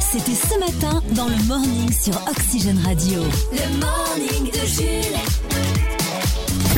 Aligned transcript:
C'était 0.00 0.34
ce 0.34 0.58
matin 0.58 1.02
dans 1.14 1.26
le 1.28 1.42
morning 1.46 1.92
sur 1.92 2.14
Oxygène 2.28 2.80
Radio. 2.84 3.20
Le 3.52 3.78
morning 3.80 4.50
de 4.52 4.66
Jules. 4.66 5.18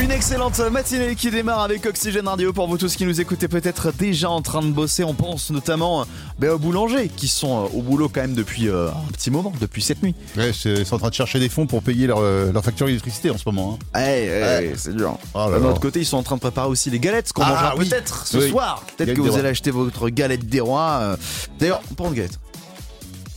Une 0.03 0.11
excellente 0.11 0.59
matinée 0.71 1.15
qui 1.15 1.29
démarre 1.29 1.61
avec 1.61 1.85
Oxygène 1.85 2.27
Radio 2.27 2.51
pour 2.53 2.67
vous 2.67 2.77
tous 2.77 2.95
qui 2.95 3.05
nous 3.05 3.21
écoutez 3.21 3.47
peut-être 3.47 3.91
déjà 3.93 4.29
en 4.29 4.41
train 4.41 4.61
de 4.61 4.71
bosser. 4.71 5.03
On 5.03 5.13
pense 5.13 5.51
notamment 5.51 6.05
ben, 6.39 6.51
aux 6.51 6.57
boulangers 6.59 7.09
qui 7.15 7.27
sont 7.27 7.65
euh, 7.65 7.77
au 7.77 7.81
boulot 7.81 8.09
quand 8.09 8.21
même 8.21 8.33
depuis 8.33 8.67
euh, 8.67 8.89
un 8.89 9.11
petit 9.13 9.29
moment, 9.31 9.53
depuis 9.61 9.81
cette 9.81 10.01
nuit. 10.01 10.15
Ouais, 10.35 10.51
c'est 10.53 10.83
sont 10.85 10.95
en 10.95 10.99
train 10.99 11.09
de 11.09 11.13
chercher 11.13 11.39
des 11.39 11.49
fonds 11.49 11.67
pour 11.67 11.83
payer 11.83 12.07
leur, 12.07 12.17
euh, 12.19 12.51
leur 12.51 12.63
facture 12.63 12.87
d'électricité 12.87 13.29
en 13.29 13.37
ce 13.37 13.43
moment. 13.45 13.77
hein. 13.93 13.99
Eh, 14.03 14.69
eh, 14.71 14.73
c'est 14.75 14.95
dur. 14.95 15.17
Oh 15.35 15.49
là 15.51 15.59
de 15.59 15.63
l'autre 15.63 15.79
côté, 15.79 15.99
ils 15.99 16.05
sont 16.05 16.17
en 16.17 16.23
train 16.23 16.35
de 16.35 16.41
préparer 16.41 16.67
aussi 16.67 16.89
les 16.89 16.99
galettes 16.99 17.31
qu'on 17.31 17.43
Ah, 17.43 17.49
mangera 17.49 17.75
oui. 17.77 17.87
peut-être 17.87 18.25
ce 18.27 18.37
Oui. 18.37 18.49
soir. 18.49 18.83
Peut-être 18.97 19.13
que 19.13 19.21
vous 19.21 19.37
allez 19.37 19.49
acheter 19.49 19.69
votre 19.71 20.09
galette 20.09 20.47
des 20.47 20.59
rois. 20.61 21.15
D'ailleurs, 21.59 21.81
pour 21.95 22.07
une 22.07 22.13
galette, 22.15 22.39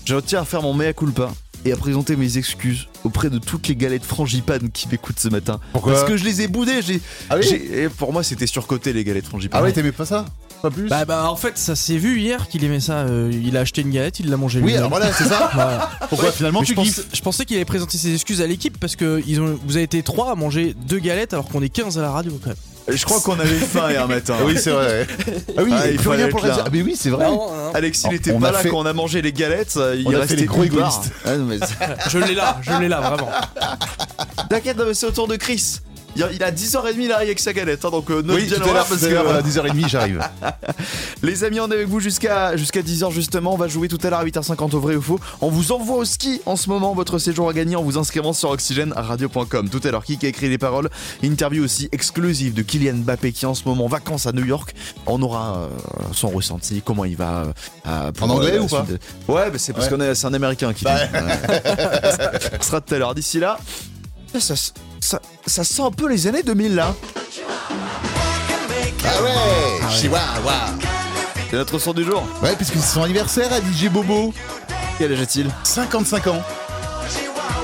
je 0.05 0.17
tiens 0.21 0.43
à 0.43 0.45
faire 0.45 0.63
mon 0.63 0.75
mea 0.75 0.93
culpa 0.93 1.33
et 1.65 1.73
à 1.73 1.77
présenter 1.77 2.15
mes 2.17 2.37
excuses 2.37 2.89
auprès 3.05 3.31
de 3.31 3.39
toutes 3.39 3.69
les 3.69 3.77
galettes 3.77 4.05
frangipanes 4.05 4.71
qui 4.71 4.87
m'écoutent 4.89 5.19
ce 5.19 5.29
matin. 5.29 5.61
Pourquoi 5.73 5.93
Parce 5.95 6.05
que 6.05 6.17
je 6.17 6.25
les 6.25 6.43
ai 6.43 6.49
boudées. 6.49 6.83
j'ai- 6.83 7.01
Ah 7.31 7.37
oui 7.39 7.47
j'ai- 7.49 7.85
et 7.85 7.89
pour 7.89 8.13
moi, 8.13 8.23
c'était 8.23 8.47
surcoté 8.47 8.93
les 8.93 9.03
galettes 9.03 9.27
frangipanes. 9.27 9.61
Ah 9.61 9.65
ouais, 9.65 9.73
t'aimais 9.73 9.93
pas 9.93 10.05
ça 10.05 10.27
Pas 10.61 10.71
plus 10.71 10.89
Bah, 10.89 11.05
bah 11.07 11.29
en 11.31 11.37
fait 11.37 11.57
ça 11.59 11.75
s'est 11.77 11.97
vu 11.99 12.21
hier 12.21 12.49
qu'il 12.49 12.65
aimait 12.65 12.81
ça. 12.81 13.01
euh, 13.01 13.31
il 13.33 13.57
a 13.57 13.61
acheté 13.61 13.81
une 13.83 13.91
galette, 13.91 14.21
il 14.21 14.29
l'a 14.31 14.37
mangé 14.37 14.59
Oui, 14.61 14.65
lui-même. 14.67 14.79
alors 14.79 14.91
voilà, 14.91 15.13
c'est 15.13 15.25
ça 15.25 15.51
Voilà. 15.55 15.91
Pourquoi 16.11 16.33
finalement 16.33 16.61
Mais 16.61 16.67
tu 16.67 16.73
je, 16.73 16.77
pense- 16.77 16.87
kiffes 16.87 17.07
je 17.15 17.21
pensais 17.23 17.45
qu'il 17.47 17.57
avait 17.57 17.65
présenté 17.67 17.97
ses 17.99 18.13
excuses 18.15 18.41
à 18.43 18.47
l'équipe 18.47 18.79
parce 18.79 18.97
que 18.97 19.23
ils 19.27 19.41
ont, 19.41 19.59
vous 19.67 19.77
avez 19.77 19.85
été 19.85 20.03
trois 20.03 20.31
à 20.33 20.35
manger 20.35 20.75
deux 20.87 20.99
galettes 20.99 21.33
alors 21.35 21.49
qu'on 21.49 21.63
est 21.63 21.69
15 21.71 21.99
à 21.99 22.03
la 22.03 22.11
radio 22.11 22.39
quand 22.43 22.49
même. 22.51 22.57
Je 22.87 23.05
crois 23.05 23.21
qu'on 23.21 23.39
avait 23.41 23.47
faim 23.55 23.91
hier 23.91 24.07
matin. 24.07 24.35
Oui, 24.45 24.57
c'est 24.61 24.71
vrai. 24.71 25.07
Ah 25.57 25.63
oui, 25.65 25.73
Ah, 25.75 25.91
il 25.91 25.99
faut 25.99 26.11
fallait 26.11 26.25
rien 26.25 26.31
pour 26.31 26.45
être 26.47 26.57
le. 26.59 26.63
Ah, 26.67 26.69
mais 26.71 26.83
oui, 26.83 26.95
c'est 26.99 27.09
vrai. 27.11 27.27
Alexis 27.73 28.07
On- 28.07 28.11
n'était 28.13 28.33
on 28.33 28.41
pas 28.41 28.49
a 28.49 28.53
là 28.53 28.59
fait- 28.59 28.69
quand 28.69 28.81
on 28.81 28.87
a 28.87 28.93
mangé 28.93 29.23
les 29.23 29.33
galettes. 29.33 29.75
euh, 29.79 29.97
Il 29.99 30.07
On 30.07 30.11
a 30.11 30.13
fait 30.13 30.21
restait 30.21 30.37
les 30.37 30.45
gros 30.45 30.65
égoïstes. 30.65 31.11
Ah, 31.25 31.37
non, 31.37 31.45
mais 31.47 31.59
Je 32.11 32.19
l'ai 32.19 32.35
là, 32.35 32.59
je 32.63 32.73
l'ai 32.81 32.89
là 32.89 33.01
vraiment. 33.01 33.31
T'inquiète, 34.51 34.77
non, 34.77 34.85
c'est 34.93 35.07
au 35.07 35.11
tour 35.13 35.29
de 35.29 35.37
Chris. 35.37 35.79
Il 36.17 36.43
a 36.43 36.51
10h30, 36.53 36.95
il 36.99 37.13
arrive 37.13 37.27
avec 37.29 37.41
sa 37.41 37.53
galette. 37.53 37.85
hein, 37.85 37.91
donc 37.91 38.11
euh, 38.11 38.23
Oui, 38.29 38.47
tout 38.49 38.55
à 38.63 38.73
l'heure, 38.73 38.87
parce 38.87 39.01
que, 39.01 39.07
l'heure, 39.07 39.29
euh, 39.29 39.39
à 39.39 39.43
10h30, 39.43 39.89
j'arrive. 39.89 40.21
Les 41.23 41.45
amis, 41.45 41.61
on 41.61 41.69
est 41.71 41.75
avec 41.75 41.89
vous 41.89 42.01
jusqu'à 42.01 42.57
jusqu'à 42.57 42.81
10h 42.83 43.11
justement. 43.11 43.55
On 43.55 43.57
va 43.57 43.69
jouer 43.69 43.89
tout 43.89 43.99
à 44.03 44.11
l'heure 44.11 44.21
à 44.21 44.25
8h50 44.25 44.75
au 44.75 44.81
vrai 44.81 44.97
ou 44.97 45.03
faux. 45.03 45.19
On 45.41 45.49
vous 45.49 45.73
envoie 45.73 45.97
au 45.97 46.05
ski 46.05 46.41
en 46.47 46.57
ce 46.57 46.69
moment. 46.69 46.95
Votre 46.95 47.19
séjour 47.19 47.49
à 47.49 47.53
gagner 47.53 47.77
en 47.77 47.83
vous 47.83 47.99
inscrivant 47.99 48.33
sur 48.33 48.51
oxygène-radio.com. 48.51 49.69
Tout 49.71 49.81
à 49.85 49.91
l'heure, 49.91 50.05
qui 50.05 50.19
a 50.23 50.29
écrit 50.29 50.49
les 50.49 50.59
paroles? 50.59 50.89
Interview 51.23 51.65
aussi 51.65 51.89
exclusive 51.93 52.55
de 52.55 52.63
Kylian 52.63 52.95
Mbappé 52.99 53.33
qui 53.33 53.45
est 53.45 53.49
en 53.49 53.55
ce 53.55 53.65
moment 53.67 53.87
en 53.87 53.89
vacances 53.89 54.27
à 54.27 54.33
New 54.33 54.45
York. 54.45 54.75
On 55.07 55.21
aura 55.23 55.57
euh, 55.59 55.69
son 56.13 56.29
ressenti, 56.29 56.83
comment 56.85 57.05
il 57.05 57.17
va. 57.17 57.47
euh, 57.87 58.13
pour, 58.13 58.31
En 58.31 58.35
anglais 58.37 58.57
la 58.57 58.63
ou 58.63 58.67
pas? 58.67 58.83
de- 58.89 58.99
Ouais, 59.33 59.51
c'est 59.57 59.73
parce 59.73 59.87
Ouais. 59.87 59.97
qu'on 59.97 60.01
est, 60.01 60.15
c'est 60.15 60.27
un 60.27 60.35
américain 60.35 60.73
qui 60.73 60.85
Bah. 60.85 60.95
dit. 61.07 61.19
Sera 62.61 62.81
tout 62.81 62.95
à 62.95 62.99
l'heure. 62.99 63.15
D'ici 63.15 63.39
là, 63.41 63.59
ça, 64.41 64.55
ça, 65.01 65.21
ça 65.47 65.65
sent 65.65 65.83
un 65.83 65.91
peu 65.91 66.09
les 66.09 66.27
années 66.27 66.43
2000 66.43 66.75
là. 66.75 66.95
Ah 69.07 69.23
ouais 69.23 69.91
Chihuahua 69.91 70.75
C'est 71.51 71.57
notre 71.57 71.79
son 71.79 71.93
du 71.93 72.05
jour. 72.05 72.23
Ouais, 72.43 72.57
puisque 72.57 72.75
c'est 72.75 72.95
son 72.95 73.03
anniversaire 73.03 73.53
à 73.53 73.59
DJ 73.61 73.89
Bobo. 73.91 74.33
Quel 74.99 75.13
âge 75.13 75.21
a-t-il? 75.21 75.51
55 75.63 76.27
ans. 76.29 76.43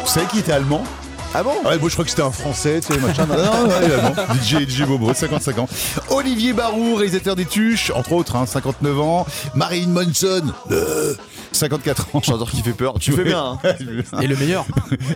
Vous 0.02 0.06
savez 0.08 0.26
qui 0.26 0.38
était 0.40 0.52
allemand? 0.52 0.84
Ah 1.32 1.44
bon 1.44 1.52
Ah 1.64 1.68
ouais, 1.70 1.78
moi 1.78 1.88
je 1.88 1.94
crois 1.94 2.04
que 2.04 2.10
c'était 2.10 2.22
un 2.22 2.32
français, 2.32 2.80
tu 2.80 2.92
sais, 2.92 2.98
machin. 3.00 3.24
Non, 3.28 3.36
non, 3.36 3.68
non. 3.68 4.34
DJ, 4.42 4.68
DJ 4.68 4.82
Bobo, 4.82 5.14
55 5.14 5.58
ans. 5.60 5.68
Olivier 6.10 6.52
Barou, 6.52 6.96
réalisateur 6.96 7.36
des 7.36 7.44
Tuches, 7.46 7.92
entre 7.94 8.12
autres, 8.12 8.34
hein, 8.34 8.46
59 8.46 8.98
ans. 9.00 9.26
Marilyn 9.54 9.88
Manson, 9.90 10.42
euh, 10.72 11.14
54 11.52 12.16
ans. 12.16 12.22
Chanteur 12.22 12.50
qui 12.50 12.62
fait 12.62 12.72
peur. 12.72 12.94
Tu 12.98 13.12
fais 13.12 13.22
bien. 13.22 13.58
hein. 13.64 13.74
Et 14.22 14.26
le 14.26 14.36
meilleur. 14.36 14.64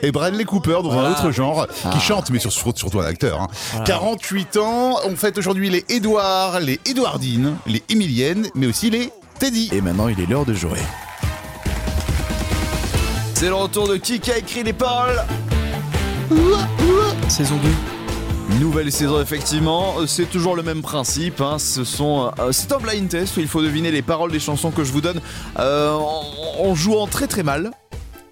Et 0.02 0.12
Bradley 0.12 0.44
Cooper 0.44 0.78
dans 0.84 0.90
un 0.90 0.94
Voilà. 0.94 1.10
autre 1.10 1.32
genre, 1.32 1.66
Ah. 1.84 1.90
qui 1.90 1.98
chante, 2.00 2.30
mais 2.30 2.38
sur- 2.38 2.52
sur- 2.52 2.72
surtout 2.78 3.00
un 3.00 3.06
acteur. 3.06 3.40
hein. 3.40 3.48
48 3.84 4.56
ans, 4.58 4.98
on 5.04 5.16
fête 5.16 5.36
aujourd'hui 5.36 5.68
les 5.68 5.84
Édouard, 5.88 6.60
les 6.60 6.78
Édouardines, 6.86 7.56
les 7.66 7.82
Émiliennes, 7.88 8.46
mais 8.54 8.66
aussi 8.68 8.88
les 8.88 9.10
Teddy. 9.40 9.68
Et 9.72 9.80
maintenant, 9.80 10.06
il 10.06 10.20
est 10.20 10.26
l'heure 10.26 10.44
de 10.46 10.54
jouer. 10.54 10.78
C'est 13.34 13.48
le 13.48 13.54
retour 13.56 13.88
de 13.88 13.96
qui 13.96 14.20
qui 14.20 14.30
a 14.30 14.38
écrit 14.38 14.62
les 14.62 14.72
paroles 14.72 15.20
Saison 17.28 17.56
2. 17.56 18.58
Nouvelle 18.60 18.92
saison 18.92 19.20
effectivement, 19.20 19.94
Euh, 19.98 20.06
c'est 20.06 20.26
toujours 20.26 20.54
le 20.54 20.62
même 20.62 20.82
principe. 20.82 21.40
hein. 21.40 21.56
Euh, 21.58 22.52
c'est 22.52 22.72
un 22.72 22.78
blind 22.78 23.08
test 23.08 23.36
où 23.36 23.40
il 23.40 23.48
faut 23.48 23.62
deviner 23.62 23.90
les 23.90 24.02
paroles 24.02 24.30
des 24.30 24.38
chansons 24.40 24.70
que 24.70 24.84
je 24.84 24.92
vous 24.92 25.00
donne 25.00 25.20
euh, 25.58 25.92
en, 25.94 26.22
en 26.68 26.74
jouant 26.74 27.06
très 27.06 27.26
très 27.26 27.42
mal. 27.42 27.70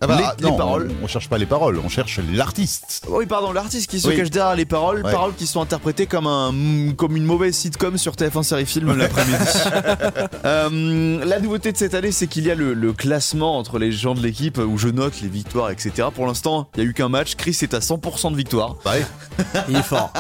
Ah 0.03 0.07
bah, 0.07 0.35
les- 0.39 0.57
paroles. 0.57 0.91
On, 1.01 1.05
on 1.05 1.09
cherche 1.09 1.29
pas 1.29 1.39
les 1.39 1.47
paroles, 1.47 1.79
on 1.85 1.89
cherche 1.89 2.21
l'artiste. 2.33 3.03
Oui, 3.09 3.27
pardon, 3.27 3.53
l'artiste 3.53 3.89
qui 3.91 4.01
se 4.01 4.09
Oui. 4.09 4.17
cache 4.17 4.31
derrière 4.31 4.57
les 4.57 4.65
paroles, 4.65 5.03
Ouais. 5.05 5.11
paroles 5.13 5.35
qui 5.35 5.47
sont 5.47 5.61
interprétées 5.63 6.07
comme 6.07 6.27
un 6.27 6.53
comme 6.97 7.17
une 7.17 7.25
mauvaise 7.25 7.55
sitcom 7.55 7.97
sur 7.97 8.15
TF1 8.17 8.43
série 8.43 8.67
film 8.67 8.95
l'après-midi. 8.97 9.39
Euh, 10.45 11.25
la 11.25 11.39
nouveauté 11.39 11.73
de 11.73 11.77
cette 11.77 11.95
année, 11.95 12.11
c'est 12.13 12.27
qu'il 12.27 12.45
y 12.47 12.51
a 12.51 12.55
le, 12.55 12.75
le 12.75 12.93
classement 12.93 13.59
entre 13.59 13.79
les 13.79 13.93
gens 13.93 14.15
de 14.15 14.21
l'équipe 14.21 14.59
où 14.59 14.77
je 14.77 14.89
note 14.89 15.21
les 15.23 15.29
victoires, 15.29 15.71
etc. 15.71 16.09
Pour 16.15 16.27
l'instant, 16.27 16.69
il 16.75 16.83
y 16.83 16.87
a 16.87 16.89
eu 16.89 16.93
qu'un 16.95 17.09
match. 17.09 17.37
Chris 17.37 17.57
est 17.63 17.75
à 17.75 17.79
100% 17.81 18.31
de 18.33 18.37
victoire. 18.37 18.77
Ouais. 18.85 19.05
Il 19.69 19.77
est 19.77 19.83
fort. 19.83 20.13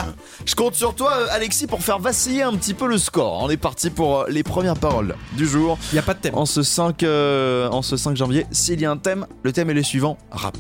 Je 0.47 0.55
compte 0.55 0.75
sur 0.75 0.95
toi, 0.95 1.13
Alexis, 1.33 1.67
pour 1.67 1.83
faire 1.83 1.99
vaciller 1.99 2.43
un 2.43 2.53
petit 2.55 2.75
peu 2.75 2.87
le 2.87 2.99
score. 2.99 3.43
On 3.43 3.51
est 3.51 3.57
parti 3.57 3.91
pour 3.91 4.21
euh, 4.21 4.25
les 4.29 4.43
premières 4.43 4.77
paroles 4.77 5.17
du 5.37 5.47
jour. 5.47 5.77
Il 5.93 5.97
y 5.97 5.99
a 5.99 6.03
pas 6.03 6.15
de 6.15 6.21
thème. 6.21 6.35
En 6.37 6.47
ce 6.47 6.63
5, 6.63 7.03
euh, 7.03 7.69
en 7.71 7.83
ce 7.83 7.97
5 7.97 8.17
janvier, 8.17 8.47
s'il 8.53 8.81
y 8.81 8.85
a 8.87 8.91
un 8.91 8.97
thème, 8.97 9.27
le 9.43 9.53
thème 9.53 9.71
est 9.71 9.72
le 9.75 9.83
suivant 9.83 10.19
rap. 10.31 10.57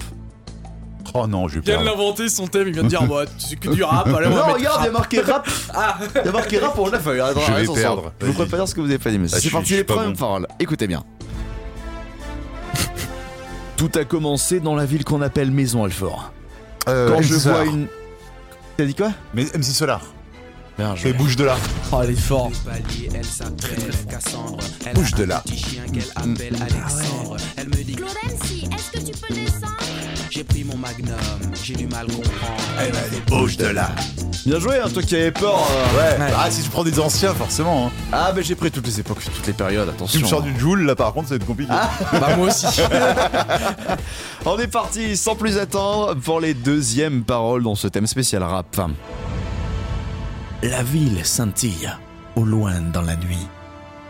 Oh 1.14 1.26
non, 1.26 1.46
je 1.46 1.56
vais 1.56 1.60
Il 1.60 1.72
vient 1.72 1.80
de 1.80 1.84
l'inventer 1.84 2.28
son 2.30 2.46
thème, 2.46 2.68
il 2.68 2.72
vient 2.74 2.84
de 2.84 2.88
dire 2.88 3.02
bah, 3.06 3.24
c'est 3.36 3.56
que 3.58 3.68
du 3.68 3.82
rap, 3.84 4.06
allez 4.06 4.28
on 4.28 4.30
va 4.30 4.36
non, 4.40 4.46
mettre 4.46 4.54
regarde, 4.54 4.58
il 4.60 4.62
y 4.62 4.66
a 4.66 4.70
rap. 4.72 4.92
marqué 4.92 5.20
rap. 5.20 5.48
Ah. 5.74 5.98
Il 6.14 6.24
y 6.24 6.28
a 6.28 6.32
marqué 6.32 6.58
rap, 6.58 6.78
on 6.78 6.88
l'a 6.88 6.98
fait. 7.00 7.20
Attends, 7.20 7.40
Je 7.40 7.52
vais 7.52 7.80
perdre. 7.80 8.12
Je 8.20 8.26
vous 8.26 8.32
Vas-y. 8.32 8.46
prépare 8.48 8.68
ce 8.68 8.74
que 8.74 8.80
vous 8.80 8.86
avez 8.86 8.98
pas 8.98 9.10
dit, 9.10 9.18
mais 9.18 9.28
Ah, 9.32 9.38
c'est 9.38 9.50
parti 9.50 9.74
les 9.74 9.84
pas 9.84 9.94
premières 9.94 10.12
bon. 10.12 10.16
paroles. 10.18 10.46
Écoutez 10.58 10.86
bien. 10.86 11.04
Tout 13.76 13.90
a 13.96 14.04
commencé 14.04 14.60
dans 14.60 14.74
la 14.74 14.86
ville 14.86 15.04
qu'on 15.04 15.20
appelle 15.22 15.50
Maison 15.50 15.84
Alfort. 15.84 16.32
Euh, 16.88 17.08
Quand 17.10 17.18
MC 17.18 17.22
je 17.24 17.34
vois 17.34 17.40
Solar. 17.42 17.64
une. 17.64 17.86
T'as 18.76 18.84
dit 18.86 18.94
quoi 18.94 19.12
Mais 19.34 19.44
MC 19.54 19.64
Solar. 19.64 20.00
Bien 20.78 20.94
Et 21.04 21.12
bouge 21.12 21.36
de 21.36 21.44
là. 21.44 21.56
Oh, 21.92 22.00
il 22.02 22.10
est 22.10 22.14
fort. 22.18 22.50
Bouge 24.94 25.12
de 25.12 25.24
là. 25.24 25.42
Florency, 25.44 25.80
J'ai 30.42 30.48
pris 30.48 30.64
mon 30.64 30.76
magnum, 30.76 31.14
j'ai 31.62 31.74
du 31.76 31.86
mal 31.86 32.04
comprendre. 32.06 32.90
Bouge 33.28 33.56
de 33.58 33.66
là. 33.66 33.90
Bien 34.44 34.58
joué, 34.58 34.80
hein, 34.80 34.88
toi 34.92 35.00
qui 35.00 35.14
avais 35.14 35.30
peur. 35.30 35.54
euh. 35.54 35.96
Ouais. 35.96 36.18
Ouais. 36.20 36.32
Ah, 36.36 36.50
si 36.50 36.64
je 36.64 36.68
prends 36.68 36.82
des 36.82 36.98
anciens, 36.98 37.32
forcément. 37.32 37.86
hein. 37.86 37.90
Ah, 38.10 38.32
mais 38.34 38.42
j'ai 38.42 38.56
pris 38.56 38.72
toutes 38.72 38.86
les 38.88 38.98
époques, 38.98 39.22
toutes 39.22 39.46
les 39.46 39.52
périodes, 39.52 39.86
Tu 39.86 39.94
attention. 39.94 40.20
me 40.20 40.26
sors 40.26 40.42
du 40.42 40.58
Joule, 40.58 40.82
là 40.84 40.96
par 40.96 41.12
contre, 41.12 41.28
ça 41.28 41.34
va 41.34 41.36
être 41.36 41.46
compliqué. 41.46 41.72
Bah, 42.12 42.34
moi 42.36 42.48
aussi. 42.48 42.66
On 44.44 44.58
est 44.58 44.66
parti 44.66 45.16
sans 45.16 45.36
plus 45.36 45.58
attendre 45.58 46.16
pour 46.16 46.40
les 46.40 46.54
deuxièmes 46.54 47.22
paroles 47.22 47.62
dans 47.62 47.76
ce 47.76 47.86
thème 47.86 48.08
spécial 48.08 48.42
rap. 48.42 48.80
La 50.64 50.82
ville 50.82 51.20
scintille 51.24 51.88
au 52.34 52.44
loin 52.44 52.80
dans 52.92 53.02
la 53.02 53.14
nuit. 53.14 53.46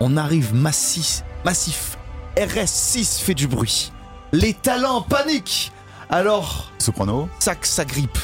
On 0.00 0.16
arrive 0.16 0.54
massif, 0.54 1.24
massif. 1.44 1.98
RS6 2.38 3.20
fait 3.20 3.34
du 3.34 3.48
bruit. 3.48 3.92
Les 4.32 4.54
talents 4.54 5.02
paniquent. 5.02 5.70
Alors, 6.12 6.70
Soprano. 6.78 7.28
ça 7.38 7.54
que 7.54 7.66
ça 7.66 7.84
grippe. 7.84 8.18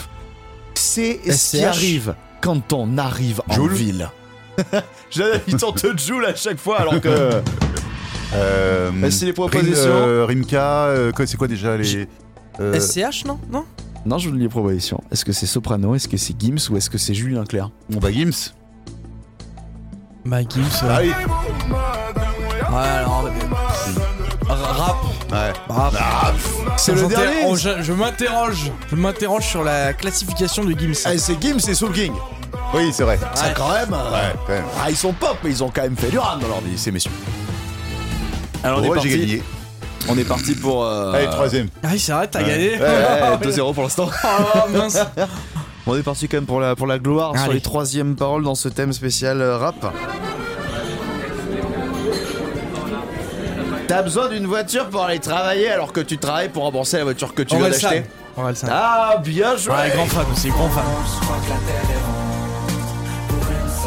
C'est 0.75 1.21
ce 1.33 1.57
qui 1.57 1.65
arrive 1.65 2.15
quand 2.41 2.73
on 2.73 2.99
arrive 2.99 3.41
en 3.49 3.55
Joule. 3.55 3.73
ville. 3.73 4.11
J'avais 5.11 5.41
il 5.49 5.57
tente 5.57 5.85
Joule 5.99 6.27
à 6.27 6.35
chaque 6.35 6.59
fois 6.59 6.81
alors 6.81 7.01
que. 7.01 7.43
Euh, 8.35 8.91
Merci 8.95 9.21
les 9.25 9.31
Rim- 9.31 9.35
propositions. 9.35 9.91
euh, 9.91 10.25
Rimka, 10.27 10.85
euh, 10.85 11.13
c'est 11.27 11.37
quoi 11.39 11.49
déjà 11.49 11.77
les. 11.79 12.07
euh, 12.61 12.79
SCH, 12.79 13.25
non? 13.25 13.41
Non? 13.51 13.65
Non, 14.05 14.19
je 14.19 14.27
vous 14.27 14.33
donne 14.33 14.43
les 14.43 14.49
propositions. 14.49 15.01
Est-ce 15.11 15.25
que 15.25 15.33
c'est 15.33 15.47
Soprano, 15.47 15.95
est-ce 15.95 16.09
que 16.09 16.17
c'est 16.19 16.39
Gims? 16.39 16.59
Ou 16.71 16.77
est-ce 16.77 16.91
que 16.91 16.99
c'est 16.99 17.15
Julien 17.15 17.45
Clerc? 17.45 17.71
Bon 17.89 17.99
bah 18.01 18.13
Gims. 18.13 18.53
Bah, 20.27 20.43
Gims. 20.43 20.61
ouais. 20.63 20.89
Ah 20.91 21.01
oui. 21.01 21.11
Ouais, 22.71 22.89
alors. 22.89 23.28
Ouais. 25.31 25.53
Ah, 25.69 26.33
C'est 26.77 26.95
le 26.95 27.07
dernier 27.07 27.43
oh, 27.47 27.55
je 27.57 27.83
je 27.83 27.93
m'interroge. 27.93 28.71
Je 28.91 28.97
m'interroge 28.97 29.45
sur 29.47 29.63
la 29.63 29.93
classification 29.93 30.65
de 30.65 30.73
Gims. 30.73 30.95
Ah, 31.05 31.17
c'est 31.19 31.41
Gims 31.41 31.59
et 31.69 31.75
Soul 31.75 31.93
King. 31.93 32.13
oui, 32.75 32.91
c'est 32.93 33.03
vrai. 33.05 33.19
Ça, 33.35 33.51
quand 33.51 33.71
même. 33.73 33.93
euh, 33.93 34.11
Ouais, 34.13 34.35
quand 34.47 34.53
même. 34.55 34.65
Ah, 34.83 34.91
ils 34.91 34.97
sont 34.97 35.13
pop, 35.13 35.37
mais 35.45 35.51
ils 35.51 35.63
ont 35.63 35.71
quand 35.75 35.83
même 35.83 35.97
fait 35.97 36.09
du 36.11 36.19
rap 36.19 36.41
dans 36.41 36.49
leur 36.49 36.61
vie, 36.61 36.79
ces 36.79 36.91
messieurs. 36.91 37.11
Alors, 38.65 38.79
on, 38.81 38.85
est 38.85 38.89
Bon, 38.89 38.95
parti, 38.95 39.11
j'ai 39.11 39.19
gagné. 39.21 39.43
on 40.09 40.19
est 40.19 40.25
parti 40.25 40.55
pour. 40.55 40.85
euh, 40.85 41.13
Allez, 41.13 41.27
troisième. 41.27 41.69
Ah 41.83 41.89
oui, 41.93 41.99
c'est 42.01 42.13
vrai, 42.13 42.27
t'as 42.29 42.43
gagné. 42.43 42.71
Ouais, 42.79 42.81
ouais, 42.81 43.37
2-0 43.47 43.75
pour 43.75 43.83
l'instant. 43.83 44.09
Oh 44.25 44.59
mince. 44.73 44.99
On 45.91 45.97
est 45.97 46.03
parti 46.03 46.29
quand 46.29 46.37
même 46.37 46.45
pour 46.45 46.61
la, 46.61 46.77
pour 46.77 46.87
la 46.87 46.99
gloire 46.99 47.33
sur 47.39 47.51
les 47.51 47.63
troisièmes 47.63 48.15
paroles 48.15 48.43
dans 48.45 48.55
ce 48.55 48.69
thème 48.69 48.93
spécial 48.93 49.41
euh, 49.41 49.57
rap. 49.57 49.77
T'as 53.89 54.03
besoin 54.03 54.29
d'une 54.29 54.47
voiture 54.47 54.89
pour 54.91 55.03
aller 55.05 55.19
travailler 55.19 55.71
alors 55.71 55.93
que 55.93 56.01
tu 56.01 56.19
travailles 56.19 56.51
pour 56.51 56.63
rembourser 56.65 56.99
la 56.99 57.05
voiture 57.05 57.35
que 57.35 57.43
tu 57.43 57.57
viens 57.57 57.69
d'acheter. 57.71 58.05
Ah, 58.71 59.17
bien 59.25 59.57
joué 59.57 59.73
Ouais, 59.75 59.91
grand 59.95 60.07
fan 60.07 60.27
aussi, 60.33 60.51
grand 60.51 60.69
fan. 60.69 60.85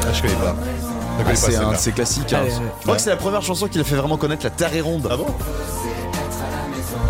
Ah, 0.03 0.07
je 0.13 0.21
connais 0.21 0.33
pas. 0.33 0.55
Je 0.55 0.63
connais 0.63 1.19
Ah, 1.19 1.23
pas 1.23 1.35
C'est 1.35 1.47
un 1.47 1.51
celle-là. 1.59 1.71
de 1.73 1.77
ses 1.77 1.91
classiques. 1.91 2.33
hein. 2.33 2.39
Allez, 2.41 2.51
Je 2.51 2.81
crois 2.83 2.95
que 2.95 3.01
c'est 3.01 3.09
la 3.11 3.15
première 3.15 3.41
chanson 3.43 3.67
qu'il 3.67 3.79
a 3.79 3.83
fait 3.83 3.95
vraiment 3.95 4.17
connaître 4.17 4.43
la 4.43 4.49
Terre 4.49 4.75
est 4.75 4.81
ronde. 4.81 5.07
Ah 5.11 5.17
bon? 5.17 5.27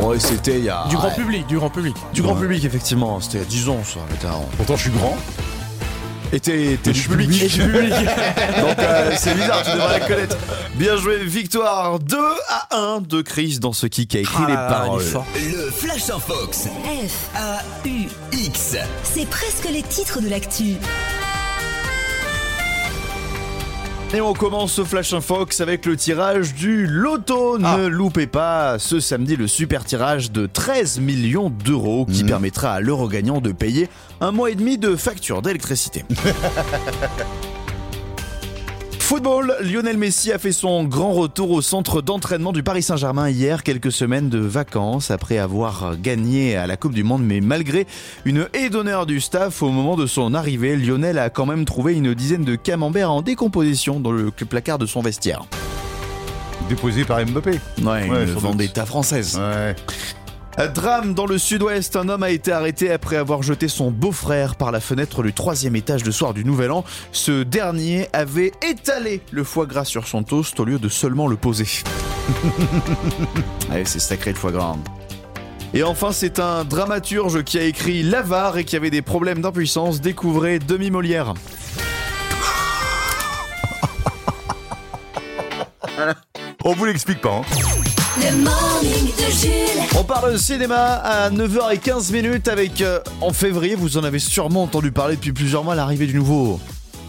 Ouais, 0.08 0.20
c'était 0.20 0.58
il 0.60 0.66
y 0.66 0.70
a. 0.70 0.86
Du 0.90 0.96
grand 0.98 1.08
ouais. 1.08 1.16
public, 1.16 1.48
du 1.48 1.58
grand 1.58 1.70
public. 1.70 1.96
Du 2.14 2.22
grand 2.22 2.36
public, 2.36 2.64
effectivement. 2.66 3.20
C'était 3.22 3.38
il 3.38 3.42
y 3.42 3.46
a 3.46 3.50
10 3.50 3.70
ans, 3.70 3.80
ça. 3.86 4.00
Putain. 4.10 4.30
Pourtant, 4.58 4.76
je 4.76 4.82
suis 4.82 4.92
grand. 4.92 5.16
Et 6.34 6.40
t'es 6.40 6.78
du 6.78 7.02
public. 7.02 7.58
Donc 7.58 8.80
euh, 8.80 9.12
c'est 9.18 9.34
bizarre, 9.34 9.64
tu 9.64 9.72
devrais 9.72 10.00
la 10.00 10.08
connaître. 10.08 10.38
Bien 10.76 10.96
joué, 10.96 11.18
victoire 11.26 12.00
2 12.00 12.18
à 12.48 12.78
1 12.78 13.02
de 13.02 13.22
Chris 13.22 13.60
dans 13.60 13.74
ce 13.74 13.86
qui 13.88 14.08
a 14.16 14.20
écrit 14.22 14.44
Ah 14.48 14.50
les 14.50 14.56
paroles. 14.56 15.04
Le 15.36 15.70
Flash 15.72 16.10
en 16.10 16.20
Fox. 16.20 16.68
F, 16.86 17.30
A-U-X. 17.36 18.78
c'est 19.04 19.28
presque 19.30 19.68
les 19.72 19.84
titres 19.84 20.22
de 20.22 20.30
l'actu. 20.30 20.76
Et 24.14 24.20
on 24.20 24.34
commence 24.34 24.74
ce 24.74 24.84
Flash 24.84 25.14
Infox 25.14 25.62
avec 25.62 25.86
le 25.86 25.96
tirage 25.96 26.54
du 26.54 26.86
loto. 26.86 27.58
Ah. 27.64 27.78
Ne 27.78 27.88
loupez 27.88 28.28
pas 28.28 28.78
ce 28.78 29.00
samedi 29.00 29.38
le 29.38 29.48
super 29.48 29.86
tirage 29.86 30.32
de 30.32 30.48
13 30.48 31.00
millions 31.00 31.50
d'euros 31.50 32.06
qui 32.06 32.24
Mhm. 32.24 32.30
permettra 32.30 32.74
à 32.74 32.80
l'euro 32.82 33.08
gagnant 33.08 33.40
de 33.40 33.54
payer 33.54 33.88
un 34.20 34.32
mois 34.32 34.52
et 34.52 34.56
demi 34.56 34.78
de 34.78 34.98
facture 34.98 35.42
d'électricité. 35.42 36.04
Football, 39.12 39.58
Lionel 39.62 39.98
Messi 39.98 40.32
a 40.32 40.40
fait 40.40 40.54
son 40.54 40.86
grand 40.86 41.12
retour 41.12 41.52
au 41.52 41.62
centre 41.62 42.02
d'entraînement 42.02 42.54
du 42.54 42.64
Paris 42.64 42.82
Saint-Germain 42.82 43.28
hier, 43.30 43.62
quelques 43.62 43.92
semaines 43.92 44.30
de 44.30 44.38
vacances 44.38 45.12
après 45.12 45.38
avoir 45.38 45.98
gagné 45.98 46.56
à 46.56 46.66
la 46.66 46.78
Coupe 46.78 46.94
du 46.94 47.04
Monde, 47.04 47.22
mais 47.22 47.42
malgré 47.42 47.88
une 48.24 48.48
haie 48.54 48.70
d'honneur 48.70 49.06
du 49.06 49.20
staff 49.20 49.64
au 49.64 49.70
moment 49.70 49.98
de 49.98 50.06
son 50.06 50.34
arrivée, 50.34 50.78
Lionel 50.78 51.20
a 51.20 51.30
quand 51.30 51.46
même 51.46 51.66
trouvé 51.66 51.94
une 51.94 52.14
dizaine 52.14 52.46
de 52.46 52.56
camemberts 52.56 53.12
en 53.12 53.22
décomposition 53.22 54.00
dans 54.00 54.14
le 54.14 54.32
placard 54.32 54.78
de 54.78 54.86
son 54.86 55.02
vestiaire. 55.02 55.44
Déposé 56.70 57.04
par 57.04 57.20
Mbappé. 57.26 57.52
Ouais, 57.52 57.60
Ouais, 57.84 58.08
une 58.08 58.26
doute. 58.28 58.38
vendetta 58.38 58.86
française. 58.86 59.38
Ouais. 59.38 59.76
Drame 60.58 61.14
dans 61.14 61.26
le 61.26 61.38
sud-ouest, 61.38 61.96
un 61.96 62.10
homme 62.10 62.24
a 62.24 62.30
été 62.30 62.52
arrêté 62.52 62.92
après 62.92 63.16
avoir 63.16 63.42
jeté 63.42 63.68
son 63.68 63.90
beau-frère 63.90 64.56
par 64.56 64.72
la 64.72 64.80
fenêtre 64.80 65.24
du 65.24 65.34
troisième 65.34 65.76
étage 65.76 66.04
le 66.04 66.12
soir 66.12 66.34
du 66.34 66.44
Nouvel 66.44 66.72
An. 66.72 66.84
Ce 67.12 67.44
dernier 67.44 68.08
avait 68.14 68.52
étalé 68.62 69.22
le 69.32 69.44
foie 69.44 69.66
gras 69.66 69.86
sur 69.86 70.08
son 70.08 70.24
toast 70.24 70.60
au 70.60 70.66
lieu 70.66 70.78
de 70.78 70.90
seulement 70.90 71.28
le 71.28 71.38
poser. 71.38 71.68
Allez, 73.72 73.86
c'est 73.86 74.00
sacré 74.00 74.34
le 74.34 74.38
foie 74.38 74.52
gras. 74.52 74.76
Et 75.74 75.84
enfin, 75.84 76.12
c'est 76.12 76.40
un 76.40 76.66
dramaturge 76.66 77.44
qui 77.44 77.58
a 77.58 77.64
écrit 77.64 78.04
L'avare 78.04 78.58
et 78.58 78.66
qui 78.66 78.76
avait 78.76 78.90
des 78.90 79.02
problèmes 79.02 79.42
d'impuissance. 79.42 80.02
Découvrez 80.02 80.60
Demi 80.60 80.92
Molière. 80.92 81.34
On 86.64 86.74
vous 86.74 86.86
l'explique 86.86 87.22
pas. 87.22 87.38
Hein. 87.38 87.91
Le 88.18 88.44
morning 88.44 89.08
de 89.16 89.32
Jules. 89.32 89.98
On 89.98 90.04
parle 90.04 90.38
cinéma 90.38 90.96
à 90.96 91.30
9h15 91.30 92.12
minutes 92.12 92.48
avec, 92.48 92.82
euh, 92.82 93.00
en 93.22 93.32
février, 93.32 93.76
vous 93.76 93.98
en 93.98 94.04
avez 94.04 94.20
sûrement 94.20 94.64
entendu 94.64 94.92
parler 94.92 95.16
depuis 95.16 95.32
plusieurs 95.32 95.64
mois, 95.64 95.76
l'arrivée 95.76 96.08
du 96.08 96.16
nouveau 96.16 96.60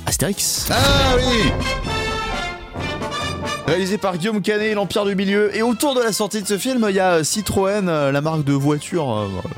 Astérix. 0.07 0.69
Ah 0.71 1.17
oui 1.17 1.51
Réalisé 3.67 3.97
par 3.99 4.17
Guillaume 4.19 4.43
Canet, 4.43 4.75
l'Empire 4.75 5.05
du 5.05 5.15
Milieu. 5.17 5.55
Et 5.57 5.63
autour 5.63 5.95
de 5.95 6.01
la 6.01 6.13
sortie 6.13 6.43
de 6.43 6.47
ce 6.47 6.59
film, 6.59 6.87
il 6.89 6.95
y 6.95 7.01
a 7.01 7.25
Citroën, 7.25 7.89
euh, 7.89 8.13
la 8.13 8.21
marque 8.21 8.45
de 8.45 8.53
voiture 8.53 9.11
euh, 9.13 9.25
euh, 9.25 9.49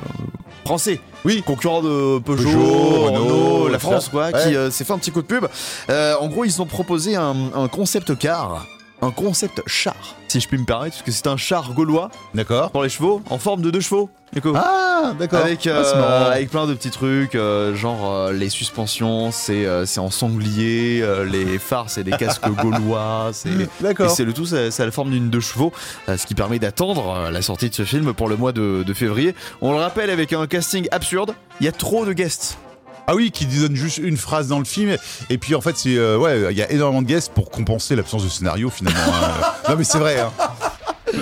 français. 0.65 1.01
Oui. 1.25 1.43
Concurrent 1.45 1.83
de 1.83 2.19
Peugeot, 2.21 2.45
Peugeot, 2.45 3.01
Renault, 3.07 3.25
Renault, 3.25 3.69
la 3.69 3.79
France, 3.79 4.09
quoi, 4.09 4.27
Ouais. 4.27 4.33
qui 4.45 4.57
euh, 4.57 4.71
s'est 4.71 4.85
fait 4.85 4.93
un 4.93 4.99
petit 4.99 5.11
coup 5.11 5.23
de 5.23 5.27
pub. 5.27 5.47
Euh, 5.91 6.15
en 6.21 6.29
gros, 6.29 6.45
ils 6.45 6.61
ont 6.63 6.67
proposé 6.67 7.17
un, 7.17 7.35
un 7.55 7.69
concept 7.69 8.17
car, 8.19 8.67
un 9.03 9.11
concept 9.11 9.61
char, 9.67 10.17
si 10.29 10.41
je 10.41 10.49
puis 10.49 10.57
me 10.59 10.65
permettre, 10.65 10.97
parce 10.97 11.03
que 11.05 11.13
c'est 11.13 11.27
un 11.27 11.37
char 11.37 11.73
gaulois 11.75 12.11
D'accord. 12.35 12.71
pour 12.71 12.83
les 12.83 12.89
chevaux, 12.89 13.23
en 13.29 13.39
forme 13.39 13.61
de 13.63 13.71
deux 13.71 13.81
chevaux. 13.81 14.09
Nico. 14.35 14.53
Ah, 14.57 15.13
d'accord. 15.19 15.41
Avec, 15.41 15.67
Ah, 15.67 15.71
euh, 15.71 16.33
avec 16.33 16.51
plein 16.51 16.67
de 16.67 16.75
petits 16.75 16.91
trucs, 16.91 17.35
euh, 17.37 17.75
genre 17.77 18.11
euh, 18.13 18.33
les 18.33 18.49
suspensions, 18.49 19.31
c'est 19.31 19.67
en 19.99 20.11
sanglier, 20.11 21.05
les 21.31 21.59
phares, 21.59 21.91
c'est 21.91 22.03
des 22.05 22.13
casques 22.13 22.49
gaulois, 22.63 23.31
c'est. 23.33 23.51
Et 23.51 23.69
D'accord. 23.81 24.11
c'est 24.11 24.25
le 24.25 24.33
tout, 24.33 24.47
c'est 24.47 24.77
la 24.79 24.91
forme 24.91 25.11
d'une 25.11 25.31
deux 25.31 25.41
chevaux, 25.41 25.73
ce 26.09 26.27
qui 26.27 26.35
permet 26.35 26.59
d'attendre 26.59 27.31
la 27.31 27.43
sortie 27.43 27.69
de 27.71 27.75
ce 27.75 27.85
film 27.85 28.13
pour 28.15 28.29
le 28.29 28.37
mois 28.37 28.53
de, 28.53 28.83
de 28.85 28.95
février. 28.95 29.35
On 29.61 29.73
le 29.73 29.79
rappelle 29.79 30.11
avec 30.11 30.33
un 30.33 30.47
casting 30.47 30.89
absurde, 30.91 31.35
il 31.61 31.67
y 31.67 31.69
a 31.69 31.73
trop 31.73 32.05
de 32.05 32.13
guests. 32.13 32.59
Ah 33.07 33.15
oui, 33.15 33.31
qui 33.31 33.45
donne 33.47 33.77
juste 33.77 33.99
une 33.99 34.17
phrase 34.17 34.49
dans 34.49 34.59
le 34.59 34.65
film. 34.65 34.97
Et 35.31 35.39
puis 35.39 35.55
en 35.55 35.61
fait, 35.61 35.77
c'est 35.77 35.97
euh, 35.97 36.17
ouais, 36.17 36.53
il 36.53 36.57
y 36.57 36.63
a 36.63 36.71
énormément 36.73 37.03
de 37.03 37.07
guests 37.07 37.33
pour 37.33 37.51
compenser 37.51 37.95
l'absence 37.97 38.25
de 38.25 38.29
scénario 38.31 38.71
finalement. 38.71 38.99
hein. 39.13 39.53
non 39.69 39.77
mais 39.77 39.85
c'est 39.85 39.99
vrai. 39.99 40.21
Hein. 40.21 40.33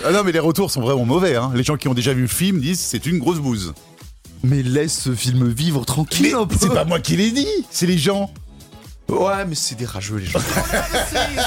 Ah 0.04 0.12
non 0.12 0.22
mais 0.24 0.32
les 0.32 0.38
retours 0.38 0.70
sont 0.70 0.80
vraiment 0.80 1.04
mauvais. 1.04 1.34
Hein. 1.36 1.50
Les 1.54 1.64
gens 1.64 1.76
qui 1.76 1.88
ont 1.88 1.94
déjà 1.94 2.12
vu 2.14 2.22
le 2.22 2.28
film 2.28 2.60
disent 2.60 2.80
c'est 2.80 3.04
une 3.06 3.18
grosse 3.18 3.38
bouse. 3.40 3.74
Mais 4.44 4.62
laisse 4.62 5.00
ce 5.02 5.14
film 5.14 5.48
vivre 5.48 5.84
tranquille 5.84 6.26
Mais 6.28 6.34
un 6.34 6.46
peu. 6.46 6.56
c'est 6.60 6.72
pas 6.72 6.84
moi 6.84 6.98
qui 7.00 7.16
l'ai 7.16 7.30
dit, 7.30 7.46
c'est 7.70 7.86
les 7.86 7.98
gens. 7.98 8.30
Ouais, 9.08 9.44
mais 9.46 9.54
c'est 9.54 9.74
des 9.74 9.84
rageux 9.86 10.16
les 10.16 10.26
gens. 10.26 10.40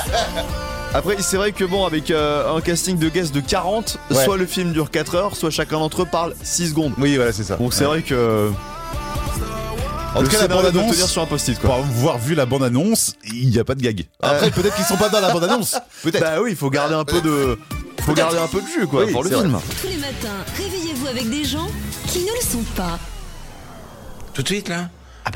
Après, 0.94 1.18
c'est 1.22 1.36
vrai 1.38 1.52
que 1.52 1.66
bon, 1.66 1.86
avec 1.86 2.10
euh, 2.12 2.56
un 2.56 2.62
casting 2.62 2.98
de 2.98 3.10
guests 3.10 3.34
de 3.34 3.42
40, 3.42 3.98
Ouais. 4.12 4.24
soit 4.24 4.38
le 4.38 4.46
film 4.46 4.72
dure 4.72 4.92
4 4.92 5.16
heures, 5.16 5.36
soit 5.36 5.50
chacun 5.50 5.80
d'entre 5.80 6.04
eux 6.04 6.08
parle 6.10 6.34
6 6.44 6.70
secondes. 6.70 6.94
Oui, 6.98 7.16
voilà, 7.18 7.34
c'est 7.34 7.44
ça. 7.44 7.58
Donc 7.58 7.74
c'est 7.74 7.84
vrai 7.86 8.02
que. 8.02 8.52
En 10.16 10.24
tout 10.24 10.30
cas, 10.30 10.42
la 10.42 10.48
bande-annonce, 10.48 10.92
tenir 10.94 11.10
sur 11.10 11.22
un 11.22 11.26
post-it 11.26 11.60
pour 11.60 11.76
quoi. 11.76 11.80
avoir 11.80 12.18
vu 12.18 12.36
la 12.36 12.46
bande-annonce, 12.46 13.16
il 13.26 13.50
n'y 13.50 13.60
a 13.60 13.66
pas 13.66 13.76
de 13.76 13.82
gag. 13.82 14.06
Après, 14.22 14.50
peut-être 14.50 14.76
qu'ils 14.76 14.86
sont 14.86 14.96
pas 14.96 15.10
dans 15.10 15.20
la 15.20 15.34
bande-annonce. 15.34 15.76
Peut-être. 16.04 16.22
Bah 16.22 16.42
oui, 16.42 16.52
il 16.52 16.56
faut 16.56 16.70
garder 16.70 16.96
un 16.96 17.04
peu 17.04 17.20
de. 17.22 17.60
Faut 18.02 18.14
garder 18.14 18.38
un 18.38 18.48
peu 18.48 18.62
de 18.62 18.68
jus 18.68 18.88
quoi 18.88 19.04
Oui, 19.04 19.12
pour 19.12 19.24
le 19.24 19.30
film. 19.30 19.60
Tous 19.82 19.88
les 19.88 19.98
matins, 19.98 20.46
réveillez-vous 20.58 21.08
avec 21.08 21.30
des 21.30 21.44
gens 21.44 21.68
qui 22.08 22.20
ne 22.20 22.32
le 22.32 22.42
sont 22.42 22.64
pas. 22.76 22.98
Tout 24.34 24.42
de 24.42 24.48
suite, 24.48 24.70
là? 24.70 24.90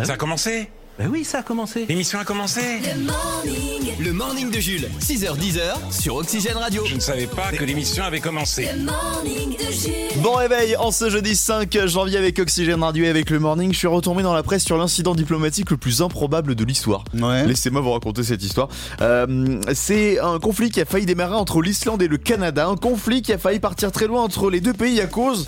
Ça 0.04 0.14
a 0.14 0.18
commencé? 0.18 0.70
Bah 1.00 1.06
oui, 1.10 1.24
ça 1.24 1.40
a 1.40 1.44
commencé. 1.44 1.86
L'émission 1.88 2.20
a 2.20 2.26
commencé 2.26 2.60
Le 2.84 3.02
morning, 3.06 3.94
Le 4.02 4.12
morning 4.12 4.52
de 4.52 4.60
Jules, 4.60 4.90
6h10h 5.00 5.94
sur 5.98 6.16
Oxygène 6.16 6.58
Radio. 6.58 6.84
Je 6.86 6.96
ne 6.96 7.00
savais 7.00 7.26
pas 7.26 7.54
que 7.54 7.64
l'émission 7.64 8.04
avait 8.04 8.20
commencé. 8.20 8.68
le 8.76 8.84
morning 8.84 9.56
de 9.58 9.72
Jules. 9.72 10.22
Bon 10.22 10.34
réveil 10.34 10.76
en 10.76 10.92
ce 10.92 11.10
jeudi 11.10 11.38
5 11.38 11.86
janvier 11.88 12.18
avec 12.18 12.38
Oxygène 12.40 12.84
Radio 12.84 13.06
et 13.06 13.08
avec 13.08 13.30
le 13.30 13.40
morning. 13.40 13.72
Je 13.72 13.78
suis 13.78 13.88
retombé 13.88 14.24
dans 14.24 14.34
la 14.34 14.44
presse 14.44 14.66
sur 14.66 14.78
l'incident 14.78 15.16
diplomatique 15.16 15.72
le 15.72 15.78
plus 15.78 16.02
improbable 16.02 16.54
de 16.54 16.66
l'histoire. 16.66 17.06
Ouais. 17.14 17.48
Laissez-moi 17.48 17.80
vous 17.80 17.94
raconter 17.94 18.24
cette 18.24 18.44
histoire. 18.44 18.68
Euh, 19.00 19.62
c'est 19.74 20.20
un 20.20 20.38
conflit 20.40 20.70
qui 20.70 20.82
a 20.82 20.86
failli 20.86 21.06
démarrer 21.06 21.36
entre 21.36 21.62
l'Islande 21.62 22.02
et 22.02 22.10
le 22.10 22.18
Canada. 22.18 22.68
Un 22.68 22.76
conflit 22.76 23.22
qui 23.22 23.32
a 23.32 23.38
failli 23.38 23.60
partir 23.62 23.94
très 23.94 24.08
loin 24.08 24.22
entre 24.22 24.50
les 24.50 24.60
deux 24.60 24.74
pays 24.74 25.00
à 25.00 25.08
cause 25.08 25.48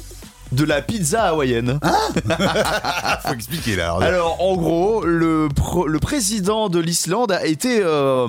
de 0.51 0.63
la 0.63 0.81
pizza 0.81 1.23
hawaïenne. 1.23 1.79
Faut 3.25 3.33
expliquer 3.33 3.75
là. 3.75 3.85
alors. 3.95 4.01
Alors, 4.03 4.41
en 4.41 4.55
gros, 4.57 5.03
le, 5.05 5.47
pro- 5.53 5.87
le 5.87 5.99
président 5.99 6.69
de 6.69 6.79
l'Islande 6.79 7.31
a 7.31 7.45
été 7.45 7.79
euh, 7.81 8.27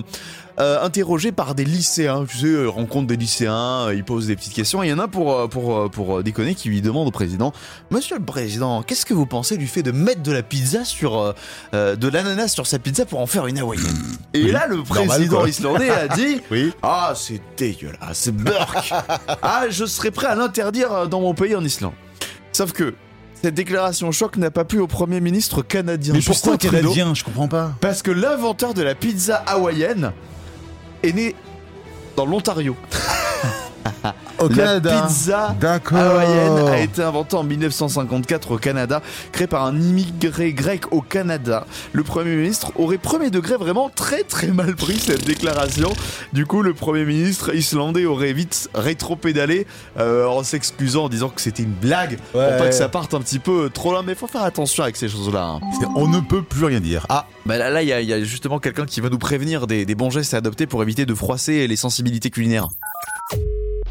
euh, 0.60 0.82
interrogé 0.84 1.32
par 1.32 1.54
des 1.54 1.64
lycéens. 1.64 2.24
Tu 2.28 2.38
sais, 2.38 2.66
rencontre 2.66 3.06
des 3.08 3.16
lycéens, 3.16 3.86
euh, 3.88 3.94
il 3.94 4.04
pose 4.04 4.26
des 4.26 4.36
petites 4.36 4.52
questions. 4.52 4.82
Il 4.82 4.90
y 4.90 4.92
en 4.92 4.98
a 4.98 5.08
pour, 5.08 5.48
pour, 5.48 5.90
pour 5.90 6.22
déconner 6.22 6.54
qui 6.54 6.68
lui 6.68 6.80
demande 6.82 7.08
au 7.08 7.10
président 7.10 7.52
Monsieur 7.90 8.18
le 8.18 8.24
président, 8.24 8.82
qu'est-ce 8.82 9.06
que 9.06 9.14
vous 9.14 9.26
pensez 9.26 9.56
du 9.56 9.66
fait 9.66 9.82
de 9.82 9.90
mettre 9.92 10.22
de 10.22 10.32
la 10.32 10.42
pizza 10.42 10.84
sur. 10.84 11.34
euh, 11.74 11.96
de 11.96 12.08
l'ananas 12.08 12.48
sur 12.48 12.66
sa 12.66 12.78
pizza 12.78 13.04
pour 13.06 13.20
en 13.20 13.26
faire 13.26 13.46
une 13.46 13.58
hawaïenne? 13.58 13.96
Et 14.34 14.52
là, 14.52 14.66
le 14.68 14.82
président 14.82 15.44
islandais 15.46 15.90
a 15.90 16.08
dit 16.08 16.40
Oui. 16.50 16.72
Ah, 16.82 17.14
c'est 17.16 17.40
dégueulasse, 17.56 17.98
c'est 18.12 18.34
burk 18.36 18.92
Ah, 19.42 19.64
je 19.70 19.84
serais 19.86 20.10
prêt 20.10 20.28
à 20.28 20.34
l'interdire 20.34 21.08
dans 21.08 21.20
mon 21.20 21.34
pays 21.34 21.56
en 21.56 21.64
Islande. 21.64 21.92
Sauf 22.52 22.72
que. 22.72 22.94
Cette 23.42 23.54
déclaration 23.54 24.12
choc 24.12 24.36
n'a 24.36 24.52
pas 24.52 24.64
plu 24.64 24.78
au 24.78 24.86
Premier 24.86 25.20
ministre 25.20 25.62
canadien. 25.62 26.14
Mais 26.14 26.20
Justin 26.20 26.52
pourquoi 26.52 26.58
Trudeau. 26.58 26.92
canadien? 26.92 27.14
Je 27.14 27.24
comprends 27.24 27.48
pas. 27.48 27.74
Parce 27.80 28.00
que 28.02 28.12
l'inventeur 28.12 28.72
de 28.72 28.82
la 28.82 28.94
pizza 28.94 29.36
hawaïenne 29.36 30.12
est 31.02 31.12
né 31.12 31.34
dans 32.16 32.24
l'Ontario. 32.24 32.76
Au 34.38 34.48
la 34.48 34.80
pizza 34.80 35.54
D'accord. 35.60 35.98
hawaïenne 35.98 36.68
a 36.68 36.80
été 36.80 37.02
inventée 37.02 37.36
en 37.36 37.44
1954 37.44 38.50
au 38.52 38.58
Canada, 38.58 39.00
créée 39.30 39.46
par 39.46 39.64
un 39.64 39.80
immigré 39.80 40.52
grec 40.52 40.92
au 40.92 41.00
Canada. 41.00 41.66
Le 41.92 42.02
Premier 42.02 42.34
ministre 42.36 42.72
aurait 42.76 42.98
premier 42.98 43.30
degré 43.30 43.56
vraiment 43.56 43.88
très 43.88 44.22
très 44.24 44.48
mal 44.48 44.74
pris 44.74 44.98
cette 44.98 45.24
déclaration. 45.24 45.92
Du 46.32 46.46
coup, 46.46 46.62
le 46.62 46.74
Premier 46.74 47.04
ministre 47.04 47.54
islandais 47.54 48.04
aurait 48.04 48.32
vite 48.32 48.68
rétro-pédalé 48.74 49.66
euh, 49.98 50.26
en 50.26 50.42
s'excusant 50.42 51.04
en 51.04 51.08
disant 51.08 51.28
que 51.28 51.40
c'était 51.40 51.62
une 51.62 51.72
blague 51.72 52.18
pour 52.32 52.40
Ouais. 52.40 52.58
pas 52.58 52.66
que 52.66 52.74
ça 52.74 52.88
parte 52.88 53.14
un 53.14 53.20
petit 53.20 53.38
peu 53.38 53.70
trop 53.72 53.92
loin. 53.92 54.02
Mais 54.02 54.14
faut 54.14 54.26
faire 54.26 54.42
attention 54.44 54.82
avec 54.82 54.96
ces 54.96 55.08
choses-là. 55.08 55.42
hein. 55.44 55.60
On 55.94 56.08
ne 56.08 56.20
peut 56.20 56.42
plus 56.42 56.64
rien 56.64 56.80
dire. 56.80 57.06
Ah, 57.08 57.26
bah 57.46 57.58
là, 57.58 57.70
là, 57.70 57.82
il 57.82 57.88
y, 57.88 57.92
a- 57.92 58.00
il 58.00 58.08
y 58.08 58.12
a 58.12 58.20
justement 58.24 58.58
quelqu'un 58.58 58.86
qui 58.86 59.00
va 59.00 59.08
nous 59.08 59.18
prévenir 59.18 59.66
des, 59.66 59.84
des 59.86 59.94
bons 59.94 60.10
gestes 60.10 60.34
à 60.34 60.38
adopter 60.38 60.66
pour 60.66 60.82
éviter 60.82 61.06
de 61.06 61.14
froisser 61.14 61.66
les 61.68 61.76
sensibilités 61.76 62.30
culinaires. 62.30 62.68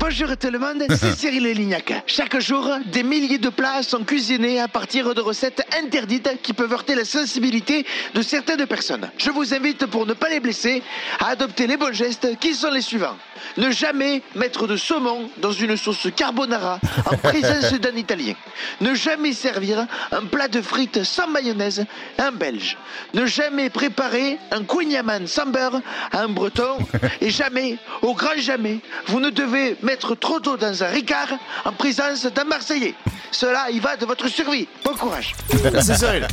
Bonjour 0.02 0.36
tout 0.36 0.50
le 0.50 0.58
monde, 0.58 0.84
c'est 0.90 1.16
Cyril 1.16 1.44
Lignac. 1.52 1.94
Chaque 2.08 2.40
jour, 2.40 2.68
des 2.88 3.04
milliers 3.04 3.38
de 3.38 3.50
plats 3.50 3.84
sont 3.84 4.04
cuisinés 4.04 4.60
à 4.60 4.68
partir 4.68 5.14
de 5.14 5.22
recettes 5.22 5.64
interdites 5.80 6.42
qui 6.42 6.54
peuvent 6.54 6.74
heurter 6.74 6.96
la 6.96 7.06
sensibilité 7.06 7.86
de 8.16 8.24
certaines 8.24 8.66
personnes. 8.66 9.12
Je 9.20 9.30
vous 9.30 9.54
invite, 9.54 9.86
pour 9.86 10.08
ne 10.08 10.14
pas 10.14 10.30
les 10.30 10.40
blesser, 10.40 10.82
à 11.20 11.28
adopter 11.28 11.68
les 11.68 11.78
bons 11.78 11.94
gestes 11.94 12.36
qui 12.40 12.56
sont 12.56 12.72
les 12.72 12.82
suivants. 12.82 13.16
Ne 13.58 13.70
jamais 13.70 14.24
mettre 14.34 14.66
de 14.66 14.76
saumon 14.76 15.30
dans 15.38 15.52
une 15.52 15.78
sauce 15.78 16.08
carbonara 16.16 16.80
en 17.06 17.18
présence 17.18 17.72
d'un 17.74 17.96
Italien. 17.96 18.34
Ne 18.82 18.96
jamais 18.96 19.34
servir 19.34 19.86
un 20.12 20.26
plat 20.26 20.48
de 20.48 20.62
frites 20.62 21.04
sans 21.04 21.28
mayonnaise 21.28 21.86
à 22.18 22.28
un 22.28 22.32
Belge. 22.32 22.76
Ne 23.14 23.28
jamais 23.28 23.70
préparer 23.70 24.40
un 24.50 24.64
kouign-amann 24.64 25.28
sans 25.28 25.46
beurre 25.46 25.80
à 26.12 26.22
un 26.22 26.30
Breton. 26.30 26.78
Et 27.22 27.30
jamais, 27.30 27.78
au 28.02 28.16
grand 28.16 28.38
jamais, 28.38 28.80
vous 29.06 29.20
ne 29.20 29.30
devez 29.30 29.78
mettre 29.84 29.91
trop 29.98 30.40
d'eau 30.40 30.58
dans 30.58 30.84
un 30.84 30.88
ricard 30.88 31.28
en 31.66 31.72
présence 31.72 32.26
d'un 32.26 32.44
Marseillais. 32.44 32.94
Cela 33.32 33.70
y 33.72 33.80
va 33.80 33.96
de 33.98 34.06
votre 34.06 34.28
survie. 34.28 34.68
Bon 34.84 34.94
courage. 34.96 35.34
C'est 35.82 35.98
Cyril. 35.98 36.28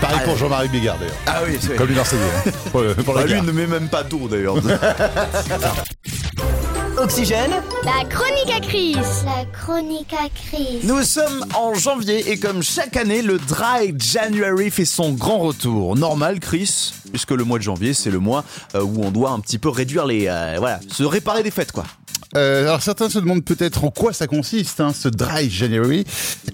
Pareil 0.00 0.18
pour 0.24 0.36
Jean-Marie 0.36 0.68
Bigard 0.68 0.98
d'ailleurs. 0.98 1.14
Ah 1.26 1.40
oui, 1.46 1.56
c'est 1.60 1.76
Comme 1.76 1.88
les 1.88 1.94
Marseillais. 1.94 2.22
hein. 2.46 2.50
Pour, 2.72 2.82
la 2.82 2.94
Bah, 2.94 3.24
lui 3.24 3.40
ne 3.40 3.52
met 3.52 3.66
même 3.66 3.88
pas 3.88 4.02
d'eau 4.02 4.28
d'ailleurs. 4.28 4.56
Oxygène, 6.98 7.50
La 7.84 8.08
chronique 8.08 8.50
à 8.56 8.60
Chris. 8.60 8.96
La 9.24 9.44
chronique 9.52 10.12
à 10.14 10.28
Chris. 10.30 10.80
Nous 10.84 11.02
sommes 11.02 11.44
en 11.54 11.74
janvier 11.74 12.30
et 12.30 12.38
comme 12.38 12.62
chaque 12.62 12.96
année, 12.96 13.20
le 13.20 13.38
Dry 13.38 13.94
January 13.98 14.70
fait 14.70 14.86
son 14.86 15.12
grand 15.12 15.38
retour. 15.38 15.94
Normal, 15.96 16.40
Chris, 16.40 16.92
puisque 17.10 17.32
le 17.32 17.44
mois 17.44 17.58
de 17.58 17.64
janvier, 17.64 17.92
c'est 17.92 18.10
le 18.10 18.18
mois 18.18 18.44
euh, 18.74 18.82
où 18.82 19.04
on 19.04 19.10
doit 19.10 19.30
un 19.30 19.40
petit 19.40 19.58
peu 19.58 19.68
réduire 19.68 20.06
les... 20.06 20.26
euh, 20.26 20.56
voilà, 20.58 20.80
se 20.90 21.02
réparer 21.02 21.42
des 21.42 21.50
fêtes, 21.50 21.72
quoi. 21.72 21.84
Euh, 22.34 22.62
alors 22.62 22.82
certains 22.82 23.08
se 23.08 23.18
demandent 23.18 23.44
peut-être 23.44 23.84
en 23.84 23.90
quoi 23.90 24.12
ça 24.12 24.26
consiste, 24.26 24.80
hein, 24.80 24.92
ce 24.92 25.08
dry 25.08 25.48
January. 25.48 26.04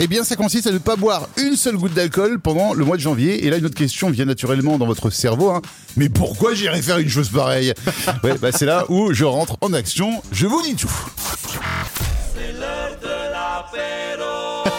Eh 0.01 0.07
bien, 0.07 0.25
ça 0.25 0.37
consiste 0.37 0.67
à 0.67 0.73
ne 0.73 0.79
pas 0.79 0.97
boire 0.97 1.29
une 1.39 1.57
seule 1.57 1.77
goutte 1.77 1.95
d'alcool 1.95 2.41
pendant 2.41 2.75
le 2.75 2.85
mois 2.85 2.97
de 2.97 3.03
janvier. 3.03 3.47
Et 3.47 3.51
là, 3.51 3.57
une 3.57 3.67
autre 3.67 3.75
question 3.75 4.11
vient 4.11 4.27
naturellement 4.27 4.79
dans 4.79 4.87
votre 4.87 5.11
cerveau. 5.11 5.51
Hein. 5.51 5.63
Mais 5.97 6.09
pourquoi 6.09 6.55
j'irais 6.55 6.83
faire 6.83 6.99
une 6.99 7.09
chose 7.09 7.31
pareille? 7.31 7.73
Ouais, 8.23 8.37
bah 8.41 8.53
c'est 8.53 8.67
là 8.67 8.85
où 8.89 9.13
je 9.13 9.25
rentre 9.25 9.57
en 9.63 9.73
action. 9.73 10.23
Je 10.33 10.47
vous 10.47 10.63
dis 10.63 10.77
tout. 10.77 10.91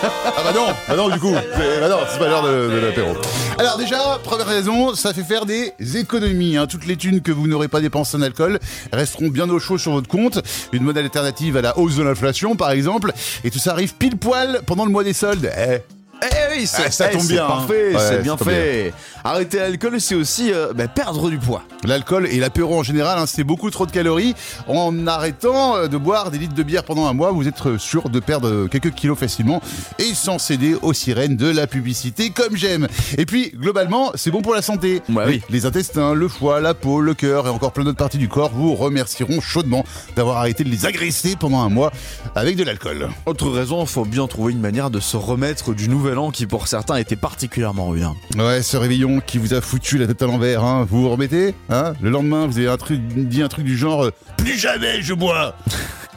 Ah 0.04 0.42
bah 0.44 0.52
non, 0.54 0.68
bah 0.88 0.96
non 0.96 1.10
du 1.10 1.20
coup, 1.20 1.34
C'est- 1.56 1.80
bah 1.80 1.90
non, 1.90 1.98
c'est 2.12 2.20
pas 2.20 2.28
l'heure 2.28 2.44
de, 2.44 2.70
de 2.70 2.80
l'apéro. 2.80 3.14
Alors 3.58 3.78
déjà, 3.78 4.20
première 4.24 4.48
raison, 4.48 4.94
ça 4.96 5.14
fait 5.14 5.24
faire 5.24 5.46
des 5.46 5.72
économies. 5.96 6.58
hein. 6.58 6.68
Toutes 6.68 6.86
les 6.86 6.98
thunes 6.98 7.22
que 7.22 7.32
vous 7.32 7.48
n'aurez 7.48 7.68
pas 7.68 7.80
dépensées 7.80 8.18
en 8.18 8.22
alcool 8.22 8.60
resteront 8.92 9.28
bien 9.30 9.50
au 9.50 9.60
chaud 9.60 9.78
sur 9.78 9.92
votre 9.94 10.08
compte. 10.10 10.40
Une 10.74 10.84
bonne 10.86 10.98
alternative 10.98 11.58
à 11.58 11.62
la 11.62 11.78
hausse 11.78 11.96
de 11.96 12.04
l'inflation 12.04 12.56
par 12.56 12.72
exemple. 12.72 13.14
Et 13.44 13.52
tout 13.52 13.60
ça 13.60 13.72
arrive 13.72 13.94
pile 13.96 14.18
poil 14.18 14.62
pendant 14.66 14.86
le 14.86 14.92
mois 14.92 15.04
des 15.04 15.14
soldes. 15.14 15.50
Eh, 15.58 15.78
Eh 16.22 16.43
oui, 16.56 16.68
ça 16.68 17.08
tombe 17.10 17.28
bien. 17.28 17.46
Parfait, 17.46 17.94
c'est 17.98 18.22
bien 18.22 18.38
fait. 18.38 18.94
Arrêter 19.26 19.60
l'alcool, 19.60 20.02
c'est 20.02 20.16
aussi 20.16 20.52
euh, 20.52 20.74
bah, 20.74 20.90
perdre 20.90 21.30
du 21.30 21.38
poids. 21.38 21.64
L'alcool 21.86 22.28
et 22.28 22.40
l'apéro 22.40 22.78
en 22.78 22.84
général, 22.84 23.18
hein, 23.18 23.26
c'est 23.26 23.46
beaucoup 23.46 23.70
trop 23.72 23.86
de 23.86 23.92
calories. 23.92 24.36
En 24.68 25.08
arrêtant 25.08 25.78
euh, 25.78 25.88
de 25.88 25.96
boire 25.96 26.30
des 26.30 26.38
litres 26.38 26.54
de 26.54 26.64
bière 26.64 26.84
pendant 26.84 27.08
un 27.08 27.14
mois, 27.14 27.32
vous 27.32 27.48
êtes 27.48 27.66
euh, 27.66 27.78
sûr 27.78 28.10
de 28.10 28.20
perdre 28.20 28.68
quelques 28.68 28.92
kilos 28.92 29.18
facilement 29.18 29.62
et 29.98 30.14
sans 30.14 30.40
céder 30.40 30.76
aux 30.82 30.92
sirènes 30.92 31.38
de 31.38 31.50
la 31.50 31.68
publicité 31.68 32.32
comme 32.32 32.58
j'aime. 32.58 32.90
Et 33.18 33.26
puis, 33.26 33.52
globalement, 33.56 34.12
c'est 34.16 34.30
bon 34.30 34.42
pour 34.42 34.54
la 34.54 34.62
santé. 34.62 35.02
Ouais, 35.08 35.24
oui. 35.26 35.42
Les 35.50 35.66
intestins, 35.66 36.14
le 36.14 36.28
foie, 36.28 36.60
la 36.60 36.74
peau, 36.74 37.00
le 37.00 37.14
cœur 37.14 37.48
et 37.48 37.50
encore 37.50 37.72
plein 37.72 37.86
d'autres 37.86 37.98
parties 37.98 38.18
du 38.18 38.28
corps 38.28 38.52
vous 38.54 38.76
remercieront 38.76 39.40
chaudement 39.40 39.86
d'avoir 40.18 40.38
arrêté 40.38 40.66
de 40.66 40.70
les 40.70 40.86
agresser 40.86 41.38
pendant 41.40 41.62
un 41.62 41.70
mois 41.70 41.94
avec 42.36 42.58
de 42.58 42.64
l'alcool. 42.66 43.08
Autre 43.26 43.50
raison, 43.50 43.84
il 43.84 43.88
faut 43.88 44.04
bien 44.04 44.28
trouver 44.28 44.52
une 44.52 44.60
manière 44.60 44.90
de 44.90 45.00
se 45.00 45.16
remettre 45.16 45.74
du 45.74 45.88
nouvel 45.88 46.18
an 46.18 46.30
qui 46.30 46.43
pour 46.48 46.68
certains 46.68 46.98
était 46.98 47.16
particulièrement 47.16 47.90
rude. 47.90 48.04
hein. 48.04 48.16
Ouais, 48.38 48.62
ce 48.62 48.78
réveillon 48.78 49.20
qui 49.26 49.38
vous 49.38 49.54
a 49.54 49.62
foutu 49.62 49.98
la 49.98 50.08
tête 50.08 50.22
à 50.22 50.26
l'envers, 50.26 50.64
hein. 50.64 50.86
Vous 50.90 51.02
vous 51.04 51.10
remettez, 51.10 51.56
hein 51.70 51.94
Le 52.02 52.10
lendemain, 52.10 52.48
vous 52.48 52.58
avez 52.58 52.68
un 52.68 52.78
truc, 52.78 53.00
dit 53.08 53.42
un 53.42 53.48
truc 53.48 53.66
du 53.66 53.78
genre 53.78 54.06
euh, 54.06 54.12
Plus 54.38 54.58
jamais 54.58 55.02
je 55.02 55.14
bois 55.14 55.56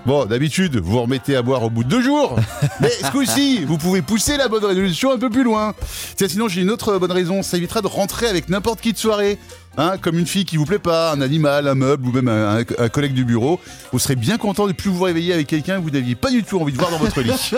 Bon, 0.04 0.25
d'habitude, 0.25 0.76
vous 0.76 0.92
vous 0.92 1.02
remettez 1.02 1.35
à 1.35 1.42
boire 1.42 1.64
au 1.64 1.71
bout 1.71 1.83
de 1.83 1.88
deux 1.88 2.00
jours. 2.00 2.37
Mais 2.80 2.90
ce 2.90 3.11
coup-ci, 3.11 3.64
vous 3.64 3.76
pouvez 3.76 4.02
pousser 4.02 4.37
la 4.37 4.47
bonne 4.47 4.64
résolution 4.64 5.11
un 5.11 5.18
peu 5.18 5.30
plus 5.30 5.42
loin. 5.42 5.75
Tiens, 6.14 6.28
sinon, 6.28 6.47
j'ai 6.47 6.61
une 6.62 6.71
autre 6.71 6.97
bonne 6.99 7.11
raison. 7.11 7.42
Ça 7.42 7.56
évitera 7.56 7.83
de 7.83 7.88
rentrer 7.88 8.28
avec 8.28 8.49
n'importe 8.49 8.80
qui 8.80 8.92
de 8.92 8.99
soirée. 8.99 9.37
Hein, 9.78 9.97
comme 10.00 10.18
une 10.18 10.26
fille 10.26 10.45
qui 10.47 10.56
vous 10.56 10.64
plaît 10.64 10.78
pas, 10.78 11.12
un 11.12 11.21
animal, 11.21 11.68
un 11.68 11.75
meuble 11.75 12.06
ou 12.09 12.12
même 12.12 12.28
un, 12.28 12.61
un- 12.61 12.64
un 12.78 12.88
collègue 12.88 13.12
du 13.12 13.25
bureau. 13.25 13.61
Vous 13.92 13.99
serez 13.99 14.16
bien 14.16 14.38
content 14.38 14.66
de 14.66 14.73
plus 14.73 14.88
vous 14.90 15.02
réveiller 15.04 15.35
avec 15.35 15.47
quelqu'un 15.47 15.76
que 15.78 15.83
vous 15.83 15.90
n'aviez 15.90 16.14
pas 16.14 16.30
du 16.30 16.42
tout 16.45 16.59
envie 16.59 16.73
de 16.73 16.78
voir 16.78 16.90
dans 16.90 16.99
votre 16.99 17.21
lit. 17.21 17.50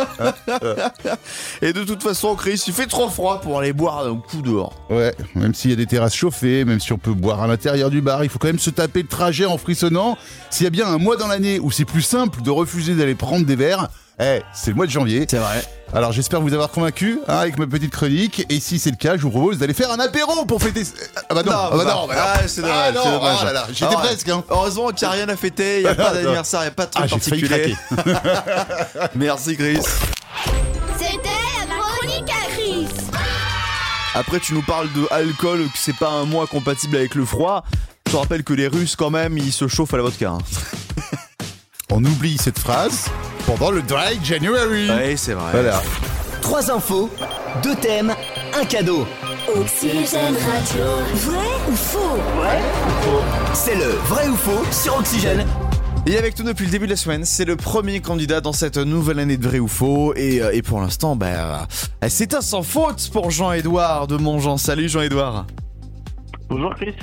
Et 1.63 1.73
de 1.73 1.85
toute 1.85 2.03
façon, 2.03 2.35
Chris, 2.35 2.63
il 2.67 2.73
fait 2.73 2.87
trop 2.87 3.09
froid 3.09 3.41
pour 3.41 3.59
aller 3.59 3.73
boire 3.73 4.07
un 4.07 4.17
coup 4.17 4.43
dehors. 4.43 4.73
Ouais, 4.91 5.15
même 5.35 5.55
s'il 5.55 5.71
y 5.71 5.73
a 5.73 5.77
des 5.77 5.87
terrasses 5.87 6.15
chauffées, 6.15 6.65
même 6.65 6.81
si 6.81 6.93
on 6.93 6.99
peut 6.99 7.13
boire 7.15 7.43
à 7.43 7.47
l'intérieur 7.47 7.91
du 7.91 8.01
bar, 8.01 8.25
il 8.25 8.31
faut 8.31 8.39
quand 8.39 8.49
même 8.49 8.59
se 8.59 8.71
taper 8.71 9.03
le 9.03 9.09
trajet 9.09 9.45
en 9.47 9.59
frissonnant. 9.59 10.17
S'il 10.51 10.65
y 10.65 10.67
a 10.67 10.71
bien 10.71 10.87
un 10.87 10.99
mois 10.99 11.17
dans 11.17 11.29
l'année 11.29 11.59
où 11.61 11.71
c'est 11.71 11.85
plus 11.85 12.03
simple 12.03 12.43
de 12.43 12.51
refuser 12.51 12.95
d'aller 12.95 13.15
prendre 13.15 13.47
des 13.47 13.57
verres, 13.57 13.89
eh, 14.21 14.43
c'est 14.53 14.71
le 14.71 14.77
mois 14.77 14.87
de 14.87 14.91
janvier. 14.91 15.27
C'est 15.31 15.39
vrai. 15.39 15.63
Alors 15.95 16.13
j'espère 16.13 16.41
vous 16.41 16.53
avoir 16.53 16.71
convaincu 16.71 17.19
hein, 17.29 17.37
avec 17.39 17.57
ma 17.59 17.67
petite 17.67 17.93
chronique. 17.93 18.45
Et 18.51 18.61
si 18.61 18.79
c'est 18.79 18.91
le 18.91 18.97
cas, 18.97 19.17
je 19.17 19.23
vous 19.23 19.31
propose 19.31 19.59
d'aller 19.59 19.73
faire 19.75 19.91
un 19.91 19.99
apéro 20.01 20.45
pour 20.45 20.61
fêter. 20.63 20.83
Ah 21.31 21.35
bah 21.35 21.43
non, 21.43 21.53
ah 21.55 21.71
bah 21.73 21.77
non, 21.85 22.07
bah 22.07 22.15
non. 22.15 22.21
Ah, 22.21 22.39
c'est 22.47 22.61
dommage, 22.61 22.77
Ah 22.89 22.93
non, 22.93 23.01
c'est 23.05 23.11
dommage. 23.11 23.37
ah 23.41 23.45
là 23.45 23.53
là, 23.53 23.67
j'étais 23.71 23.85
Alors, 23.87 24.01
presque. 24.03 24.29
Hein. 24.29 24.45
Heureusement 24.51 24.89
qu'il 24.91 25.09
n'y 25.09 25.15
a 25.15 25.17
rien 25.17 25.29
à 25.29 25.37
fêter, 25.37 25.79
il 25.79 25.83
n'y 25.85 25.89
a 25.89 25.95
pas 25.95 26.13
d'anniversaire, 26.15 26.61
il 26.61 26.65
n'y 26.65 26.69
a 26.69 26.73
pas 26.73 26.87
de 26.87 26.91
truc 26.91 27.05
Ah, 27.07 27.09
particulier. 27.09 27.77
Merci 29.15 29.57
Chris. 29.57 29.79
C'était 30.99 31.29
la 31.69 31.77
chronique 31.77 32.31
à 32.31 32.51
Chris. 32.53 32.89
Après, 34.15 34.41
tu 34.41 34.53
nous 34.55 34.63
parles 34.63 34.93
de 34.95 35.07
alcool, 35.13 35.61
que 35.73 35.79
c'est 35.79 35.97
pas 35.97 36.11
un 36.11 36.25
mois 36.25 36.47
compatible 36.47 36.97
avec 36.97 37.15
le 37.15 37.25
froid. 37.25 37.63
Je 38.07 38.13
te 38.13 38.17
rappelle 38.17 38.43
que 38.43 38.53
les 38.55 38.67
Russes, 38.69 38.97
quand 38.97 39.11
même, 39.11 39.39
ils 39.39 39.53
se 39.53 39.69
chauffent 39.69 39.95
à 39.95 39.99
la 39.99 40.03
vodka. 40.03 40.31
hein. 40.31 40.39
On 41.91 42.05
oublie 42.05 42.37
cette 42.37 42.59
phrase 42.59 43.07
pendant 43.49 43.71
le 43.71 43.81
Dry 43.81 44.19
January. 44.23 44.91
Ouais, 44.91 45.17
c'est 45.17 45.33
vrai. 45.33 45.51
Voilà. 45.53 45.81
trois 46.43 46.71
infos, 46.71 47.09
deux 47.63 47.75
thèmes, 47.77 48.15
un 48.61 48.65
cadeau. 48.67 49.07
Oxygène 49.57 50.37
Radio. 50.37 50.85
Vrai 51.15 51.47
ou 51.71 51.75
faux? 51.75 52.19
C'est 53.55 53.75
le 53.77 53.87
vrai 54.07 54.29
ou 54.29 54.35
faux 54.37 54.63
sur 54.71 54.99
Oxygène. 54.99 55.47
Et 56.07 56.19
avec 56.19 56.35
tout 56.35 56.43
depuis 56.43 56.67
le 56.67 56.71
début 56.71 56.85
de 56.87 56.91
la 56.91 56.97
semaine, 56.97 57.25
c'est 57.25 57.47
le 57.47 57.57
premier 57.57 58.01
candidat 58.01 58.43
dans 58.43 58.53
cette 58.53 58.77
nouvelle 58.77 59.19
année 59.19 59.39
de 59.39 59.49
vrai 59.49 59.59
ou 59.59 59.69
faux. 59.69 60.15
Et, 60.15 60.43
euh, 60.43 60.51
et 60.53 60.61
pour 60.61 60.81
l'instant, 60.81 61.17
bah, 61.17 61.27
euh, 61.27 61.57
c'est 62.09 62.35
un 62.35 62.43
sans 62.43 62.63
faute 62.63 63.09
pour 63.13 63.31
Jean-Edouard 63.31 64.07
de 64.07 64.19
Montjean. 64.19 64.59
Salut 64.59 64.89
Jean-Edouard. 64.91 65.47
Bonjour 66.51 66.75
Chris. 66.75 66.95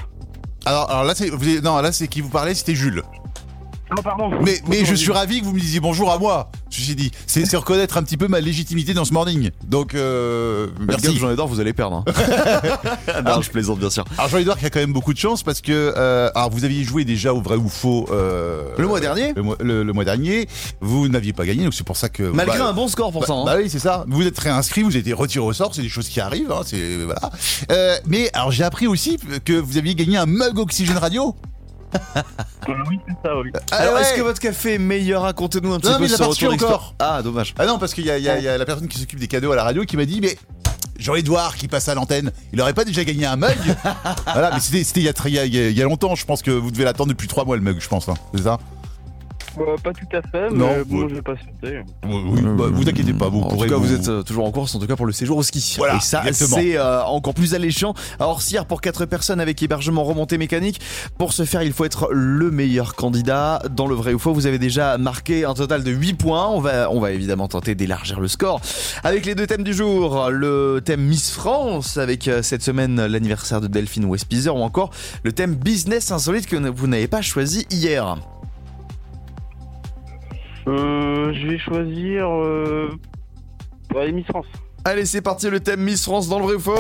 Alors, 0.65 0.89
alors 0.91 1.03
là, 1.05 1.13
c'est 1.15 1.29
vous 1.29 1.43
avez- 1.47 1.61
non, 1.61 1.77
là 1.81 1.91
c'est 1.91 2.07
qui 2.07 2.21
vous 2.21 2.29
parlait, 2.29 2.53
c'était 2.53 2.75
Jules. 2.75 3.01
Non, 3.95 4.01
pardon. 4.01 4.31
Mais, 4.41 4.59
mais 4.67 4.83
je 4.83 4.95
suis 4.95 5.11
ravi 5.11 5.39
que 5.41 5.45
vous 5.45 5.53
me 5.53 5.59
disiez 5.59 5.79
bonjour 5.79 6.11
à 6.11 6.17
moi. 6.17 6.49
Ceci 6.71 6.95
dit, 6.95 7.11
c'est 7.27 7.45
c'est 7.45 7.55
reconnaître 7.55 7.97
un 7.97 8.03
petit 8.03 8.17
peu 8.17 8.27
ma 8.27 8.39
légitimité 8.39 8.93
dans 8.95 9.05
ce 9.05 9.13
morning. 9.13 9.51
Donc, 9.67 9.93
euh, 9.93 10.67
Merci. 10.87 11.15
Jean-Edouard, 11.17 11.47
vous 11.47 11.59
allez 11.59 11.71
perdre. 11.73 12.03
hein. 12.07 13.21
non, 13.25 13.41
je 13.41 13.49
plaisante 13.51 13.77
bien 13.79 13.91
sûr. 13.91 14.03
Alors 14.17 14.29
Jean-Edouard 14.29 14.57
qui 14.57 14.65
a 14.65 14.69
quand 14.71 14.79
même 14.79 14.91
beaucoup 14.91 15.13
de 15.13 15.19
chance 15.19 15.43
parce 15.43 15.61
que 15.61 15.93
euh, 15.95 16.29
alors 16.33 16.49
vous 16.49 16.65
aviez 16.65 16.83
joué 16.83 17.05
déjà 17.05 17.31
au 17.33 17.41
vrai 17.41 17.57
ou 17.57 17.69
faux 17.69 18.07
euh, 18.11 18.63
Le 18.77 18.87
mois 18.87 18.99
dernier 18.99 19.33
le, 19.35 19.43
mois- 19.43 19.57
le- 19.59 19.83
le 19.83 19.93
mois 19.93 20.03
dernier. 20.03 20.47
Vous 20.81 21.07
n'aviez 21.07 21.33
pas 21.33 21.45
gagné, 21.45 21.63
donc 21.63 21.73
c'est 21.75 21.85
pour 21.85 21.97
ça 21.97 22.09
que 22.09 22.23
Malgré 22.23 22.57
bah, 22.57 22.67
un 22.69 22.73
bon 22.73 22.87
score 22.87 23.11
bah, 23.11 23.19
pourtant. 23.19 23.43
hein. 23.43 23.45
bah 23.45 23.57
oui, 23.61 23.69
c'est 23.69 23.79
ça. 23.79 24.03
Vous 24.07 24.25
êtes 24.25 24.37
réinscrit, 24.39 24.81
vous 24.81 24.89
avez 24.91 24.99
été 24.99 25.13
retiré 25.13 25.45
au 25.45 25.53
sort, 25.53 25.75
c'est 25.75 25.83
des 25.83 25.89
choses 25.89 26.09
qui 26.09 26.19
arrivent. 26.19 26.51
Hein, 26.51 26.61
c'est 26.65 26.97
voilà. 27.05 27.29
Euh, 27.71 27.95
mais 28.07 28.31
alors 28.33 28.51
j'ai 28.51 28.63
appris 28.63 28.87
aussi 28.87 29.17
que 29.45 29.53
vous 29.53 29.77
aviez 29.77 29.93
gagné 29.93 30.17
un 30.17 30.25
mug 30.25 30.57
Oxygène 30.57 30.97
Radio. 30.97 31.35
Euh, 32.67 32.73
oui, 32.89 32.99
c'est 33.07 33.13
ça, 33.23 33.37
oui. 33.37 33.51
Alors, 33.71 33.91
Ah 33.91 33.95
ouais. 33.95 34.01
est-ce 34.01 34.15
que 34.15 34.21
votre 34.21 34.39
café 34.39 34.73
est 34.73 34.77
meilleur? 34.79 35.21
Racontez-nous 35.21 35.71
un 35.71 35.79
petit 35.79 35.87
Non, 35.91 35.97
peu 35.97 36.01
mais 36.01 36.07
il 36.09 36.13
a 36.15 36.17
encore. 36.49 36.95
Ah, 36.97 37.21
dommage. 37.21 37.53
Ah 37.59 37.67
non, 37.67 37.77
parce 37.77 37.93
qu'il 37.93 38.05
y, 38.05 38.09
a- 38.09 38.17
y 38.17 38.23
y 38.23 38.27
la 38.57 38.65
personne 38.65 38.87
qui 38.87 38.97
s'occupe 38.97 39.19
des 39.19 39.27
cadeaux 39.27 39.51
à 39.51 39.55
la 39.55 39.63
radio 39.63 39.83
qui 39.85 39.95
m'a 39.95 40.05
dit 40.05 40.19
mais. 40.19 40.35
Jean-Edouard 40.97 41.57
qui 41.57 41.67
passe 41.67 41.89
à 41.89 41.93
l'antenne, 41.93 42.31
il 42.53 42.61
aurait 42.61 42.73
pas 42.73 42.85
déjà 42.85 43.03
gagné 43.03 43.25
un 43.25 43.35
mug? 43.35 43.53
Voilà, 44.33 44.51
mais 44.53 44.59
c'était 44.61 45.01
il 45.01 45.03
y, 45.03 45.73
y 45.73 45.81
a- 45.81 45.83
longtemps, 45.83 46.15
je 46.15 46.25
pense 46.25 46.41
que 46.41 46.51
vous 46.51 46.71
devez 46.71 46.85
l'attendre 46.85 47.09
depuis 47.09 47.27
trois 47.27 47.43
mois 47.43 47.57
le 47.57 47.61
mug, 47.61 47.77
je 47.81 47.87
pense, 47.89 48.07
hein. 48.07 48.13
c'est 48.33 48.43
ça? 48.43 48.57
Bah, 49.57 49.63
pas 49.83 49.93
tout 49.93 50.05
à 50.15 50.21
fait, 50.21 50.49
mais 50.51 50.57
Non, 50.57 50.67
bon, 50.85 51.03
ouais. 51.03 51.09
je 51.09 51.15
vais 51.15 51.21
pas 51.21 51.35
sauter. 51.37 51.81
Oui, 52.05 52.21
oui, 52.27 52.41
bah, 52.57 52.65
vous 52.71 52.87
inquiétez 52.87 53.13
pas, 53.13 53.29
vous 53.29 53.39
en 53.39 53.47
pourrez. 53.47 53.67
tout 53.67 53.73
cas, 53.73 53.79
vous 53.79 53.93
êtes 53.93 54.07
euh, 54.09 54.21
toujours 54.23 54.45
en 54.45 54.51
course, 54.51 54.75
en 54.75 54.79
tout 54.79 54.87
cas 54.87 54.95
pour 54.95 55.05
le 55.05 55.13
séjour 55.13 55.37
au 55.37 55.43
ski. 55.43 55.75
Voilà, 55.77 55.95
Et 55.95 55.99
ça, 56.01 56.23
c'est 56.33 56.77
euh, 56.77 57.03
encore 57.05 57.33
plus 57.33 57.53
alléchant. 57.53 57.93
Alors, 58.19 58.41
Sierre 58.41 58.65
pour 58.65 58.81
4 58.81 59.05
personnes 59.05 59.39
avec 59.39 59.61
hébergement 59.63 60.03
remontée 60.03 60.37
mécanique. 60.37 60.81
Pour 61.17 61.31
ce 61.33 61.45
faire, 61.45 61.63
il 61.63 61.71
faut 61.73 61.85
être 61.85 62.09
le 62.11 62.51
meilleur 62.51 62.95
candidat. 62.95 63.61
Dans 63.71 63.87
le 63.87 63.95
vrai 63.95 64.13
ou 64.13 64.19
faux, 64.19 64.33
vous 64.33 64.45
avez 64.47 64.59
déjà 64.59 64.97
marqué 64.97 65.45
un 65.45 65.53
total 65.53 65.83
de 65.83 65.91
8 65.91 66.13
points. 66.15 66.47
On 66.49 66.59
va, 66.59 66.91
on 66.91 66.99
va 66.99 67.11
évidemment 67.11 67.47
tenter 67.47 67.75
d'élargir 67.75 68.19
le 68.19 68.27
score. 68.27 68.59
Avec 69.03 69.25
les 69.25 69.35
deux 69.35 69.47
thèmes 69.47 69.63
du 69.63 69.73
jour, 69.73 70.29
le 70.31 70.81
thème 70.83 71.01
Miss 71.01 71.31
France, 71.31 71.97
avec 71.97 72.27
euh, 72.27 72.41
cette 72.41 72.61
semaine 72.63 73.05
l'anniversaire 73.05 73.61
de 73.61 73.67
Delphine 73.67 74.05
Westpizer, 74.05 74.55
ou 74.55 74.61
encore 74.61 74.89
le 75.23 75.31
thème 75.31 75.55
Business 75.55 76.11
insolite 76.11 76.47
que 76.47 76.55
vous 76.69 76.87
n'avez 76.87 77.07
pas 77.07 77.21
choisi 77.21 77.65
hier. 77.71 78.17
Euh, 80.67 81.33
je 81.33 81.47
vais 81.47 81.57
choisir. 81.59 82.27
Euh... 82.27 82.89
ouais, 83.93 84.11
Miss 84.11 84.25
France. 84.27 84.45
Allez, 84.83 85.05
c'est 85.05 85.21
parti, 85.21 85.49
le 85.49 85.59
thème 85.59 85.81
Miss 85.81 86.03
France 86.03 86.27
dans 86.27 86.39
le 86.39 86.45
vrai 86.45 86.55
ou 86.55 86.59
faux. 86.59 86.75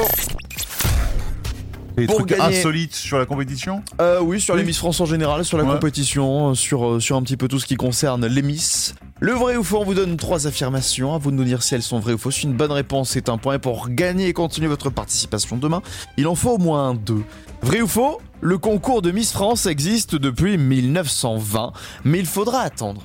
Des 1.97 2.07
pour 2.07 2.17
trucs 2.17 2.29
gagner- 2.29 2.57
insolites 2.59 2.93
sur 2.93 3.17
la 3.17 3.25
compétition? 3.25 3.81
Euh, 4.01 4.19
oui, 4.21 4.41
sur 4.41 4.55
les. 4.55 4.63
Miss 4.65 4.77
France 4.77 4.99
en 4.99 5.05
général, 5.05 5.45
sur 5.45 5.57
la 5.57 5.63
Ouais. 5.63 5.71
compétition, 5.73 6.49
euh, 6.49 6.53
sur, 6.53 7.01
sur 7.01 7.15
un 7.15 7.23
petit 7.23 7.37
peu 7.37 7.47
tout 7.47 7.57
ce 7.59 7.65
qui 7.65 7.75
concerne 7.75 8.25
les 8.25 8.41
Miss. 8.41 8.95
Le 9.21 9.31
vrai 9.31 9.55
ou 9.55 9.63
faux, 9.63 9.79
on 9.79 9.85
vous 9.85 9.93
donne 9.93 10.17
trois 10.17 10.45
affirmations. 10.45 11.13
À 11.15 11.19
vous 11.19 11.31
de 11.31 11.37
nous 11.37 11.45
dire 11.45 11.63
si 11.63 11.73
elles 11.73 11.81
sont 11.81 11.99
vraies 11.99 12.13
ou 12.13 12.17
fausses. 12.17 12.43
Une 12.43 12.51
bonne 12.53 12.73
réponse, 12.73 13.11
c'est 13.11 13.29
un 13.29 13.37
point. 13.37 13.55
Et 13.55 13.59
pour 13.59 13.87
gagner 13.89 14.27
et 14.27 14.33
continuer 14.33 14.67
votre 14.67 14.89
participation 14.89 15.55
demain, 15.55 15.81
il 16.17 16.27
en 16.27 16.35
faut 16.35 16.51
au 16.55 16.57
moins 16.57 16.93
deux. 16.95 17.23
Vrai 17.61 17.79
ou 17.81 17.87
faux? 17.87 18.19
Le 18.41 18.57
concours 18.57 19.01
de 19.01 19.11
Miss 19.11 19.31
France 19.31 19.65
existe 19.65 20.15
depuis 20.15 20.57
1920, 20.57 21.71
mais 22.03 22.19
il 22.19 22.25
faudra 22.25 22.59
attendre 22.59 23.03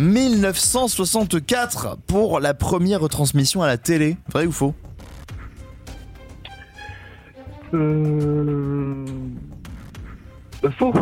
1964 0.00 1.98
pour 2.06 2.40
la 2.40 2.54
première 2.54 3.00
retransmission 3.00 3.62
à 3.62 3.66
la 3.66 3.76
télé. 3.76 4.16
Vrai 4.32 4.46
ou 4.46 4.52
faux? 4.52 4.74
Euh... 7.74 9.04
Faux. 10.78 10.94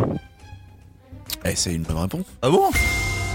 Eh, 1.45 1.55
c'est 1.55 1.73
une 1.73 1.83
bonne 1.83 1.97
réponse. 1.97 2.25
Ah 2.41 2.49
bon? 2.49 2.69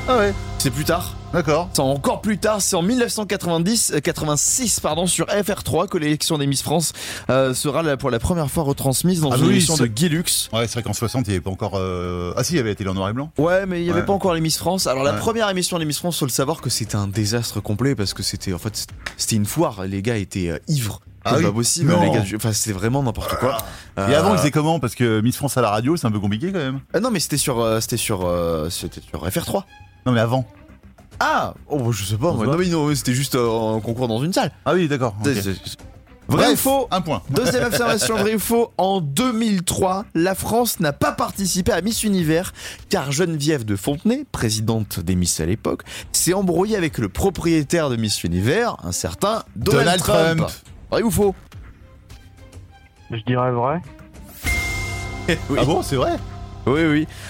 Ah 0.07 0.19
ouais, 0.19 0.35
C'est 0.59 0.71
plus 0.71 0.85
tard. 0.85 1.15
d'accord. 1.33 1.71
C'est 1.73 1.81
encore 1.81 2.21
plus 2.21 2.37
tard, 2.37 2.61
c'est 2.61 2.77
en 2.77 2.83
1990, 2.83 3.93
euh, 3.95 4.01
86 4.01 4.81
pardon, 4.81 5.07
sur 5.07 5.25
FR3 5.27 5.89
que 5.89 5.97
l'élection 5.97 6.37
des 6.37 6.47
Miss 6.47 6.63
France 6.63 6.93
euh, 7.31 7.55
sera 7.55 7.83
la- 7.83 7.97
pour 7.97 8.11
la 8.11 8.19
première 8.19 8.51
fois 8.51 8.65
retransmise 8.65 9.23
dans 9.23 9.31
Ah 9.33 9.37
une 9.39 9.45
oui, 9.45 9.51
émission 9.53 9.75
de 9.77 9.85
c'est- 9.85 9.89
Guilux. 9.89 10.25
Ouais, 10.53 10.67
c'est 10.67 10.75
vrai 10.75 10.83
qu'en 10.83 10.93
60, 10.93 11.27
il 11.27 11.31
n'y 11.31 11.37
avait 11.37 11.41
pas 11.43 11.51
encore. 11.51 11.73
euh, 11.77 12.35
Ah 12.37 12.45
si, 12.45 12.53
il 12.53 12.57
y 12.57 12.61
avait 12.61 12.73
été 12.73 12.87
en 12.87 12.93
noir 12.93 13.09
et 13.09 13.13
blanc. 13.15 13.31
Ouais, 13.39 13.65
mais 13.65 13.81
il 13.81 13.85
n'y 13.85 13.91
avait 13.91 14.01
Ouais. 14.01 14.07
pas 14.07 14.13
encore 14.13 14.35
les 14.35 14.43
Miss 14.43 14.59
France. 14.59 14.87
Alors 14.87 15.05
la 15.05 15.15
première 15.15 15.49
émission 15.49 15.79
des 15.79 15.87
Miss 15.87 15.99
France, 15.99 16.19
faut 16.19 16.27
le 16.27 16.31
savoir 16.31 16.61
que 16.61 16.69
c'était 16.69 16.97
un 16.97 17.09
désastre 17.09 17.61
complet 17.61 17.95
parce 17.95 18.13
que 18.13 18.23
c'était 18.23 18.53
en 18.53 18.59
fait 18.59 18.87
c'était 19.17 19.37
une 19.37 19.47
foire. 19.47 19.85
Les 19.87 20.03
gars 20.03 20.17
étaient 20.19 20.51
euh, 20.51 20.59
ivres. 20.69 21.01
Ah 21.27 21.31
C'est 21.31 21.37
oui 21.39 21.45
pas 21.45 21.53
possible. 21.53 21.91
Non. 21.91 22.03
Les 22.03 22.11
gars, 22.11 22.23
enfin 22.37 22.53
c'était 22.53 22.75
vraiment 22.79 23.03
n'importe 23.03 23.37
quoi. 23.37 23.57
Et 23.97 24.01
Euh, 24.01 24.19
avant, 24.19 24.35
ils 24.35 24.39
faisaient 24.39 24.51
comment? 24.51 24.79
Parce 24.79 24.95
que 24.95 25.23
Miss 25.23 25.37
France 25.39 25.57
à 25.57 25.63
la 25.63 25.71
radio, 25.71 25.97
c'est 25.97 26.07
un 26.07 26.11
peu 26.13 26.21
compliqué 26.21 26.53
quand 26.53 26.59
même. 26.59 26.81
ah 26.93 27.01
non, 27.01 27.11
mais 27.11 27.19
c'était 27.19 27.39
sur 27.39 27.61
euh, 27.61 27.81
c'était 27.81 27.97
sur 27.97 28.27
euh, 28.27 28.69
c'était 28.69 29.01
sur 29.01 29.27
FR3. 29.27 29.63
Non, 30.07 30.13
mais 30.13 30.21
avant. 30.21 30.45
Ah, 31.21 31.55
oh 31.69 31.93
je 31.93 32.05
sais 32.05 32.17
pas. 32.17 32.29
On 32.31 32.35
moi. 32.35 32.47
se 32.47 32.51
Non 32.51 32.59
mais 32.59 32.69
non, 32.69 32.95
c'était 32.95 33.15
juste 33.15 33.35
euh, 33.37 33.77
un 33.77 33.81
concours 33.81 34.09
dans 34.09 34.23
une 34.23 34.33
salle. 34.33 34.51
Ah 34.65 34.75
oui, 34.75 34.89
d'accord. 34.89 35.15
ok. 35.21 35.31
C'est- 35.33 35.43
c'est- 35.43 35.79
Vrai 36.27 36.45
ou 36.45 36.49
Bref, 36.49 36.61
faux 36.61 36.89
Un 36.91 37.03
point. 37.03 37.21
Deuxième 37.29 37.65
observation, 37.65 38.17
vrai 38.17 38.35
ou 38.35 38.39
faux 38.39 38.73
En 38.79 39.03
2003, 39.03 40.07
la 40.15 40.35
France 40.35 40.81
n'a 40.81 40.95
pas 40.95 41.13
participé 41.13 41.71
à 41.71 41.83
Miss 41.83 42.03
Univers 42.03 42.55
car 42.89 43.13
Geneviève 43.13 43.67
de 43.67 43.77
Fontenay, 43.77 44.25
présidente 44.33 45.01
des 45.01 45.17
Miss 45.17 45.39
à 45.41 45.47
l'époque, 45.47 45.83
s'est 46.13 46.33
embrouillée 46.33 46.77
avec 46.79 46.97
le 46.97 47.11
propriétaire 47.11 47.91
de 47.91 47.97
Miss 47.97 48.25
Univers, 48.25 48.77
un 48.83 48.93
certain 48.93 49.43
Donald, 49.55 49.85
Donald 49.85 50.01
Trump. 50.03 50.39
Trump. 50.39 50.53
Vrai 50.91 51.03
ou 51.03 51.11
faux 51.11 51.35
Je 53.11 53.19
dirais 53.27 53.53
vrai. 53.53 53.83
Oui. 55.51 55.59
Ah 55.61 55.65
bon, 55.67 55.83
c'est 55.83 55.97
vrai 55.97 56.17
Oui, 56.67 56.81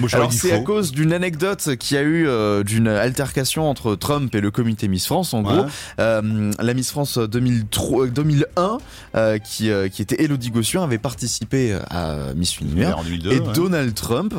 oui. 0.00 0.08
Alors 0.12 0.32
c'est 0.32 0.52
à 0.52 0.60
cause 0.60 0.92
d'une 0.92 1.12
anecdote 1.12 1.76
qui 1.76 1.96
a 1.96 2.02
eu 2.02 2.26
euh, 2.28 2.62
d'une 2.62 2.86
altercation 2.88 3.68
entre 3.68 3.94
Trump 3.96 4.34
et 4.34 4.40
le 4.40 4.50
comité 4.50 4.86
Miss 4.88 5.06
France. 5.06 5.34
En 5.34 5.44
Ouais. 5.44 5.52
gros, 5.54 5.66
euh, 5.98 6.52
la 6.58 6.74
Miss 6.74 6.90
France 6.90 7.18
2003, 7.18 8.04
euh, 8.06 8.10
2001, 8.10 8.78
euh, 9.16 9.38
qui, 9.38 9.70
qui 9.92 10.02
était 10.02 10.22
Elodie 10.22 10.50
Gossuin, 10.50 10.82
avait 10.84 10.98
participé 10.98 11.76
à 11.90 12.32
Miss 12.36 12.60
Univers. 12.60 12.98
En 12.98 13.02
2002. 13.02 13.32
Et 13.32 13.40
ouais. 13.40 13.52
Donald 13.54 13.94
Trump 13.94 14.34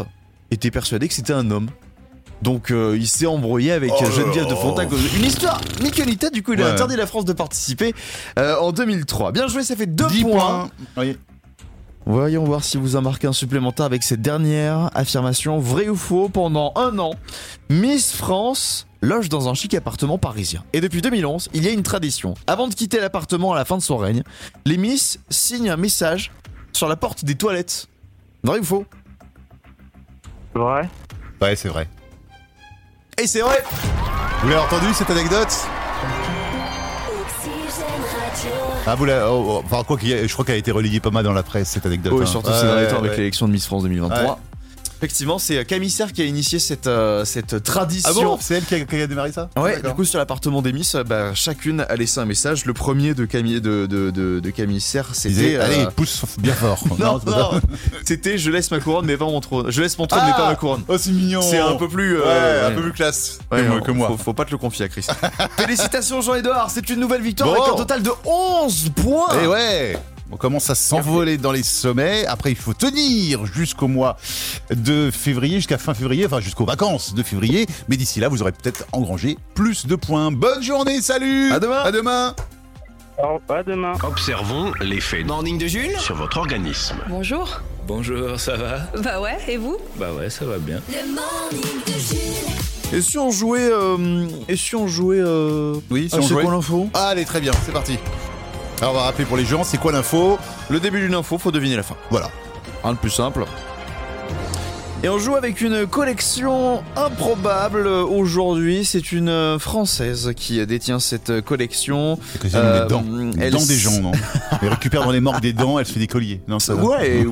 était 0.51 0.71
persuadé 0.71 1.07
que 1.07 1.13
c'était 1.13 1.33
un 1.33 1.51
homme. 1.51 1.67
Donc 2.41 2.69
euh, 2.69 2.95
il 2.99 3.07
s'est 3.07 3.25
embrouillé 3.25 3.71
avec 3.71 3.91
Oh 3.99 4.05
Geneviève 4.11 4.47
de 4.47 4.55
Fontaine. 4.55 4.89
Une 5.17 5.23
histoire 5.25 5.59
nickelita, 5.81 6.29
du 6.29 6.43
coup 6.43 6.53
il 6.53 6.61
a 6.61 6.67
interdit 6.73 6.95
la 6.97 7.07
France 7.07 7.23
de 7.25 7.33
participer 7.33 7.93
euh, 8.37 8.55
en 8.59 8.71
2003. 8.73 9.31
Bien 9.31 9.47
joué, 9.47 9.63
ça 9.63 9.75
fait 9.75 9.85
2 9.87 10.05
10 10.07 10.21
points. 10.23 10.31
points. 10.33 10.69
Oui. 10.97 11.17
Voyons 12.07 12.43
voir 12.43 12.63
si 12.63 12.77
vous 12.77 12.95
en 12.95 13.01
marquez 13.01 13.25
un 13.25 13.33
supplémentaire 13.33 13.87
avec 13.87 14.03
cette 14.03 14.21
dernière 14.21 14.91
affirmation, 14.93 15.57
vrai 15.57 15.89
ou 15.89 15.95
faux, 15.95 16.29
pendant 16.29 16.71
un 16.75 16.99
an, 16.99 17.15
Miss 17.69 18.13
France 18.13 18.85
loge 19.01 19.27
dans 19.29 19.49
un 19.49 19.55
chic 19.55 19.73
appartement 19.73 20.19
parisien. 20.19 20.63
Et 20.73 20.81
depuis 20.81 21.01
2011, 21.01 21.49
il 21.53 21.63
y 21.63 21.67
a 21.67 21.71
une 21.71 21.83
tradition. 21.83 22.35
Avant 22.45 22.67
de 22.67 22.75
quitter 22.75 22.99
l'appartement 22.99 23.53
à 23.53 23.55
la 23.55 23.65
fin 23.65 23.77
de 23.77 23.81
son 23.81 23.97
règne, 23.97 24.23
les 24.65 24.77
Miss 24.77 25.19
signent 25.29 25.71
un 25.71 25.77
message 25.77 26.31
sur 26.73 26.87
la 26.87 26.95
porte 26.95 27.25
des 27.25 27.35
toilettes. 27.35 27.87
Vrai 28.43 28.59
ou 28.59 28.63
faux? 28.63 28.85
Vrai. 30.53 30.87
Ouais, 31.41 31.55
c'est 31.55 31.69
vrai. 31.69 31.87
Et 33.21 33.27
c'est 33.27 33.41
vrai 33.41 33.63
Vous 34.41 34.49
l'avez 34.49 34.61
entendu 34.61 34.93
cette 34.93 35.09
anecdote? 35.09 35.67
Ah, 38.87 38.95
vous 38.95 39.05
l'avez. 39.05 39.25
oh, 39.27 39.43
oh, 39.47 39.61
enfin, 39.65 39.83
quoi 39.83 39.97
qu'il 39.97 40.09
y 40.09 40.13
ait- 40.13 40.27
je 40.27 40.33
crois 40.33 40.45
qu'elle 40.45 40.55
a 40.55 40.59
été 40.59 40.71
relayée 40.71 40.99
pas 40.99 41.09
mal 41.09 41.23
dans 41.23 41.33
la 41.33 41.43
presse 41.43 41.69
cette 41.69 41.85
anecdote. 41.85 42.13
Oui, 42.15 42.23
hein. 42.23 42.25
surtout 42.27 42.51
ces 42.51 42.65
derniers 42.67 42.87
temps 42.87 42.99
avec 42.99 43.17
l'élection 43.17 43.47
de 43.47 43.51
Miss 43.53 43.65
France 43.65 43.83
2023. 43.83 44.39
Effectivement, 44.97 45.39
c'est 45.39 45.57
euh, 45.57 45.63
Camille 45.63 45.89
Serre 45.89 46.13
qui 46.13 46.21
a 46.21 46.25
initié 46.25 46.59
cette, 46.59 46.87
euh, 46.87 47.25
cette 47.25 47.61
tradition. 47.63 48.09
Ah 48.11 48.13
bon? 48.13 48.37
C'est 48.41 48.55
elle 48.55 48.65
qui 48.65 48.75
a, 48.75 48.79
qui 48.85 49.01
a 49.01 49.07
démarré 49.07 49.31
ça? 49.31 49.49
Ouais, 49.57 49.81
du 49.81 49.89
coup 49.89 50.05
sur 50.05 50.19
l'appartement 50.19 50.61
euh, 50.65 51.03
bah, 51.03 51.33
chacune 51.33 51.85
a 51.87 51.95
laissé 51.95 52.19
un 52.19 52.25
message. 52.25 52.65
Le 52.65 52.73
premier 52.73 53.13
de 53.13 53.25
Camille 53.25 53.61
de, 53.61 53.85
de, 53.85 54.09
de, 54.11 54.39
de 54.39 54.49
Camille 54.51 54.81
Serre, 54.81 55.09
c'était. 55.13 55.55
euh, 55.55 55.65
allez, 55.65 55.87
pousse 55.95 56.23
bien 56.39 56.53
fort. 56.53 56.83
non, 56.99 57.19
non, 57.25 57.51
c'était 58.05 58.37
je 58.37 58.49
laisse 58.51 58.71
ma 58.71 58.79
couronne 58.79 59.05
mais 59.05 59.17
pas 59.17 59.25
mon 59.25 59.41
trône. 59.41 59.69
Je 59.69 59.81
laisse 59.81 59.97
mon 59.97 60.07
trône 60.07 60.21
mais 60.25 60.31
Ah 60.33 60.37
pas 60.39 60.49
ma 60.49 60.55
couronne. 60.55 60.83
Oh, 60.87 60.97
c'est 60.97 61.11
mignon. 61.11 61.41
C'est 61.41 61.59
un 61.59 61.75
peu 61.75 61.87
plus. 61.87 62.17
euh, 62.19 62.61
Ouais, 62.61 62.65
un 62.67 62.75
peu 62.75 62.81
plus 62.81 62.93
classe 62.93 63.39
Ouais, 63.51 63.61
que, 63.61 63.67
moi- 63.67 63.77
non, 63.77 63.83
que 63.83 63.91
moi. 63.91 64.07
Faut, 64.09 64.17
faut 64.17 64.33
pas 64.33 64.45
te 64.45 64.51
le 64.51 64.57
confier 64.57 64.85
à 64.85 64.87
Chris. 64.89 65.05
Félicitations 65.57 66.21
Jean-Edouard, 66.21 66.69
c'est 66.71 66.89
une 66.89 66.99
nouvelle 66.99 67.21
victoire 67.21 67.49
Bon. 67.53 67.61
avec 67.61 67.73
un 67.73 67.77
total 67.77 68.01
de 68.03 68.11
11 68.25 68.91
points. 68.95 69.41
Et 69.43 69.47
ouais 69.47 69.97
on 70.31 70.37
commence 70.37 70.69
à 70.69 70.75
s'envoler 70.75 71.37
dans 71.37 71.51
les 71.51 71.63
sommets. 71.63 72.25
Après, 72.25 72.51
il 72.51 72.55
faut 72.57 72.73
tenir 72.73 73.45
jusqu'au 73.45 73.87
mois 73.87 74.17
de 74.73 75.09
février, 75.11 75.57
jusqu'à 75.57 75.77
fin 75.77 75.93
février, 75.93 76.25
enfin 76.25 76.39
jusqu'aux 76.39 76.65
vacances 76.65 77.13
de 77.13 77.23
février. 77.23 77.67
Mais 77.89 77.97
d'ici 77.97 78.19
là, 78.19 78.27
vous 78.27 78.41
aurez 78.41 78.51
peut-être 78.51 78.85
engrangé 78.91 79.37
plus 79.53 79.85
de 79.85 79.95
points. 79.95 80.31
Bonne 80.31 80.63
journée, 80.63 81.01
salut 81.01 81.51
À 81.51 81.59
demain. 81.59 81.81
À 81.83 81.91
demain 81.91 82.35
Alors, 83.17 83.39
à 83.49 83.63
demain. 83.63 83.93
Observons 84.03 84.71
l'effet 84.81 85.23
Morning 85.23 85.57
de 85.57 85.67
Jules 85.67 85.97
sur 85.99 86.15
votre 86.15 86.37
organisme. 86.37 86.95
Bonjour. 87.07 87.61
Bonjour, 87.87 88.39
ça 88.39 88.57
va? 88.57 88.79
Bah 89.03 89.21
ouais, 89.21 89.37
et 89.47 89.57
vous? 89.57 89.77
Bah 89.97 90.11
ouais, 90.17 90.29
ça 90.31 90.43
va 90.45 90.57
bien. 90.57 90.81
Le 90.89 91.05
morning 91.13 91.81
de 91.85 91.91
Jules. 91.91 92.97
Et 92.97 93.01
si 93.01 93.17
on 93.19 93.29
jouait. 93.29 93.69
euh, 93.71 94.27
et 94.47 94.55
si 94.55 94.75
on 94.75 94.87
jouait. 94.87 95.19
euh, 95.19 95.75
Oui, 95.91 96.07
si 96.09 96.15
ah, 96.15 96.19
on 96.19 96.21
c'est 96.23 96.27
jouait. 96.29 96.43
quoi 96.43 96.51
l'info? 96.53 96.89
Allez, 96.95 97.25
très 97.25 97.41
bien, 97.41 97.51
c'est 97.65 97.71
parti. 97.71 97.97
Alors, 98.81 98.93
on 98.93 98.97
va 98.97 99.03
rappeler 99.03 99.25
pour 99.25 99.37
les 99.37 99.45
gens, 99.45 99.63
c'est 99.63 99.77
quoi 99.77 99.91
l'info? 99.91 100.37
Le 100.69 100.79
début 100.79 100.99
d'une 100.99 101.15
info, 101.15 101.37
faut 101.37 101.51
deviner 101.51 101.75
la 101.75 101.83
fin. 101.83 101.95
Voilà. 102.09 102.29
Rien 102.83 102.93
de 102.93 102.97
plus 102.97 103.09
simple. 103.09 103.45
Et 105.03 105.09
on 105.09 105.19
joue 105.19 105.35
avec 105.35 105.61
une 105.61 105.85
collection 105.85 106.81
improbable 106.95 107.85
aujourd'hui. 107.85 108.85
C'est 108.85 109.11
une 109.11 109.57
Française 109.59 110.31
qui 110.35 110.65
détient 110.65 110.99
cette 110.99 111.41
collection. 111.41 112.17
C'est 112.41 112.55
Euh, 112.55 112.83
des 112.83 112.89
dents. 112.89 113.03
Les 113.35 113.43
elle 113.43 113.51
dents 113.53 113.65
des 113.65 113.75
gens, 113.75 114.01
non 114.01 114.13
Elle 114.63 114.69
récupère 114.69 115.03
dans 115.03 115.11
les 115.11 115.19
morgues 115.19 115.41
des 115.41 115.53
dents, 115.53 115.77
elle 115.77 115.85
se 115.85 115.93
fait 115.93 115.99
des 115.99 116.07
colliers. 116.07 116.41
Non, 116.47 116.57
ça. 116.57 116.73
Ouais, 116.85 117.23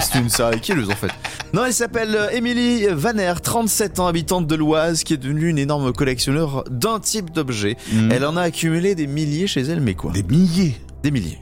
c'est 0.00 0.18
une 0.18 0.28
sérieuse 0.28 0.90
en 0.90 0.94
fait. 0.94 1.10
Non, 1.54 1.64
elle 1.64 1.72
s'appelle 1.72 2.18
Émilie 2.32 2.86
Vaner, 2.90 3.32
37 3.42 4.00
ans, 4.00 4.06
habitante 4.06 4.46
de 4.46 4.54
l'Oise, 4.54 5.02
qui 5.02 5.14
est 5.14 5.18
devenue 5.18 5.48
une 5.48 5.58
énorme 5.58 5.92
collectionneur 5.94 6.64
d'un 6.70 7.00
type 7.00 7.30
d'objet. 7.32 7.76
Mhm. 7.90 8.12
Elle 8.12 8.26
en 8.26 8.36
a 8.36 8.42
accumulé 8.42 8.94
des 8.94 9.06
milliers 9.06 9.46
chez 9.46 9.62
elle, 9.62 9.80
mais 9.80 9.94
quoi? 9.94 10.12
Des 10.12 10.22
milliers? 10.24 10.76
Des 11.02 11.10
milliers. 11.10 11.38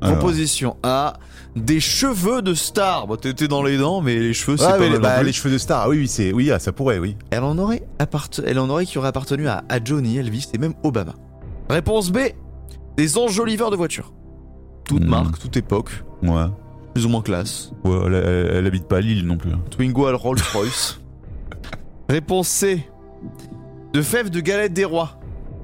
Alors. 0.00 0.16
Proposition 0.16 0.76
A, 0.82 1.14
des 1.56 1.80
cheveux 1.80 2.42
de 2.42 2.54
star. 2.54 3.06
Bon, 3.06 3.16
t'étais 3.16 3.48
dans 3.48 3.62
les 3.62 3.76
dents, 3.78 4.00
mais 4.00 4.16
les 4.18 4.32
cheveux, 4.34 4.56
c'est 4.56 4.64
Ah, 4.64 4.72
pas 4.72 4.78
mal 4.80 4.92
les, 4.92 4.98
bah, 4.98 5.22
les 5.22 5.32
cheveux 5.32 5.52
de 5.52 5.58
star, 5.58 5.82
ah 5.84 5.88
oui, 5.88 5.98
oui, 5.98 6.08
c'est, 6.08 6.32
oui, 6.32 6.50
ah, 6.50 6.58
ça 6.58 6.72
pourrait, 6.72 6.98
oui. 6.98 7.16
Elle 7.30 7.42
en 7.44 7.58
aurait 7.58 7.82
elle 8.44 8.58
en 8.58 8.68
aurait 8.70 8.86
qui 8.86 8.98
aurait 8.98 9.08
appartenu 9.08 9.48
à, 9.48 9.64
à 9.68 9.82
Johnny, 9.82 10.16
Elvis 10.18 10.48
et 10.54 10.58
même 10.58 10.74
Obama. 10.84 11.14
Réponse 11.68 12.10
B, 12.10 12.18
des 12.96 13.18
enjoliveurs 13.18 13.70
de 13.70 13.76
voitures. 13.76 14.12
Toute 14.84 15.04
Hmm. 15.04 15.08
marque, 15.08 15.38
toute 15.38 15.56
époque, 15.56 15.90
Ouais. 16.22 16.46
plus 16.94 17.06
ou 17.06 17.08
moins 17.08 17.22
classe. 17.22 17.72
Ouais, 17.84 17.98
elle, 18.06 18.14
elle- 18.14 18.50
elle 18.56 18.66
habite 18.66 18.86
pas 18.88 18.96
à 18.98 19.00
Lille 19.00 19.24
non 19.26 19.36
plus. 19.36 19.50
Twingo 19.70 20.06
à 20.06 20.12
Rolls-Royce. 20.14 21.00
Réponse 22.08 22.48
C. 22.48 22.84
De 23.92 24.02
fèves 24.02 24.30
de 24.30 24.40
galette 24.40 24.72
des 24.72 24.84
rois. 24.84 25.18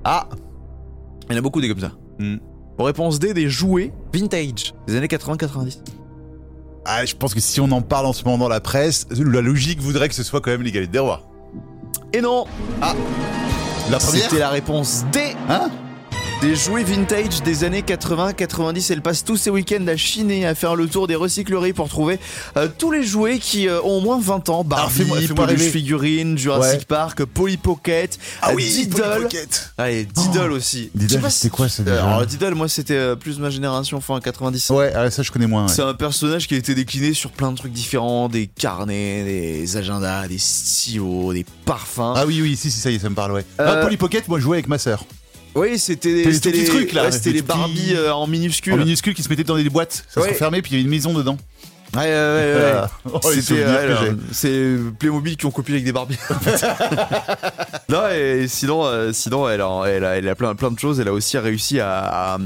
Ah 0.04 0.28
Il 1.28 1.32
y 1.32 1.34
en 1.36 1.38
a 1.38 1.42
beaucoup 1.42 1.60
des 1.60 1.68
comme 1.68 1.80
ça. 1.80 1.92
Hmm. 2.20 2.36
Réponse 2.78 3.18
D. 3.18 3.34
Des 3.34 3.48
jouets 3.48 3.92
vintage 4.16 4.74
des 4.86 4.96
années 4.96 5.06
80-90. 5.06 5.78
Ah, 6.84 7.04
je 7.04 7.14
pense 7.14 7.34
que 7.34 7.40
si 7.40 7.60
on 7.60 7.70
en 7.72 7.82
parle 7.82 8.06
en 8.06 8.12
ce 8.12 8.24
moment 8.24 8.38
dans 8.38 8.48
la 8.48 8.60
presse, 8.60 9.06
la 9.10 9.40
logique 9.40 9.80
voudrait 9.80 10.08
que 10.08 10.14
ce 10.14 10.22
soit 10.22 10.40
quand 10.40 10.50
même 10.50 10.62
les 10.62 10.70
galettes 10.70 10.90
des 10.90 11.00
rois. 11.00 11.22
Et 12.12 12.20
non 12.20 12.46
La 12.80 13.98
première 13.98 14.22
C'était 14.22 14.38
la 14.38 14.50
réponse 14.50 15.04
D. 15.12 15.34
Hein? 15.48 15.70
Des 16.42 16.54
jouets 16.54 16.84
vintage 16.84 17.42
des 17.42 17.64
années 17.64 17.80
80-90. 17.80 18.92
Elle 18.92 19.00
passe 19.00 19.24
tous 19.24 19.38
ses 19.38 19.48
week-ends 19.50 19.86
à 19.88 19.96
chiner, 19.96 20.46
à 20.46 20.54
faire 20.54 20.76
le 20.76 20.86
tour 20.86 21.06
des 21.06 21.14
recycleries 21.14 21.72
pour 21.72 21.88
trouver 21.88 22.20
euh, 22.58 22.68
tous 22.78 22.90
les 22.92 23.02
jouets 23.02 23.38
qui 23.38 23.68
euh, 23.68 23.80
ont 23.80 23.98
au 23.98 24.00
moins 24.02 24.20
20 24.20 24.50
ans. 24.50 24.62
Barbie, 24.62 25.04
peluche 25.04 25.30
rêver. 25.38 25.70
figurine, 25.70 26.36
Jurassic 26.36 26.80
Ouais. 26.80 26.84
Park, 26.86 27.24
Polly 27.24 27.56
Pocket, 27.56 28.18
Ah 28.42 28.50
oui, 28.54 28.64
Diddle. 28.70 29.00
Polly 29.02 29.22
Pocket. 29.22 29.70
Allez, 29.78 30.04
Diddle 30.04 30.52
aussi. 30.52 30.90
Diddle, 30.94 31.30
c'était 31.30 31.48
quoi, 31.48 31.70
ça, 31.70 31.82
euh, 31.82 31.86
déjà 31.86 32.06
Alors, 32.06 32.26
Diddle, 32.26 32.54
moi, 32.54 32.68
c'était 32.68 32.94
euh, 32.94 33.16
plus 33.16 33.38
ma 33.38 33.48
génération, 33.48 34.00
fin 34.02 34.20
90. 34.20 34.70
Ouais, 34.70 34.92
ah, 34.94 35.10
ça 35.10 35.22
je 35.22 35.32
connais 35.32 35.46
moins. 35.46 35.66
ouais. 35.66 35.72
C'est 35.72 35.82
un 35.82 35.94
personnage 35.94 36.46
qui 36.46 36.54
a 36.54 36.58
été 36.58 36.74
décliné 36.74 37.14
sur 37.14 37.30
plein 37.30 37.50
de 37.50 37.56
trucs 37.56 37.72
différents, 37.72 38.28
des 38.28 38.46
carnets, 38.46 39.24
des 39.24 39.76
agendas, 39.78 40.28
des 40.28 40.38
stylos, 40.38 41.32
des 41.32 41.46
parfums. 41.64 42.12
Ah 42.14 42.24
oui, 42.26 42.40
oui, 42.42 42.56
si, 42.56 42.70
si, 42.70 42.78
ça 42.78 42.90
y 42.90 42.96
est, 42.96 42.98
ça 42.98 43.08
me 43.08 43.14
parle, 43.14 43.32
ouais. 43.32 43.44
Euh, 43.58 43.76
Ah, 43.78 43.82
Polly 43.82 43.96
Pocket, 43.96 44.28
moi 44.28 44.38
je 44.38 44.44
jouais 44.44 44.58
avec 44.58 44.68
ma 44.68 44.78
sœur. 44.78 45.02
Oui, 45.56 45.78
c'était 45.78 46.12
les 46.12 46.22
petits 46.24 46.52
les 46.52 46.64
trucs, 46.64 46.92
là, 46.92 47.04
ouais, 47.04 47.12
c'était 47.12 47.30
les 47.30 47.36
les 47.36 47.42
petits- 47.42 47.94
euh, 47.94 48.12
en 48.14 48.26
minuscule. 48.26 48.74
En 48.74 48.76
minuscule 48.76 49.14
qui 49.14 49.22
se 49.22 49.28
mettaient 49.28 49.42
dans 49.44 49.56
des 49.56 49.68
boîtes. 49.70 50.04
Ça 50.08 50.20
Ouais. 50.20 50.28
se 50.28 50.32
refermait, 50.34 50.60
puis 50.62 50.72
il 50.72 50.74
y 50.74 50.76
avait 50.76 50.84
une 50.84 50.90
maison 50.90 51.12
dedans. 51.14 51.36
Ouais, 51.94 52.02
ouais, 52.02 52.08
ouais, 52.08 52.54
ouais. 52.54 52.80
Oh, 53.12 53.20
C'était 53.22 53.64
j'ai. 54.00 54.12
c'est 54.32 54.76
Playmobil 54.98 55.36
qui 55.36 55.46
ont 55.46 55.50
copié 55.50 55.74
avec 55.76 55.84
des 55.84 55.92
Barbie. 55.92 56.18
en 56.30 56.34
fait. 56.40 56.66
non 57.88 58.08
et 58.10 58.46
sinon, 58.48 58.84
euh, 58.84 59.12
sinon 59.12 59.48
elle 59.48 59.60
a, 59.60 59.84
elle 59.86 60.04
a, 60.04 60.16
elle 60.18 60.28
a 60.28 60.34
plein, 60.34 60.54
plein 60.54 60.70
de 60.70 60.78
choses. 60.78 61.00
Elle 61.00 61.08
a 61.08 61.12
aussi 61.12 61.38
réussi 61.38 61.80
à, 61.80 62.34
à, 62.34 62.38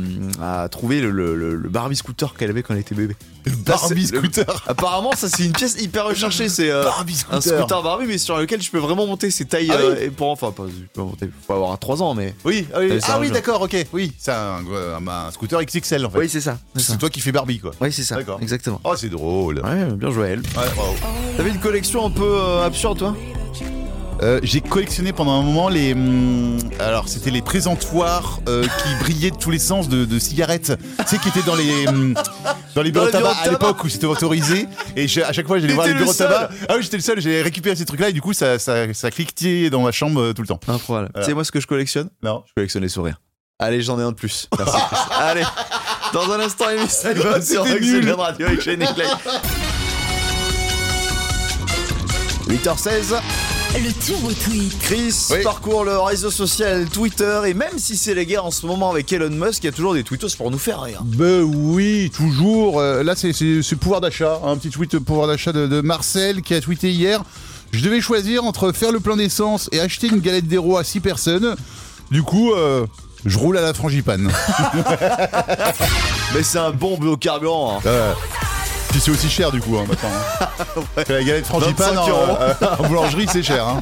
à 0.63 0.69
trouver 0.69 1.01
le, 1.01 1.11
le, 1.11 1.35
le 1.57 1.69
Barbie 1.69 1.97
scooter 1.97 2.35
qu'elle 2.35 2.51
avait 2.51 2.63
quand 2.63 2.75
elle 2.75 2.81
était 2.81 2.95
bébé. 2.95 3.17
Barbie 3.65 4.07
le- 4.13 4.19
scooter. 4.19 4.65
Apparemment, 4.69 5.13
ça 5.17 5.29
c'est 5.29 5.45
une 5.45 5.53
pièce 5.53 5.81
hyper 5.81 6.05
recherchée. 6.07 6.49
C'est 6.49 6.71
euh, 6.71 6.85
Barbie 6.85 7.25
un 7.31 7.41
scooter. 7.41 7.83
Barbie, 7.83 8.05
mais 8.07 8.19
sur 8.19 8.37
lequel 8.37 8.61
tu 8.61 8.71
peux 8.71 8.79
vraiment 8.79 9.07
monter. 9.07 9.31
C'est 9.31 9.47
taille 9.47 9.71
Ah 9.73 9.77
oui 9.81 9.95
euh, 10.07 10.11
pour 10.15 10.31
enfin 10.31 10.53
pas, 10.53 10.65
peux 10.93 11.01
monter. 11.03 11.29
Faut 11.47 11.55
avoir 11.55 11.79
3 11.79 12.03
ans, 12.03 12.15
mais 12.15 12.35
Oui, 12.45 12.67
ah 12.75 12.79
oui, 12.81 12.99
ah 13.03 13.17
un 13.17 13.21
oui 13.21 13.31
d'accord, 13.31 13.63
ok. 13.63 13.75
Oui, 13.93 14.13
c'est 14.19 14.33
un, 14.33 14.59
un- 14.97 15.09
un 15.09 15.31
scooter 15.33 15.61
XXL 15.65 16.05
en 16.05 16.11
fait. 16.11 16.19
oui 16.19 16.29
c'est 16.29 16.41
ça. 16.43 16.59
C'est 16.77 16.83
ça. 16.83 16.93
c'est 16.93 16.99
toi 16.99 17.09
qui 17.11 17.21
fais 17.21 17.33
Barbie 17.33 17.59
quoi. 17.59 17.71
Oui 17.81 17.91
c'est 17.93 18.03
ça. 18.05 18.17
D'accord. 18.17 18.39
Exactement. 18.43 18.81
Oh, 18.85 18.95
c'est 18.97 19.09
drôle. 19.09 19.30
Ouais, 19.31 19.85
bien 19.97 20.11
joué 20.11 20.29
elle. 20.29 20.41
Ouais, 20.41 20.69
bravo. 20.75 20.95
T'avais 21.37 21.51
une 21.51 21.61
collection 21.61 22.05
un 22.07 22.11
peu 22.11 22.25
euh, 22.41 22.67
absurde 22.67 22.99
toi? 22.99 23.15
Euh, 24.23 24.39
j'ai 24.43 24.61
collectionné 24.61 25.15
pendant 25.15 25.33
un 25.41 25.43
moment 25.43 25.69
les. 25.71 25.95
hum, 25.95 26.59
alors, 26.79 27.09
c'était 27.09 27.31
les 27.31 27.41
présentoirs 27.41 28.41
euh, 28.49 28.65
qui 28.65 28.95
brillaient 29.05 29.31
de 29.31 29.37
tous 29.37 29.51
les 29.51 29.59
sens 29.59 29.89
de, 29.89 30.05
de 30.05 30.19
cigarettes. 30.19 30.73
Tu 30.99 31.05
sais, 31.07 31.19
qui 31.19 31.29
étaient 31.29 31.43
dans 31.47 31.55
les. 31.55 31.87
hum, 31.89 32.15
dans 32.75 32.83
les 32.83 32.91
bureaux 32.93 33.07
de 33.07 33.13
Dans 33.13 33.19
les 33.19 33.25
tabac 33.25 33.35
bureaux 33.35 33.49
à 33.49 33.51
l'époque 33.51 33.85
où 33.85 33.89
c'était 33.89 34.07
autorisé. 34.07 34.67
Et 34.95 35.05
à 35.05 35.33
chaque 35.33 35.47
fois, 35.47 35.59
j'allais 35.59 35.73
voir 35.73 35.87
les 35.87 35.93
T'étais 35.95 36.05
bureaux 36.05 36.13
le 36.13 36.19
tabac. 36.19 36.51
Ah 36.69 36.75
oui, 36.77 36.83
j'étais 36.83 36.99
le 36.99 37.03
seul, 37.03 37.21
j'ai 37.21 37.41
récupéré 37.41 37.77
ces 37.77 37.87
trucs-là 37.87 38.11
et 38.11 38.13
du 38.13 38.21
coup, 38.21 38.35
ça, 38.35 38.59
ça, 38.59 38.93
ça 38.93 39.11
cliquetait 39.11 39.71
dans 39.71 39.81
ma 39.83 39.93
chambre 39.93 40.21
euh, 40.21 40.33
tout 40.35 40.43
le 40.43 40.49
temps. 40.49 40.61
Incroyable. 40.69 41.11
Voilà. 41.15 41.25
Tu 41.25 41.31
sais 41.31 41.35
moi 41.35 41.45
ce 41.45 41.53
que 41.53 41.61
je 41.61 41.67
collectionne? 41.67 42.11
Non. 42.23 42.43
Je 42.47 42.53
collectionne 42.55 42.83
les 42.83 42.89
sourires. 42.91 43.21
Allez, 43.59 43.81
j'en 43.83 43.99
ai 43.99 44.03
un 44.03 44.11
de 44.11 44.17
plus. 44.17 44.49
Merci. 44.59 44.77
Allez, 45.19 45.45
dans 46.13 46.31
un 46.33 46.41
instant, 46.41 46.71
émission 46.77 47.11
sur 47.43 47.63
Oxygène. 47.63 48.11
Radio 48.13 48.47
avec 48.47 48.61
Shane 48.61 48.83
et 48.83 48.87
Clay. 48.95 49.05
8h16, 52.49 53.15
Le 53.75 53.93
turbo 54.05 54.33
tweet. 54.33 54.77
Chris 54.81 55.15
Oui. 55.31 55.43
parcourt 55.45 55.85
le 55.85 55.99
réseau 55.99 56.31
social 56.31 56.87
Twitter 56.89 57.41
et 57.47 57.55
même 57.55 57.79
si 57.79 57.97
c'est 57.97 58.15
la 58.15 58.25
guerre 58.25 58.45
en 58.45 58.51
ce 58.51 58.67
moment 58.67 58.91
avec 58.91 59.13
Elon 59.13 59.31
Musk, 59.31 59.63
il 59.63 59.67
y 59.67 59.69
a 59.69 59.73
toujours 59.73 59.95
des 59.95 60.03
tweetos 60.03 60.31
pour 60.37 60.51
nous 60.51 60.59
faire 60.59 60.83
rire. 60.83 61.01
Ben 61.05 61.43
oui, 61.43 62.11
toujours. 62.15 62.81
Euh, 62.81 63.05
là, 63.05 63.15
c'est 63.15 63.33
pouvoir 63.79 64.01
d'achat. 64.01 64.41
Un 64.45 64.57
petit 64.57 64.71
tweet 64.71 64.99
pouvoir 64.99 65.29
d'achat 65.29 65.53
de, 65.53 65.67
de 65.69 65.81
Marcel 65.81 66.43
qui 66.43 66.55
a 66.55 66.61
tweeté 66.61 66.91
hier. 66.91 67.23
Je 67.73 67.85
devais 67.85 68.01
choisir 68.01 68.45
entre 68.45 68.73
faire 68.73 68.91
le 68.91 68.99
plein 68.99 69.17
d'essence 69.17 69.69
et 69.71 69.79
acheter 69.79 70.09
une 70.09 70.19
galette 70.19 70.49
d'héros 70.49 70.77
à 70.77 70.83
6 70.83 70.99
personnes. 70.99 71.55
Du 72.11 72.25
coup, 72.25 72.53
euh, 72.53 72.85
je 73.27 73.39
roule 73.39 73.59
à 73.59 73.63
la 73.63 73.75
frangipane. 73.75 74.29
Mais 76.35 76.43
c'est 76.43 76.59
un 76.59 76.71
bon 76.71 76.97
biocarburant. 76.97 77.79
Hein. 77.79 77.83
Euh, 77.87 78.13
Puis 78.91 79.01
c'est 79.01 79.11
aussi 79.11 79.29
cher 79.29 79.51
du 79.53 79.61
coup 79.61 79.77
hein, 79.79 79.85
maintenant. 79.89 80.09
hein. 80.41 80.47
La 81.09 81.23
galette 81.23 81.47
frangipane 81.47 81.95
25 81.97 82.01
en, 82.01 82.09
euros. 82.09 82.37
euh, 82.41 82.55
en 82.79 82.89
boulangerie 82.89 83.27
c'est 83.31 83.43
cher. 83.43 83.67
Hein. 83.67 83.81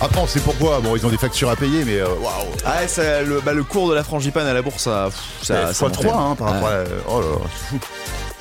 Après 0.00 0.20
on 0.20 0.26
sait 0.26 0.40
pourquoi. 0.40 0.80
Bon 0.80 0.96
ils 0.96 1.06
ont 1.06 1.10
des 1.10 1.18
factures 1.18 1.50
à 1.50 1.56
payer 1.56 1.84
mais 1.84 1.98
euh, 1.98 2.06
waouh. 2.20 2.32
Ah, 2.64 2.80
ouais, 2.80 2.88
ça, 2.88 3.22
le, 3.22 3.40
bah, 3.40 3.52
le 3.52 3.64
cours 3.64 3.88
de 3.88 3.94
la 3.94 4.04
frangipane 4.04 4.46
à 4.46 4.52
la 4.54 4.62
bourse, 4.62 4.84
ça. 4.84 5.08
pff, 5.10 5.46
ça, 5.46 5.68
ça 5.68 5.74
fois 5.74 5.88
monte 5.88 5.98
3 6.00 6.12
bien. 6.12 6.22
hein, 6.30 6.34
par 6.36 6.52
rapport 6.52 6.68
à. 6.68 6.72
Oh 7.08 7.20
là 7.20 7.26
là, 7.26 7.36
c'est 7.52 7.68
fou. 7.68 7.78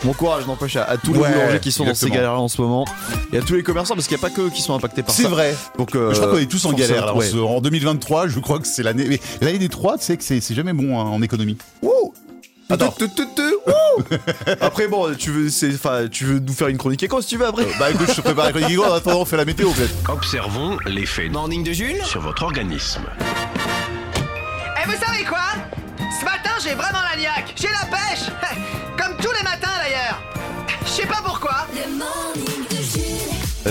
Mon 0.03 0.13
courage 0.13 0.45
n'empêche 0.45 0.75
à, 0.75 0.83
à 0.83 0.97
tous 0.97 1.13
les 1.13 1.19
boulangers 1.19 1.59
qui 1.59 1.71
sont 1.71 1.83
dans 1.83 1.95
ces 1.95 2.09
galères 2.09 2.39
en 2.39 2.47
ce 2.47 2.61
moment 2.61 2.85
et 3.33 3.37
à 3.37 3.41
tous 3.41 3.55
les 3.55 3.63
commerçants 3.63 3.95
parce 3.95 4.07
qu'il 4.07 4.15
n'y 4.17 4.21
a 4.23 4.27
pas 4.27 4.33
que 4.33 4.41
eux 4.41 4.49
qui 4.49 4.61
sont 4.61 4.73
impactés 4.75 5.01
par 5.03 5.13
ça. 5.13 5.23
C'est 5.23 5.27
vrai. 5.27 5.55
Donc, 5.77 5.95
euh, 5.95 6.13
je 6.13 6.17
crois 6.19 6.31
qu'on 6.31 6.37
est 6.37 6.45
tous 6.49 6.63
en 6.65 6.73
galère 6.73 7.05
là. 7.07 7.13
en 7.13 7.17
ouais. 7.17 7.27
ce- 7.27 7.37
En 7.37 7.61
2023, 7.61 8.27
je 8.27 8.39
crois 8.39 8.59
que 8.59 8.67
c'est 8.67 8.83
l'année. 8.83 9.05
Mais 9.09 9.19
l'année 9.41 9.57
des 9.59 9.69
3, 9.69 9.97
tu 9.97 10.03
sais 10.05 10.17
que 10.17 10.23
c'est 10.23 10.41
jamais 10.53 10.73
bon 10.73 10.99
hein, 10.99 11.03
en 11.03 11.21
économie. 11.21 11.57
Wouh 11.81 12.13
Attends. 12.69 12.93
Après 14.61 14.87
bon, 14.87 15.13
tu 15.17 15.31
veux, 15.31 15.49
c'est, 15.49 15.73
enfin, 15.73 16.07
tu 16.11 16.25
veux 16.25 16.39
nous 16.39 16.53
faire 16.53 16.67
une 16.67 16.77
chronique 16.77 17.01
éco 17.01 17.21
si 17.21 17.29
tu 17.29 17.37
veux 17.37 17.47
après. 17.47 17.65
Bah 17.79 17.89
écoute, 17.91 18.07
je 18.09 18.15
te 18.15 18.21
prépare 18.21 18.45
la 18.47 18.51
chronique 18.51 18.79
en 18.79 18.93
attendant 18.93 19.21
on 19.21 19.25
fait 19.25 19.37
la 19.37 19.45
météo 19.45 19.71
peut-être. 19.71 19.93
Observons 20.11 20.77
l'effet 20.85 21.29
Morning 21.29 21.63
de 21.63 21.71
Jules 21.71 22.03
sur 22.03 22.19
votre 22.21 22.43
organisme. 22.43 23.03
Et 24.83 24.85
vous 24.85 24.95
savez 25.03 25.23
quoi? 25.23 25.39
Ce 26.19 26.25
matin, 26.25 26.51
j'ai 26.61 26.73
vraiment 26.75 26.99
la 27.13 27.17
niaque. 27.19 27.53
J'ai 27.55 27.67
la 27.69 27.85
pêche. 27.89 28.06
Sais 31.01 31.07
pas 31.07 31.21
pourquoi. 31.23 31.67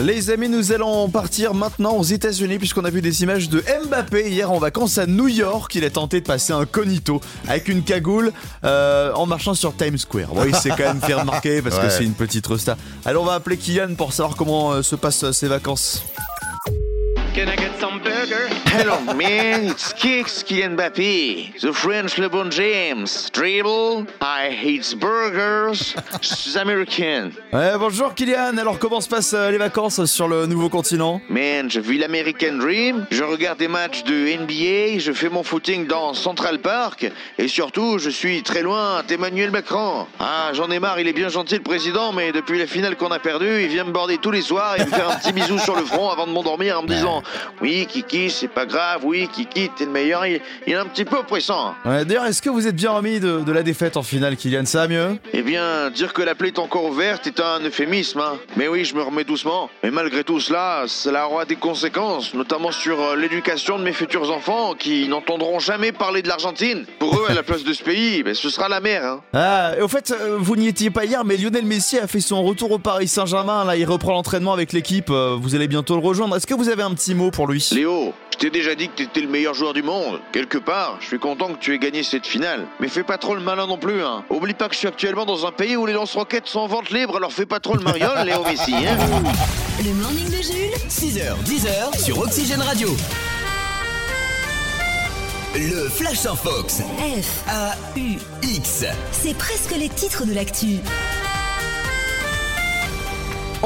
Les 0.01 0.31
amis, 0.31 0.49
nous 0.49 0.73
allons 0.73 1.09
partir 1.09 1.55
maintenant 1.55 1.97
aux 1.97 2.03
États-Unis 2.03 2.59
puisqu'on 2.59 2.85
a 2.85 2.91
vu 2.91 3.01
des 3.01 3.23
images 3.23 3.49
de 3.49 3.65
Mbappé 3.87 4.29
hier 4.31 4.53
en 4.53 4.59
vacances 4.59 4.99
à 4.99 5.07
New 5.07 5.27
York. 5.27 5.75
Il 5.75 5.85
a 5.85 5.91
tenté 5.91 6.21
de 6.21 6.27
passer 6.27 6.53
un 6.53 6.67
cognito 6.67 7.21
avec 7.49 7.69
une 7.69 7.83
cagoule 7.83 8.33
euh, 8.65 9.12
en 9.15 9.27
marchant 9.27 9.55
sur 9.55 9.75
Times 9.75 9.99
Square. 9.99 10.35
Bon, 10.35 10.45
il 10.45 10.55
s'est 10.55 10.69
quand 10.69 10.85
même 10.85 11.01
fait 11.01 11.15
remarquer 11.15 11.62
parce 11.62 11.79
que 11.79 11.89
c'est 11.91 12.05
une 12.05 12.15
petite 12.15 12.47
resta. 12.47 12.77
Alors 13.05 13.23
on 13.25 13.27
va 13.27 13.35
appeler 13.35 13.57
Kylian 13.57 13.95
pour 13.97 14.12
savoir 14.12 14.37
comment 14.37 14.73
euh, 14.73 14.83
se 14.83 14.95
passent 14.95 15.25
euh, 15.25 15.33
ses 15.33 15.49
vacances. 15.49 16.05
Can 17.37 17.51
I 17.51 17.57
get 17.57 17.79
some 17.79 18.03
burger? 18.03 18.49
Hello, 18.64 18.99
man. 19.12 19.66
It's 19.66 19.92
Kicks 19.92 20.42
Kylian 20.42 20.75
Mbappé. 20.75 21.61
The 21.61 21.70
French 21.70 22.16
LeBron 22.16 22.51
James. 22.51 23.29
Dribble. 23.29 24.07
I 24.22 24.49
hate 24.49 24.96
burgers. 24.99 25.94
Je 26.22 26.35
suis 26.35 26.57
américain. 26.57 27.31
Ouais, 27.53 27.77
bonjour 27.79 28.14
Kylian. 28.14 28.57
Alors 28.57 28.79
comment 28.79 29.03
se 29.03 29.09
passent 29.11 29.35
euh, 29.35 29.51
les 29.51 29.59
vacances 29.59 30.03
sur 30.07 30.29
le 30.29 30.46
nouveau 30.46 30.70
continent? 30.70 31.20
Man, 31.29 31.70
je 31.70 31.79
vis 31.79 31.99
l'American 31.99 32.55
Dream, 32.55 33.07
je 33.11 33.22
regarde 33.22 33.59
des 33.59 33.68
matchs 33.68 34.03
de 34.05 34.14
NBA, 34.14 34.99
je 34.99 35.12
fais 35.12 35.29
mon 35.29 35.42
footing 35.42 35.87
dans 35.87 36.14
Central 36.14 36.61
Park, 36.61 37.11
et 37.37 37.49
surtout, 37.49 37.99
je 37.99 38.09
suis 38.09 38.42
très 38.42 38.62
loin 38.62 39.03
d'Emmanuel 39.07 39.51
Macron. 39.51 40.07
Ah, 40.18 40.53
j'en 40.55 40.70
ai 40.70 40.79
marre, 40.79 41.01
il 41.01 41.07
est 41.07 41.12
bien 41.12 41.29
gentil 41.29 41.57
le 41.57 41.62
président, 41.62 42.14
mais 42.14 42.33
depuis 42.33 42.59
la 42.59 42.66
finale 42.66 42.96
qu'on 42.96 43.11
a 43.11 43.18
perdue, 43.18 43.62
il 43.62 43.68
vient 43.68 43.85
me 43.85 43.92
border 43.92 44.16
tous 44.16 44.31
les 44.31 44.42
soirs 44.42 44.77
et 44.81 44.85
me 44.87 44.90
faire 44.90 45.11
un 45.11 45.16
petit 45.16 45.35
bisou 45.35 45.59
sur 45.59 45.77
le 45.77 45.85
front 45.85 46.09
avant 46.09 46.27
de 46.27 46.33
m'endormir 46.33 46.79
en 46.79 46.83
me 46.83 46.88
disant 46.88 47.22
Oui, 47.61 47.87
Kiki, 47.89 48.31
c'est 48.31 48.49
pas 48.49 48.67
grave, 48.67 49.01
oui, 49.05 49.29
Kiki, 49.33 49.71
t'es 49.77 49.85
le 49.85 49.91
meilleur. 49.91 50.27
Il, 50.27 50.41
il 50.67 50.73
est 50.73 50.77
un 50.77 50.87
petit 50.87 51.05
peu 51.05 51.17
oppressant. 51.17 51.75
Ouais, 51.85 52.05
D'ailleurs, 52.05 52.27
est-ce 52.27 52.43
que 52.43 52.51
vous 52.51 52.67
êtes 52.67 52.77
bien 52.77 52.91
remis 52.93 53.21
de, 53.21 53.41
de 53.41 53.53
la 53.53 53.62
défaite 53.62 53.97
en 53.97 54.03
finale, 54.03 54.37
Kylian? 54.37 54.65
Ça 54.67 54.81
va 54.81 54.89
mieux? 54.89 55.19
Eh 55.33 55.43
bien, 55.43 55.91
dire 55.91 56.12
que 56.12 56.23
la 56.23 56.35
plaie 56.35 56.49
est 56.49 56.59
encore 56.59 56.85
ouverte 56.85 57.27
est 57.27 57.41
un 57.41 57.61
euphémisme. 57.61 58.21
Hein. 58.21 58.35
Mais 58.57 58.69
oui, 58.69 58.85
je 58.85 58.95
me 58.95 59.03
remets 59.03 59.25
doucement. 59.25 59.71
Mais 59.83 59.91
malgré 59.91 60.25
tout 60.25 60.41
cela, 60.41 60.85
cela 60.87 61.29
aura 61.29 61.45
des 61.45 61.57
conséquences, 61.57 62.35
notamment 62.35 62.73
sur 62.73 63.01
euh, 63.01 63.17
l'éducation 63.17 63.79
de 63.79 63.85
mes 63.85 63.93
futurs 63.93 64.31
enfants 64.31 64.75
qui 64.79 65.09
n'entendront 65.09 65.59
jamais 65.59 65.93
parler 65.93 66.23
de 66.23 66.29
l'Argentine. 66.29 66.85
Pour 66.99 67.15
eux, 67.19 67.25
à 67.29 67.35
la 67.35 67.43
place 67.43 67.65
de 67.65 67.73
ce 67.73 67.83
pays, 67.83 68.23
ben, 68.23 68.35
ce 68.35 68.51
sera 68.51 68.69
la 68.69 68.81
mer. 68.81 69.05
Hein. 69.05 69.21
Ah, 69.33 69.73
et 69.79 69.83
au 69.83 69.89
fait, 69.89 70.11
euh, 70.12 70.37
vous 70.39 70.57
n'y 70.57 70.69
étiez 70.69 70.91
pas 70.91 71.05
hier, 71.05 71.25
mais 71.25 71.37
Lionel 71.37 71.65
Messi 71.65 71.99
a 71.99 72.07
fait 72.07 72.21
son 72.21 72.43
retour 72.43 72.71
au 72.73 72.79
Paris 72.79 73.09
Saint-Germain. 73.09 73.65
Là, 73.65 73.77
il 73.77 73.85
reprend 73.85 74.12
l'entraînement 74.12 74.53
avec 74.53 74.73
l'équipe. 74.73 75.11
euh, 75.11 75.37
Vous 75.41 75.55
allez 75.55 75.69
bientôt 75.69 75.95
le 75.97 76.03
rejoindre. 76.07 76.37
Est-ce 76.37 76.47
que 76.47 76.55
vous 76.55 76.69
avez 76.69 76.83
un 76.83 76.95
petit 76.95 77.15
mot 77.17 77.31
pour 77.31 77.49
lui 77.49 77.67
Léo, 77.73 78.13
je 78.33 78.39
t'ai 78.39 78.51
déjà 78.51 78.75
dit 78.75 78.89
que 78.89 78.95
t'étais 78.95 79.21
le 79.21 79.29
meilleur 79.29 79.55
joueur 79.55 79.73
du 79.73 79.83
monde. 79.83 80.21
Quelque 80.33 80.59
part, 80.59 80.99
je 81.01 81.07
suis 81.07 81.19
content 81.19 81.49
que 81.49 81.59
tu 81.59 81.75
aies 81.75 81.79
gagné 81.79 82.03
cette 82.03 82.27
finale. 82.27 82.67
Mais 82.81 82.89
fais 82.89 83.03
pas 83.03 83.19
trop 83.19 83.35
le 83.35 83.41
malin 83.41 83.67
non 83.67 83.79
plus. 83.79 84.03
Hein. 84.03 84.25
Oublie 84.31 84.55
pas 84.55 84.69
que 84.69 84.75
je 84.75 84.79
suis 84.81 84.89
actuellement 84.89 85.27
dans 85.27 85.47
un 85.47 85.53
pays 85.53 85.77
où 85.77 85.87
les 85.87 85.93
lance-roquettes 85.95 86.47
sont 86.47 86.61
en 86.61 86.67
vente 86.67 86.91
libre, 86.91 87.17
alors 87.17 87.33
fais 87.33 87.47
pas 87.47 87.61
trop 87.61 87.75
le 87.75 87.83
mariole, 87.83 88.25
Léo 88.27 88.45
Messi. 88.45 88.75
Hein. 88.75 88.97
Le 89.85 89.93
morning 89.95 90.27
de 90.27 90.43
Jules. 90.43 90.77
6h, 90.89 91.43
10h 91.45 92.05
sur 92.05 92.19
Oxygène 92.19 92.63
Radio. 92.63 92.89
Le 95.55 95.89
Flash 95.89 96.27
en 96.27 96.37
Fox. 96.37 96.83
F, 96.99 97.49
A-U-X. 97.49 98.85
c'est 99.11 99.37
presque 99.37 99.75
les 99.79 99.89
titres 99.89 100.27
de 100.27 100.35
l'actu. 100.35 100.81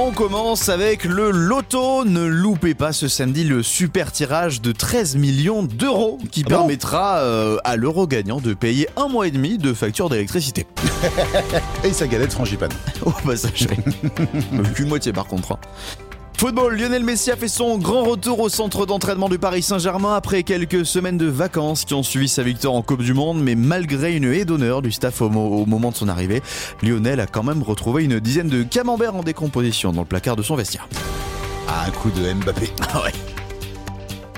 On 0.02 0.12
commence 0.12 0.70
avec 0.70 1.04
le 1.04 1.30
loto. 1.30 2.06
Ne 2.06 2.24
loupez 2.24 2.72
pas 2.74 2.90
ce 2.90 3.06
samedi 3.06 3.44
le 3.44 3.62
super 3.62 4.10
tirage 4.10 4.62
de 4.62 4.72
13 4.72 5.16
millions 5.16 5.62
d'euros 5.62 6.18
qui 6.32 6.40
Ah 6.46 6.48
bon 6.48 6.56
permettra 6.56 7.18
euh, 7.18 7.58
à 7.64 7.76
l'euro 7.76 8.06
gagnant 8.06 8.40
de 8.40 8.54
payer 8.54 8.88
un 8.96 9.08
mois 9.08 9.26
et 9.26 9.30
demi 9.30 9.58
de 9.58 9.74
facture 9.74 10.08
d'électricité. 10.08 10.66
Et 11.84 11.92
sa 11.92 12.06
galette 12.06 12.32
frangipane. 12.32 12.72
Au 13.04 13.10
passage. 13.10 13.68
Qu'une 14.74 14.88
moitié 14.88 15.12
par 15.12 15.26
contre. 15.26 15.58
Football, 16.40 16.78
Lionel 16.78 17.04
Messi 17.04 17.30
a 17.30 17.36
fait 17.36 17.48
son 17.48 17.76
grand 17.76 18.02
retour 18.02 18.40
au 18.40 18.48
centre 18.48 18.86
d'entraînement 18.86 19.28
du 19.28 19.38
Paris 19.38 19.60
Saint-Germain 19.62 20.14
après 20.14 20.42
quelques 20.42 20.86
semaines 20.86 21.18
de 21.18 21.26
vacances 21.26 21.84
qui 21.84 21.92
ont 21.92 22.02
suivi 22.02 22.28
sa 22.28 22.42
victoire 22.42 22.72
en 22.72 22.80
Coupe 22.80 23.02
du 23.02 23.12
Monde, 23.12 23.42
mais 23.42 23.54
malgré 23.54 24.16
une 24.16 24.24
haie 24.24 24.46
d'honneur 24.46 24.80
du 24.80 24.90
staff 24.90 25.20
au 25.20 25.28
moment 25.28 25.90
de 25.90 25.96
son 25.96 26.08
arrivée, 26.08 26.40
Lionel 26.82 27.20
a 27.20 27.26
quand 27.26 27.42
même 27.42 27.62
retrouvé 27.62 28.04
une 28.04 28.20
dizaine 28.20 28.48
de 28.48 28.62
camemberts 28.62 29.16
en 29.16 29.22
décomposition 29.22 29.92
dans 29.92 30.00
le 30.00 30.06
placard 30.06 30.34
de 30.34 30.42
son 30.42 30.56
vestiaire. 30.56 30.88
Ah, 31.68 31.84
un 31.86 31.90
coup 31.90 32.10
de 32.10 32.32
Mbappé. 32.32 32.70
Ah 32.94 33.02
ouais. 33.04 33.12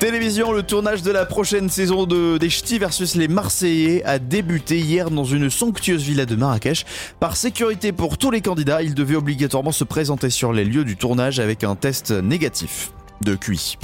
Télévision, 0.06 0.50
le 0.50 0.64
tournage 0.64 1.02
de 1.02 1.12
la 1.12 1.24
prochaine 1.24 1.70
saison 1.70 2.06
de, 2.06 2.36
des 2.36 2.50
Ch'tis 2.50 2.80
versus 2.80 3.14
les 3.14 3.28
Marseillais 3.28 4.02
a 4.02 4.18
débuté 4.18 4.80
hier 4.80 5.12
dans 5.12 5.22
une 5.22 5.48
somptueuse 5.48 6.02
villa 6.02 6.26
de 6.26 6.34
Marrakech. 6.34 6.84
Par 7.20 7.36
sécurité 7.36 7.92
pour 7.92 8.18
tous 8.18 8.32
les 8.32 8.40
candidats, 8.40 8.82
ils 8.82 8.96
devaient 8.96 9.14
obligatoirement 9.14 9.70
se 9.70 9.84
présenter 9.84 10.28
sur 10.28 10.52
les 10.52 10.64
lieux 10.64 10.84
du 10.84 10.96
tournage 10.96 11.38
avec 11.38 11.62
un 11.62 11.76
test 11.76 12.10
négatif 12.10 12.90
de 13.20 13.36
QI. 13.36 13.78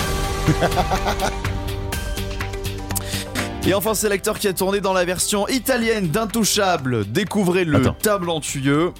Et 3.68 3.74
enfin, 3.74 3.94
c'est 3.94 4.09
l'acteur 4.09 4.40
qui 4.40 4.48
a 4.48 4.52
tourné 4.52 4.81
dans 4.81 4.94
la 4.94 5.04
version 5.04 5.46
italienne 5.46 6.09
d'Intouchable. 6.09 7.09
Découvrez 7.09 7.64
le 7.64 7.76
Attends. 7.76 7.96
talentueux. 8.02 8.90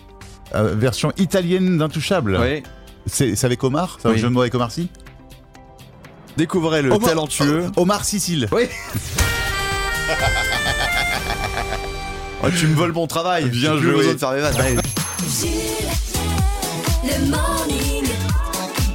Euh, 0.55 0.73
version 0.77 1.11
italienne 1.19 1.79
d'Intouchable. 1.79 2.37
Ouais. 2.37 2.63
C'est 3.07 3.43
avec 3.43 3.65
Omar? 3.65 3.99
C'est 4.01 4.07
un 4.07 4.13
Oui. 4.13 4.19
jeu 4.19 4.29
de 4.29 4.33
mots 4.33 4.43
avec 4.43 4.55
Omar 4.55 4.71
Sy? 4.71 4.89
Découvrez 6.39 6.83
le 6.83 6.93
Omar- 6.93 7.09
talentueux. 7.09 7.65
Omar 7.77 8.05
Sicile. 8.05 8.47
Oui. 8.53 8.69
Oh, 12.41 12.47
tu 12.57 12.69
me 12.69 12.77
voles 12.77 12.93
mon 12.93 13.09
travail. 13.09 13.47
Bien 13.51 13.77
joué. 13.79 14.15
de 14.15 14.17
faire 14.17 14.31
mes 14.31 14.41
vannes. 14.41 14.81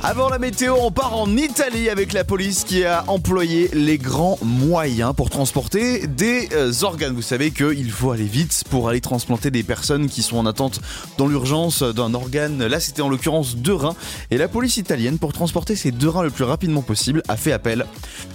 Avant 0.05 0.27
la 0.27 0.37
météo, 0.37 0.75
on 0.81 0.91
part 0.91 1.15
en 1.15 1.37
Italie 1.37 1.89
avec 1.89 2.11
la 2.11 2.25
police 2.25 2.65
qui 2.65 2.83
a 2.83 3.05
employé 3.07 3.69
les 3.71 3.97
grands 3.97 4.37
moyens 4.41 5.13
pour 5.15 5.29
transporter 5.29 6.07
des 6.07 6.49
euh, 6.51 6.73
organes. 6.81 7.13
Vous 7.13 7.21
savez 7.21 7.51
qu'il 7.51 7.89
faut 7.89 8.11
aller 8.11 8.25
vite 8.25 8.65
pour 8.69 8.89
aller 8.89 8.99
transplanter 8.99 9.49
des 9.49 9.63
personnes 9.63 10.09
qui 10.09 10.21
sont 10.21 10.35
en 10.35 10.45
attente 10.45 10.81
dans 11.17 11.25
l'urgence 11.25 11.83
d'un 11.83 12.13
organe. 12.13 12.65
Là, 12.67 12.81
c'était 12.81 13.01
en 13.01 13.07
l'occurrence 13.07 13.55
deux 13.55 13.75
reins. 13.75 13.95
Et 14.29 14.37
la 14.37 14.49
police 14.49 14.75
italienne, 14.75 15.19
pour 15.19 15.31
transporter 15.31 15.77
ces 15.77 15.91
deux 15.91 16.09
reins 16.09 16.23
le 16.23 16.31
plus 16.31 16.43
rapidement 16.43 16.81
possible, 16.81 17.23
a 17.29 17.37
fait 17.37 17.53
appel 17.53 17.85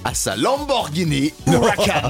à 0.07 0.14
sa 0.14 0.37
Lamborghini 0.37 1.35
Huracan. 1.46 2.09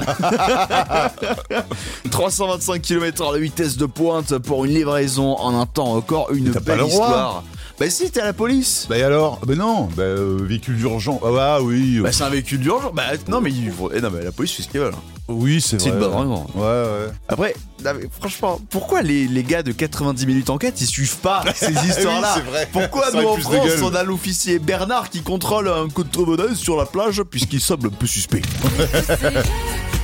325 2.11 2.81
km/h 2.81 3.33
de 3.33 3.39
vitesse 3.39 3.75
de 3.75 3.87
pointe 3.87 4.37
pour 4.37 4.63
une 4.63 4.73
livraison 4.73 5.35
en 5.35 5.59
un 5.59 5.65
temps 5.65 5.95
encore 5.95 6.31
une 6.31 6.51
belle 6.51 6.85
histoire. 6.87 7.43
Bah 7.79 7.89
si, 7.89 8.11
t'es 8.11 8.19
à 8.19 8.25
la 8.25 8.33
police. 8.33 8.87
Bah 8.89 8.97
et 8.97 9.03
alors? 9.03 9.39
Bah 9.45 9.55
non, 9.55 9.85
bah 9.95 10.03
euh, 10.03 10.37
véhicule 10.41 10.75
d'urgence. 10.75 11.21
Ah 11.23 11.31
bah 11.31 11.59
oui. 11.61 11.99
Bah 12.01 12.11
c'est 12.11 12.23
un 12.25 12.29
véhicule 12.29 12.59
d'urgence. 12.59 12.91
Bah 12.93 13.03
non 13.29 13.39
mais, 13.39 13.51
ils 13.51 13.71
vont- 13.71 13.89
eh, 13.93 14.01
non 14.01 14.09
mais 14.13 14.21
la 14.23 14.33
police 14.33 14.51
fait 14.53 14.63
ce 14.63 14.67
qu'ils 14.67 14.81
veulent. 14.81 14.93
oui, 15.29 15.61
c'est 15.61 15.79
C'est 15.79 15.89
vrai. 15.89 15.97
une 15.97 16.05
bonne 16.05 16.13
raison. 16.19 16.45
Ouais, 16.55 16.61
ouais. 16.63 17.11
Après, 17.29 17.55
non, 17.85 17.91
mais 17.97 18.09
franchement, 18.19 18.59
pourquoi 18.69 19.01
les, 19.01 19.27
les 19.27 19.43
gars 19.43 19.63
de 19.63 19.71
90 19.71 20.25
minutes 20.25 20.49
enquête 20.49 20.81
ils 20.81 20.87
suivent 20.87 21.17
pas 21.19 21.41
ces 21.55 21.71
histoires-là 21.71 22.33
Oui, 22.35 22.41
c'est 22.43 22.49
vrai. 22.51 22.67
Pourquoi 22.71 23.11
Ça 23.11 23.17
nous 23.17 23.23
aurait 23.23 23.31
en 23.31 23.33
plus 23.35 23.43
de 23.43 23.49
France 23.55 23.65
gueule. 23.67 23.83
on 23.83 23.95
a 23.95 24.03
l'officier 24.03 24.59
Bernard 24.59 25.09
qui 25.09 25.21
contrôle 25.21 25.69
un 25.69 25.87
contrebandeuse 25.87 26.57
sur 26.57 26.75
la 26.75 26.85
plage 26.85 27.23
puisqu'il 27.23 27.61
semble 27.61 27.87
un 27.87 27.91
peu 27.91 28.07
suspect? 28.07 28.41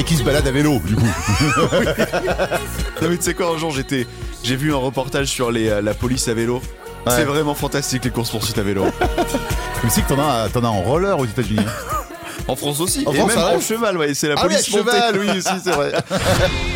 Et 0.00 0.02
qui 0.02 0.16
se 0.16 0.22
balade 0.22 0.46
à 0.46 0.50
vélo, 0.50 0.80
du 0.82 0.96
coup. 0.96 1.02
Non 3.02 3.08
mais 3.08 3.16
tu 3.16 3.22
sais 3.22 3.34
quoi 3.34 3.48
un 3.48 3.58
jour 3.58 3.70
j'étais 3.70 4.06
j'ai 4.42 4.56
vu 4.56 4.72
un 4.72 4.76
reportage 4.76 5.26
sur 5.26 5.50
les, 5.50 5.68
euh, 5.68 5.82
la 5.82 5.92
police 5.92 6.26
à 6.28 6.34
vélo. 6.34 6.62
Ouais. 7.06 7.12
C'est 7.14 7.24
vraiment 7.24 7.54
fantastique 7.54 8.04
les 8.04 8.10
courses 8.10 8.30
poursuites 8.30 8.56
à 8.56 8.62
vélo. 8.62 8.84
Mais 9.84 9.90
c'est 9.90 10.02
que 10.02 10.08
t'en 10.08 10.18
as, 10.18 10.48
t'en 10.48 10.64
as 10.64 10.68
en 10.68 10.80
roller 10.80 11.18
aux 11.18 11.26
États-Unis. 11.26 11.64
En 12.48 12.56
France 12.56 12.80
aussi. 12.80 13.04
En 13.06 13.12
et 13.12 13.16
France, 13.16 13.34
même 13.34 13.38
en 13.38 13.60
cheval, 13.60 13.98
ouais, 13.98 14.14
c'est 14.14 14.28
la 14.28 14.34
ah 14.38 14.46
oui, 14.46 14.54
police 14.54 14.68
à 14.68 14.78
cheval, 14.78 15.18
oui, 15.18 15.30
aussi, 15.36 15.60
c'est 15.62 15.72
vrai. 15.72 15.92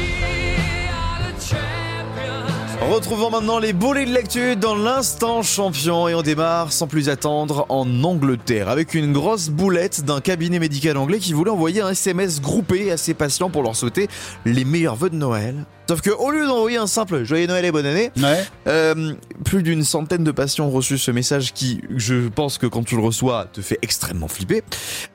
Retrouvons 2.91 3.31
maintenant 3.31 3.59
les 3.59 3.73
boulets 3.73 4.05
de 4.05 4.13
l'actu 4.13 4.57
dans 4.57 4.75
l'instant 4.77 5.43
champion 5.43 6.07
et 6.07 6.15
on 6.15 6.23
démarre 6.23 6.71
sans 6.73 6.87
plus 6.87 7.09
attendre 7.09 7.65
en 7.71 8.05
Angleterre 8.05 8.69
avec 8.69 8.95
une 8.95 9.13
grosse 9.13 9.49
boulette 9.49 10.05
d'un 10.05 10.21
cabinet 10.21 10.59
médical 10.59 10.97
anglais 10.99 11.19
qui 11.19 11.33
voulait 11.33 11.51
envoyer 11.51 11.81
un 11.81 11.91
SMS 11.91 12.41
groupé 12.41 12.93
à 12.93 12.97
ses 12.97 13.15
patients 13.15 13.49
pour 13.51 13.63
leur 13.63 13.75
souhaiter 13.75 14.09
les 14.45 14.65
meilleurs 14.65 14.97
vœux 14.97 15.11
de 15.11 15.17
Noël. 15.17 15.65
Sauf 15.89 16.03
que 16.03 16.11
au 16.11 16.31
lieu 16.31 16.47
d'envoyer 16.47 16.77
un 16.77 16.87
simple 16.87 17.25
joyeux 17.25 17.47
Noël 17.47 17.65
et 17.65 17.73
bonne 17.73 17.87
année, 17.87 18.11
Ouais. 18.17 18.45
euh, 18.69 19.15
plus 19.45 19.63
d'une 19.63 19.83
centaine 19.83 20.23
de 20.25 20.31
patients 20.31 20.67
ont 20.67 20.71
reçu 20.71 20.99
ce 20.99 21.11
message 21.11 21.53
qui, 21.55 21.81
je 21.97 22.29
pense 22.29 22.59
que 22.59 22.67
quand 22.67 22.85
tu 22.85 22.97
le 22.97 23.03
reçois, 23.03 23.47
te 23.53 23.61
fait 23.61 23.79
extrêmement 23.83 24.29
flipper. 24.29 24.63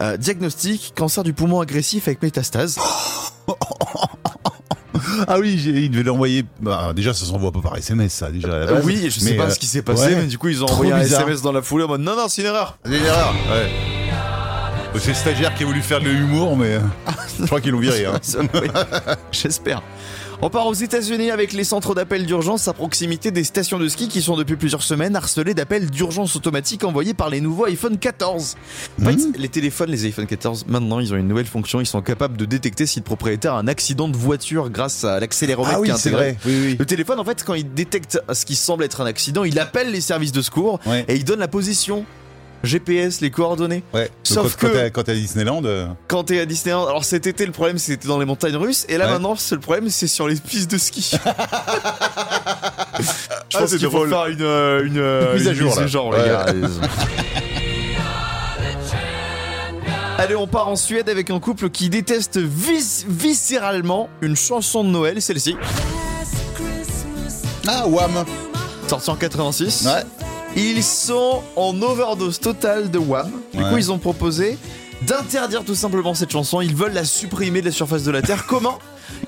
Euh, 0.01 0.17
diagnostic 0.17 0.93
cancer 0.97 1.23
du 1.23 1.34
poumon 1.34 1.62
agressif 1.62 2.08
avec 2.08 2.21
métastase. 2.23 2.77
Ah 5.28 5.40
oui, 5.40 5.58
j'ai- 5.58 5.72
il 5.72 5.90
devait 5.92 6.04
l'envoyer. 6.04 6.46
Bah, 6.62 6.92
déjà, 6.96 7.14
ça 7.14 7.26
s'envoie 7.26 7.52
pas 7.52 7.62
par 7.62 7.78
SMS, 7.78 8.14
ça, 8.14 8.32
déjà. 8.32 8.48
à 8.54 8.60
la 8.60 8.66
base. 8.74 8.86
oui, 8.86 9.02
je 9.10 9.20
sais 9.20 9.32
Mais, 9.32 9.38
pas 9.38 9.44
euh, 9.46 9.50
ce 9.50 9.60
qui 9.60 9.68
s'est 9.68 9.82
passé, 9.82 10.08
ouais. 10.08 10.16
mais 10.16 10.26
du 10.28 10.38
coup 10.38 10.48
ils 10.50 10.62
ont 10.64 10.68
Trop 10.68 10.76
envoyé 10.76 10.94
un 10.94 11.00
bizarre. 11.00 11.22
SMS 11.22 11.42
dans 11.42 11.52
la 11.52 11.62
foulée 11.62 11.84
en 11.84 11.88
mode 11.88 12.02
non 12.02 12.16
non 12.16 12.28
c'est 12.28 12.42
une 12.42 12.48
erreur. 12.48 12.78
C'est 12.86 12.98
une 12.98 13.06
erreur. 13.06 13.34
Ouais. 13.52 13.70
C'est 14.95 15.10
le 15.10 15.13
stagiaire 15.13 15.56
qui 15.56 15.63
a 15.63 15.65
voulu 15.65 15.82
faire 15.82 16.02
de 16.02 16.10
l'humour, 16.10 16.58
mais 16.58 16.73
euh, 16.75 16.80
je 17.39 17.45
crois 17.45 17.62
qu'ils 17.62 17.71
l'ont 17.71 17.80
viré. 17.80 18.06
Hein. 18.06 18.19
J'espère. 19.32 19.82
On 20.41 20.49
part 20.49 20.67
aux 20.67 20.73
États-Unis 20.73 21.32
avec 21.32 21.52
les 21.54 21.63
centres 21.65 21.93
d'appel 21.95 22.25
d'urgence 22.25 22.67
à 22.67 22.73
proximité 22.73 23.30
des 23.32 23.43
stations 23.43 23.78
de 23.80 23.88
ski 23.89 24.08
qui 24.08 24.21
sont 24.21 24.36
depuis 24.38 24.56
plusieurs 24.56 24.84
semaines 24.84 25.15
harcelés 25.15 25.54
d'appels 25.54 25.89
d'urgence 25.89 26.36
automatiques 26.36 26.84
envoyés 26.86 27.13
par 27.13 27.30
les 27.30 27.39
nouveaux 27.41 27.65
iPhone 27.65 27.97
14. 27.97 28.56
En 29.02 29.06
fait, 29.06 29.12
Mhm. 29.15 29.34
les 29.38 29.49
téléphones, 29.49 29.89
les 29.91 30.06
iPhone 30.06 30.25
14, 30.28 30.65
maintenant 30.67 30.99
ils 30.99 31.13
ont 31.13 31.17
une 31.17 31.28
nouvelle 31.28 31.45
fonction. 31.45 31.80
Ils 31.82 31.86
sont 31.86 32.02
capables 32.02 32.36
de 32.38 32.45
détecter 32.45 32.86
si 32.86 32.99
le 32.99 33.04
propriétaire 33.06 33.54
a 33.56 33.60
un 33.60 33.67
accident 33.67 34.08
de 34.08 34.15
voiture 34.17 34.69
grâce 34.69 35.04
à 35.06 35.19
l'accéléromètre 35.19 35.75
Ah 35.78 35.82
oui, 35.82 35.89
qui 35.89 35.93
est 35.93 35.97
c'est 35.97 36.10
intégré. 36.10 36.32
vrai. 36.32 36.38
Oui, 36.45 36.62
oui. 36.67 36.75
Le 36.80 36.86
téléphone, 36.86 37.19
en 37.19 37.25
fait, 37.25 37.43
quand 37.45 37.54
il 37.54 37.73
détecte 37.73 38.19
ce 38.34 38.45
qui 38.45 38.56
semble 38.56 38.84
être 38.86 39.02
un 39.02 39.06
accident, 39.06 39.43
il 39.43 39.60
appelle 39.60 39.91
les 39.91 40.02
services 40.02 40.32
de 40.32 40.41
secours 40.41 40.80
Ouais. 40.86 41.04
et 41.08 41.15
il 41.15 41.25
donne 41.25 41.39
la 41.39 41.47
position. 41.49 42.06
GPS, 42.63 43.22
les 43.22 43.32
coordonnées. 43.32 43.84
Ouais. 43.93 44.10
Sauf 44.24 44.56
quand, 44.60 44.67
que- 44.67 44.89
quand 44.89 45.04
t'es- 45.04 45.12
à 45.12 45.15
Disneyland, 45.15 45.62
euh, 45.65 45.88
Quand 46.08 46.24
t'es 46.26 46.39
à 46.39 46.45
Disneyland, 46.45 46.86
alors 46.88 47.04
cet 47.06 47.26
été 47.28 47.45
le 47.45 47.52
problème 47.52 47.78
c'était 47.78 48.08
dans 48.08 48.19
les 48.19 48.26
montagnes 48.26 48.56
russes 48.58 48.86
et 48.89 48.98
là 48.98 49.06
Ouais. 49.06 49.12
maintenant 49.13 49.36
c'est 49.38 49.56
le 49.56 49.62
problème 49.62 49.89
c'est 49.89 50.08
sur 50.08 50.28
les 50.28 50.36
pistes 50.36 50.69
de 50.72 50.78
ski. 50.78 51.12
Je 53.52 53.58
Ah, 53.58 53.62
pense 53.62 53.69
c'est 53.69 53.78
qu'il 53.78 53.89
faut 53.89 54.06
faire 54.06 54.26
une, 54.28 54.41
euh, 54.41 54.84
une, 54.86 54.98
euh, 54.98 55.32
Une 55.34 55.39
mise 55.39 55.48
à 55.48 55.54
jour, 55.54 55.80
là. 55.80 55.88
genre, 55.88 56.08
Ouais. 56.10 56.22
les 56.22 56.28
gars. 56.30 56.45
Allez, 60.17 60.36
on 60.36 60.48
part 60.48 60.67
en 60.67 60.76
Suède 60.76 61.08
avec 61.08 61.30
un 61.30 61.39
couple 61.39 61.69
qui 61.69 61.89
déteste 61.89 62.38
vis- 62.38 63.06
viscéralement 63.08 64.10
une 64.22 64.36
chanson 64.36 64.84
de 64.84 64.89
Noël, 64.89 65.22
celle-ci, 65.22 65.56
Ah, 67.67 67.88
Wham 67.88 68.26
sortie 68.88 69.10
en 69.12 69.15
86. 69.15 69.86
Ouais. 69.86 70.04
Ils 70.56 70.84
sont 70.84 71.42
en 71.56 71.82
overdose 71.82 72.40
totale 72.40 72.90
de 72.92 72.98
Wham. 73.00 73.32
Du 73.54 73.62
Ouais. 73.64 73.70
coup, 73.70 73.78
ils 73.78 73.92
ont 73.92 73.98
proposé 73.98 74.58
d'interdire 75.04 75.64
tout 75.64 75.76
simplement 75.76 76.14
cette 76.14 76.32
chanson. 76.32 76.62
Ils 76.62 76.76
veulent 76.76 76.94
la 76.94 77.06
supprimer 77.06 77.62
de 77.62 77.68
la 77.68 77.72
surface 77.72 78.04
de 78.04 78.12
la 78.12 78.22
Terre. 78.22 78.46
Comment 78.46 78.80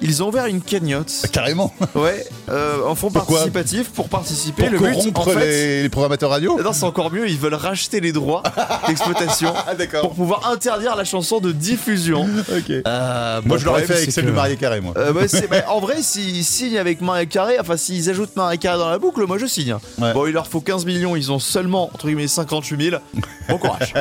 Ils 0.02 0.22
ont 0.22 0.28
ouvert 0.30 0.46
une 0.46 0.62
cagnotte. 0.62 1.26
Carrément. 1.32 1.74
Ouais, 1.96 2.26
euh, 2.50 2.90
un 2.90 2.96
fonds 2.96 3.10
Pourquoi 3.10 3.38
participatif 3.38 3.90
pour 3.92 4.10
participer. 4.10 4.64
Pour 4.70 4.72
le 4.72 4.80
but, 4.80 5.18
en 5.18 5.24
fait, 5.24 5.40
les, 5.40 5.84
les 5.84 5.90
programmateurs 5.90 6.30
radio 6.30 6.60
non, 6.62 6.74
c'est 6.74 6.84
encore 6.84 7.12
mieux. 7.12 7.28
Ils 7.30 7.38
veulent 7.38 7.54
racheter 7.56 8.00
les 8.02 8.12
droits 8.12 8.44
d'exploitation 8.88 9.54
Ah, 9.68 9.74
pour 10.02 10.14
pouvoir 10.14 10.50
interdire 10.52 10.96
la 10.96 11.04
chanson 11.06 11.40
de 11.40 11.52
diffusion. 11.52 12.28
Ok. 12.52 12.70
Euh, 12.70 13.42
Moi, 13.46 13.56
bon, 13.56 13.58
je 13.58 13.66
l'aurais 13.66 13.84
fait 13.84 13.96
avec 13.96 14.12
celle 14.12 14.26
que- 14.26 14.30
de 14.30 14.36
Marie 14.36 14.58
Carré, 14.58 14.82
moi. 14.82 14.94
Euh, 14.98 15.14
bah, 15.14 15.22
bah, 15.50 15.64
en 15.70 15.80
vrai, 15.80 16.02
s'ils 16.02 16.44
signent 16.44 16.78
avec 16.78 17.02
Marie 17.02 17.28
Carré, 17.28 17.58
enfin 17.60 17.78
s'ils 17.78 18.10
ajoutent 18.10 18.36
Marie 18.36 18.60
Carré 18.60 18.78
dans 18.78 18.90
la 18.90 19.00
boucle, 19.00 19.26
moi 19.26 19.38
je 19.38 19.46
signe. 19.46 19.76
Ouais. 20.00 20.14
Bon, 20.14 20.26
il 20.28 20.34
leur 20.34 20.48
faut 20.48 20.60
15 20.62 20.86
millions, 20.86 21.16
ils 21.16 21.32
ont 21.32 21.40
seulement 21.40 21.86
entre 21.94 22.08
guillemets 22.08 22.28
58 22.28 22.90
000. 22.90 23.02
Bon 23.50 23.58
courage. 23.58 23.94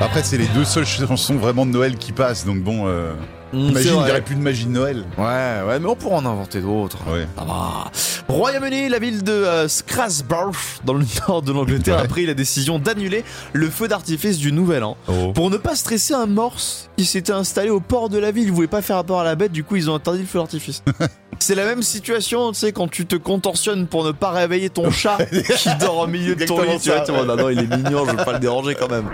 Après, 0.00 0.22
c'est 0.22 0.38
les 0.38 0.46
deux 0.48 0.64
seules 0.64 0.86
chansons 0.86 1.36
vraiment 1.36 1.64
de 1.66 1.70
Noël 1.70 1.96
qui 1.96 2.12
passent, 2.12 2.44
donc 2.44 2.58
bon. 2.62 2.86
euh, 2.86 3.12
Mm, 3.52 3.58
Imagine, 3.68 3.92
il 4.00 4.04
n'y 4.04 4.10
aurait 4.10 4.22
plus 4.22 4.34
de 4.34 4.40
magie 4.40 4.64
de 4.66 4.70
Noël. 4.72 5.04
Ouais, 5.16 5.24
ouais, 5.68 5.78
mais 5.78 5.86
on 5.88 5.94
pourra 5.94 6.16
en 6.16 6.26
inventer 6.26 6.60
d'autres. 6.60 6.98
Ouais. 7.08 7.28
Va. 7.36 7.92
Royaume-Uni, 8.28 8.88
la 8.88 8.98
ville 8.98 9.22
de 9.22 9.30
euh, 9.32 9.68
Strasbourg, 9.68 10.50
dans 10.84 10.94
le 10.94 11.04
nord 11.28 11.42
de 11.42 11.52
l'Angleterre, 11.52 11.98
Ouais. 11.98 12.02
a 12.02 12.08
pris 12.08 12.26
la 12.26 12.34
décision 12.34 12.80
d'annuler 12.80 13.24
le 13.52 13.70
feu 13.70 13.86
d'artifice 13.86 14.38
du 14.38 14.50
Nouvel 14.50 14.82
An. 14.82 14.96
Oh. 15.06 15.32
Pour 15.32 15.48
ne 15.50 15.58
pas 15.58 15.76
stresser 15.76 16.12
un 16.12 16.26
morse 16.26 16.90
qui 16.96 17.04
s'était 17.04 17.32
installé 17.32 17.70
au 17.70 17.78
port 17.78 18.08
de 18.08 18.18
la 18.18 18.32
ville. 18.32 18.46
Ils 18.48 18.52
voulaient 18.52 18.66
pas 18.66 18.82
faire 18.82 18.96
rapport 18.96 19.20
à 19.20 19.24
la 19.24 19.36
bête, 19.36 19.52
du 19.52 19.62
coup 19.62 19.76
ils 19.76 19.88
ont 19.88 19.94
interdit 19.94 20.22
le 20.22 20.26
feu 20.26 20.40
d'artifice. 20.40 20.82
C'est 21.38 21.54
la 21.54 21.66
même 21.66 21.82
situation, 21.82 22.50
tu 22.50 22.58
sais, 22.58 22.72
quand 22.72 22.88
tu 22.90 23.06
te 23.06 23.14
contorsionnes 23.14 23.86
pour 23.86 24.04
ne 24.04 24.10
pas 24.10 24.30
réveiller 24.30 24.70
ton 24.70 24.90
chat 24.90 25.18
qui 25.30 25.68
dort 25.78 25.98
au 25.98 26.06
milieu 26.08 26.34
de 26.34 26.44
ton 26.46 26.60
lit. 26.62 26.80
Tu 26.80 26.90
vois, 26.90 27.24
non, 27.24 27.36
non, 27.36 27.48
il 27.48 27.60
est 27.60 27.76
mignon, 27.76 28.04
je 28.06 28.10
veux 28.16 28.24
pas 28.24 28.32
le 28.32 28.38
déranger 28.40 28.74
quand 28.74 28.90
même. 28.90 29.04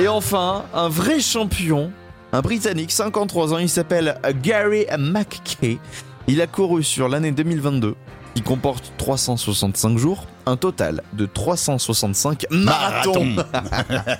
Et 0.00 0.08
enfin, 0.08 0.64
un 0.72 0.88
vrai 0.88 1.20
champion, 1.20 1.92
un 2.32 2.40
Britannique, 2.40 2.90
53 2.90 3.52
ans, 3.52 3.58
il 3.58 3.68
s'appelle 3.68 4.18
Gary 4.42 4.86
McKay. 4.98 5.78
Il 6.26 6.40
a 6.40 6.46
couru 6.46 6.82
sur 6.82 7.06
l'année 7.06 7.32
2022, 7.32 7.94
qui 8.34 8.40
comporte 8.40 8.94
365 8.96 9.98
jours, 9.98 10.24
un 10.46 10.56
total 10.56 11.02
de 11.12 11.26
365 11.26 12.46
marathons. 12.50 13.36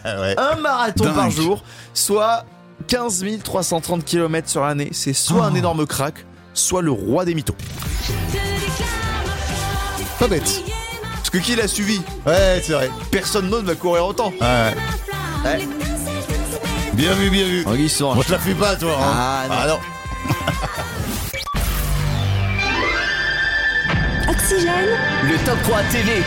Ouais. 0.04 0.34
un 0.36 0.56
marathon 0.60 1.04
Dingue. 1.04 1.14
par 1.14 1.30
jour, 1.30 1.62
soit 1.94 2.44
15 2.86 3.24
330 3.42 4.04
km 4.04 4.50
sur 4.50 4.62
l'année. 4.62 4.90
C'est 4.92 5.14
soit 5.14 5.46
un 5.46 5.54
énorme 5.54 5.86
crack, 5.86 6.26
soit 6.52 6.82
le 6.82 6.90
roi 6.90 7.24
des 7.24 7.34
mythos. 7.34 7.56
Pas 10.18 10.28
bête. 10.28 10.62
Parce 11.14 11.30
que 11.30 11.38
qui 11.38 11.56
l'a 11.56 11.68
suivi? 11.68 12.02
Ouais, 12.26 12.60
c'est 12.62 12.74
vrai. 12.74 12.90
Personne 13.10 13.48
d'autre 13.48 13.64
va 13.64 13.74
courir 13.76 14.04
autant. 14.04 14.30
Ouais. 14.42 14.74
Ouais. 15.44 15.66
Bien 16.94 17.12
vu, 17.14 17.30
bien 17.30 17.44
vu. 17.46 17.64
Oh, 17.66 17.74
ils 17.78 17.88
sont 17.90 18.14
Moi, 18.14 18.24
je 18.26 18.32
la 18.32 18.38
fais 18.38 18.54
pas, 18.54 18.76
toi. 18.76 18.96
hein. 19.00 19.46
Ah, 19.50 19.66
non. 19.66 19.74
non. 19.74 19.80
Oxygène, 24.30 24.98
Le 25.24 25.36
top 25.44 25.58
3 25.64 25.82
TV. 25.90 26.22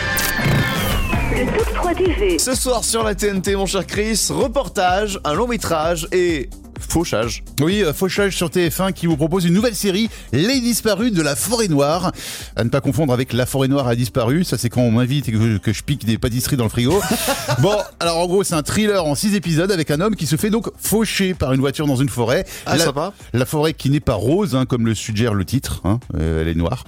le 1.44 1.58
top 1.58 1.74
3 1.74 1.94
TV. 1.94 2.38
Ce 2.38 2.54
soir 2.54 2.84
sur 2.84 3.02
la 3.02 3.14
TNT, 3.14 3.56
mon 3.56 3.66
cher 3.66 3.86
Chris, 3.86 4.28
reportage, 4.30 5.18
un 5.24 5.34
long 5.34 5.46
métrage 5.46 6.06
et 6.12 6.48
fauchage. 6.90 7.42
Oui, 7.60 7.82
euh, 7.82 7.92
Fauchage 7.92 8.36
sur 8.36 8.48
TF1 8.48 8.92
qui 8.92 9.06
vous 9.06 9.16
propose 9.16 9.44
une 9.44 9.54
nouvelle 9.54 9.74
série, 9.74 10.08
Les 10.32 10.60
disparus 10.60 11.12
de 11.12 11.22
la 11.22 11.36
forêt 11.36 11.68
noire. 11.68 12.12
À 12.56 12.64
ne 12.64 12.68
pas 12.68 12.80
confondre 12.80 13.12
avec 13.12 13.32
La 13.32 13.46
forêt 13.46 13.68
noire 13.68 13.88
a 13.88 13.96
disparu. 13.96 14.44
Ça, 14.44 14.58
c'est 14.58 14.68
quand 14.68 14.80
on 14.82 14.90
m'invite 14.90 15.28
et 15.28 15.32
que, 15.32 15.58
que 15.58 15.72
je 15.72 15.82
pique 15.82 16.04
des 16.04 16.18
pâtisseries 16.18 16.56
dans 16.56 16.64
le 16.64 16.70
frigo. 16.70 17.00
bon, 17.60 17.76
alors 18.00 18.18
en 18.18 18.26
gros, 18.26 18.44
c'est 18.44 18.54
un 18.54 18.62
thriller 18.62 19.04
en 19.04 19.14
six 19.14 19.34
épisodes 19.34 19.70
avec 19.70 19.90
un 19.90 20.00
homme 20.00 20.16
qui 20.16 20.26
se 20.26 20.36
fait 20.36 20.50
donc 20.50 20.68
faucher 20.78 21.34
par 21.34 21.52
une 21.52 21.60
voiture 21.60 21.86
dans 21.86 21.96
une 21.96 22.08
forêt. 22.08 22.44
Ah, 22.66 22.76
la, 22.76 22.84
sympa. 22.84 23.12
la 23.32 23.46
forêt 23.46 23.74
qui 23.74 23.90
n'est 23.90 24.00
pas 24.00 24.14
rose, 24.14 24.54
hein, 24.54 24.66
comme 24.66 24.86
le 24.86 24.94
suggère 24.94 25.34
le 25.34 25.44
titre. 25.44 25.80
hein, 25.84 26.00
euh, 26.18 26.42
elle 26.42 26.48
est 26.48 26.54
noire. 26.54 26.84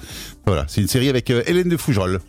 Voilà, 0.47 0.65
c'est 0.69 0.81
une 0.81 0.89
série 0.89 1.09
avec 1.09 1.31
euh, 1.31 1.43
Hélène 1.47 1.69
de 1.69 1.77
Fougerolles. 1.77 2.21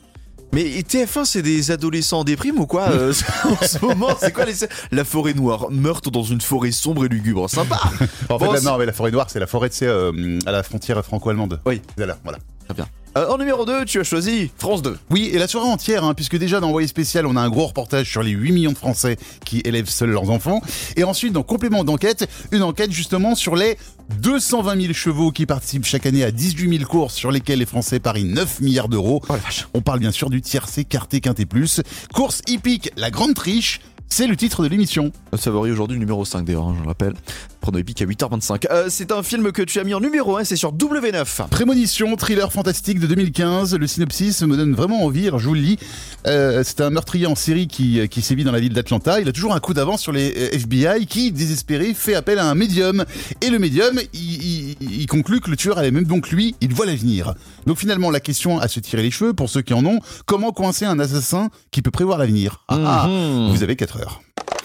Mais 0.54 0.64
TF1, 0.82 1.26
c'est 1.26 1.42
des 1.42 1.72
adolescents 1.72 2.20
en 2.20 2.24
déprime 2.24 2.60
ou 2.60 2.66
quoi 2.66 2.90
euh, 2.90 3.14
En 3.62 3.66
ce 3.66 3.86
moment, 3.86 4.10
c'est 4.20 4.32
quoi 4.32 4.46
les... 4.46 4.54
La 4.92 5.04
forêt 5.04 5.34
noire, 5.34 5.68
meurtre 5.70 6.10
dans 6.10 6.24
une 6.24 6.42
forêt 6.42 6.72
sombre 6.72 7.06
et 7.06 7.10
lugubre, 7.10 7.50
sympa 7.50 7.80
En 8.30 8.38
Bon, 8.38 8.46
fait, 8.46 8.54
là, 8.54 8.60
c'est- 8.60 8.66
non, 8.66 8.78
mais 8.78 8.86
la 8.86 8.94
forêt 8.94 9.12
noire, 9.12 9.30
c'est 9.30 9.40
la 9.40 9.48
forêt, 9.48 9.70
tu 9.70 9.78
sais, 9.78 9.88
euh, 9.88 10.40
à 10.46 10.52
la 10.52 10.64
frontière 10.64 11.04
franco-allemande. 11.04 11.60
Oui. 11.66 11.82
Voilà, 11.98 12.18
voilà. 12.24 12.40
Très 12.66 12.74
bien. 12.74 12.88
Euh, 13.18 13.28
en 13.30 13.40
numéro 13.40 13.66
2, 13.66 13.86
tu 13.86 14.00
as 14.00 14.04
choisi 14.04 14.52
France 14.60 14.84
2. 14.84 14.96
Oui, 15.10 15.32
et 15.34 15.40
la 15.40 15.48
soirée 15.48 15.68
entière, 15.68 16.04
hein, 16.04 16.14
puisque 16.14 16.38
déjà 16.38 16.60
dans 16.60 16.68
Envoyé 16.68 16.88
spécial, 16.88 17.26
on 17.26 17.36
a 17.36 17.42
un 17.42 17.50
gros 17.50 17.66
reportage 17.66 18.12
sur 18.12 18.22
les 18.22 18.32
8 18.32 18.52
millions 18.52 18.74
de 18.74 18.78
Français 18.78 19.18
qui 19.46 19.62
élèvent 19.64 19.90
seuls 19.90 20.10
leurs 20.10 20.30
enfants. 20.30 20.62
Et 20.98 21.04
ensuite, 21.04 21.34
dans 21.34 21.42
complément 21.44 21.84
d'enquête, 21.84 22.30
une 22.52 22.62
enquête 22.62 22.92
justement 22.92 23.34
sur 23.34 23.56
les 23.56 23.78
220 24.22 24.82
000 24.82 24.94
chevaux 24.94 25.32
qui 25.32 25.46
participent 25.46 25.86
chaque 25.86 26.06
année 26.06 26.24
à 26.24 26.32
18 26.32 26.78
000 26.80 26.90
courses 26.90 27.16
sur 27.16 27.32
lesquelles 27.32 27.60
les 27.60 27.66
Français 27.66 28.00
parient 28.00 28.26
9 28.26 28.60
milliards 28.60 28.90
d'euros. 28.90 29.24
Oh 29.30 29.34
la 29.34 29.40
vache. 29.40 29.68
On 29.74 29.82
parle 29.82 30.00
bien 30.00 30.12
sûr 30.12 30.30
du 30.30 30.42
tiercé 30.42 30.84
quarté 30.84 31.22
quinté 31.22 31.46
plus. 31.46 31.82
Course 32.14 32.42
hippique, 32.48 32.92
la 32.98 33.10
grande 33.10 33.34
triche, 33.34 33.80
c'est 34.10 34.28
le 34.28 34.36
titre 34.36 34.64
de 34.64 34.68
l'émission. 34.68 35.12
Favori 35.36 35.72
aujourd'hui, 35.72 36.00
numéro 36.00 36.24
5 36.26 36.46
d'ailleurs, 36.46 36.68
hein, 36.68 36.76
je 36.78 36.82
le 36.82 36.88
rappelle. 36.88 37.14
Prono 37.62 37.80
épique 37.80 38.02
à 38.02 38.06
8h25. 38.06 38.68
Euh, 38.72 38.86
c'est 38.90 39.12
un 39.12 39.24
film 39.24 39.52
que 39.52 39.62
tu 39.62 39.80
as 39.80 39.84
mis 39.84 39.94
en 39.94 40.00
numéro 40.00 40.38
1, 40.38 40.44
c'est 40.44 40.56
sur 40.56 40.74
W9. 40.74 41.48
Prémonition, 41.50 42.16
thriller 42.16 42.52
fantastique 42.52 43.00
de 43.00 43.08
2015. 43.08 43.76
Le 43.76 43.88
synopsis 43.88 44.42
me 44.44 44.56
donne 44.56 44.74
vraiment 44.74 45.04
envie, 45.04 45.26
je 45.26 45.48
vous 45.48 45.54
le 45.54 45.60
lis. 45.60 45.80
Euh, 46.28 46.64
c'est 46.66 46.82
un 46.82 46.90
meurtrier 46.90 47.28
en 47.28 47.36
série 47.36 47.68
qui, 47.68 48.08
qui 48.10 48.22
sévit 48.22 48.44
dans 48.44 48.52
la 48.52 48.60
ville 48.60 48.74
d'Atlanta. 48.74 49.20
Il 49.20 49.28
a 49.28 49.32
toujours 49.32 49.54
un 49.54 49.60
coup 49.60 49.74
d'avance 49.74 50.02
sur 50.02 50.12
les 50.12 50.34
euh, 50.38 50.56
FBI 50.56 51.06
qui, 51.06 51.32
désespéré, 51.32 51.94
fait 51.94 52.16
appel 52.16 52.40
à 52.40 52.46
un 52.50 52.56
médium. 52.56 53.04
Et 53.42 53.50
le 53.50 53.60
médium, 53.60 54.00
il, 54.14 54.37
il- 54.82 55.06
conclut 55.08 55.40
que 55.40 55.50
le 55.50 55.58
tueur 55.58 55.78
allait 55.78 55.92
même 55.92 56.06
donc 56.06 56.30
lui, 56.32 56.56
il 56.62 56.74
voit 56.74 56.86
l'avenir. 56.86 57.34
Donc 57.66 57.78
finalement, 57.78 58.12
la 58.12 58.20
question 58.20 58.60
à 58.60 58.68
se 58.68 58.80
tirer 58.80 59.02
les 59.04 59.12
cheveux, 59.12 59.34
pour 59.34 59.50
ceux 59.50 59.62
qui 59.62 59.74
en 59.74 59.86
ont, 59.86 60.00
comment 60.26 60.52
coincer 60.52 60.86
un 60.86 61.00
assassin 61.00 61.50
qui 61.72 61.82
peut 61.82 61.92
prévoir 61.92 62.18
l'avenir? 62.18 62.64
Ah, 62.68 63.04
ah, 63.04 63.08
Mhm. 63.08 63.52
Vous 63.52 63.64
avez 63.64 63.76
4 63.76 63.98
heures. 63.98 64.22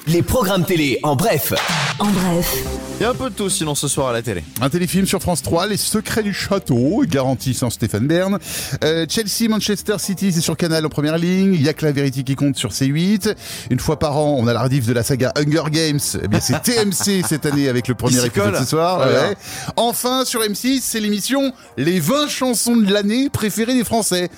Les 0.08 0.22
programmes 0.22 0.64
télé 0.64 0.98
en 1.04 1.14
bref. 1.14 1.52
En 2.00 2.06
bref, 2.10 2.56
Il 2.98 3.02
y 3.02 3.06
a 3.06 3.10
un 3.10 3.14
peu 3.14 3.30
de 3.30 3.34
tout 3.34 3.48
sinon 3.48 3.76
ce 3.76 3.86
soir 3.86 4.08
à 4.08 4.12
la 4.12 4.20
télé. 4.20 4.42
Un 4.60 4.68
téléfilm 4.68 5.06
sur 5.06 5.20
France 5.22 5.42
3, 5.42 5.68
Les 5.68 5.76
Secrets 5.76 6.24
du 6.24 6.34
Château, 6.34 7.04
garanti 7.06 7.54
sans 7.54 7.70
Stéphane 7.70 8.08
Bern. 8.08 8.38
Euh, 8.82 9.06
Chelsea, 9.08 9.48
Manchester 9.48 9.94
City, 9.98 10.32
c'est 10.32 10.40
sur 10.40 10.56
Canal 10.56 10.84
en 10.84 10.88
première 10.88 11.18
ligne. 11.18 11.54
Il 11.54 11.62
y 11.62 11.68
a 11.68 11.72
que 11.72 11.86
la 11.86 11.92
vérité 11.92 12.24
qui 12.24 12.34
compte 12.34 12.56
sur 12.56 12.70
C8. 12.70 13.34
Une 13.70 13.78
fois 13.78 13.98
par 13.98 14.16
an, 14.18 14.36
on 14.38 14.48
a 14.48 14.52
la 14.52 14.62
rediff 14.64 14.86
de 14.86 14.92
la 14.92 15.04
saga 15.04 15.32
Hunger 15.36 15.70
Games. 15.70 16.00
Eh 16.20 16.26
bien, 16.26 16.40
c'est 16.40 16.60
TMC 16.62 17.22
cette 17.28 17.46
année 17.46 17.68
avec 17.68 17.86
le 17.86 17.94
premier 17.94 18.24
épisode 18.26 18.52
colle. 18.52 18.56
ce 18.58 18.64
soir. 18.66 18.98
Ouais. 19.06 19.06
ouais. 19.14 19.36
Enfin, 19.76 20.24
sur 20.24 20.40
M6, 20.40 20.80
c'est 20.82 21.00
l'émission 21.00 21.52
Les 21.76 22.00
20 22.00 22.28
chansons 22.28 22.76
de 22.76 22.92
l'année 22.92 23.30
préférées 23.30 23.74
des 23.74 23.84
Français. 23.84 24.30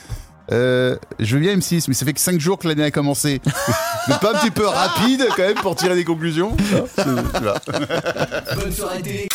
Euh, 0.53 0.97
je 1.21 1.37
veux 1.37 1.41
bien 1.41 1.57
M6, 1.57 1.85
mais 1.89 1.95
ça 1.95 2.05
fait 2.05 2.13
que 2.13 2.21
5 2.21 2.39
jours 2.39 2.59
que 2.59 2.69
l'année 2.69 2.85
a 2.85 2.91
commencé. 2.91 3.41
mais 4.09 4.15
pas 4.21 4.35
un 4.35 4.39
petit 4.41 4.51
peu 4.51 4.67
rapide 4.67 5.27
quand 5.37 5.43
même 5.43 5.55
pour 5.55 5.77
tirer 5.77 5.95
des 5.95 6.05
conclusions. 6.05 6.57
Bonne 6.97 8.73
soirée 8.73 9.03
télé. 9.03 9.29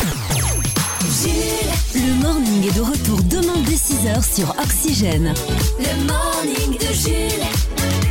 le 1.94 2.22
morning 2.22 2.68
est 2.68 2.76
de 2.76 2.82
retour 2.82 3.20
demain 3.24 3.60
dès 3.66 3.74
6h 3.74 4.34
sur 4.34 4.50
Oxygène. 4.62 5.34
Le 5.78 6.06
morning 6.06 6.78
de 6.78 6.94
Jules. 6.94 8.09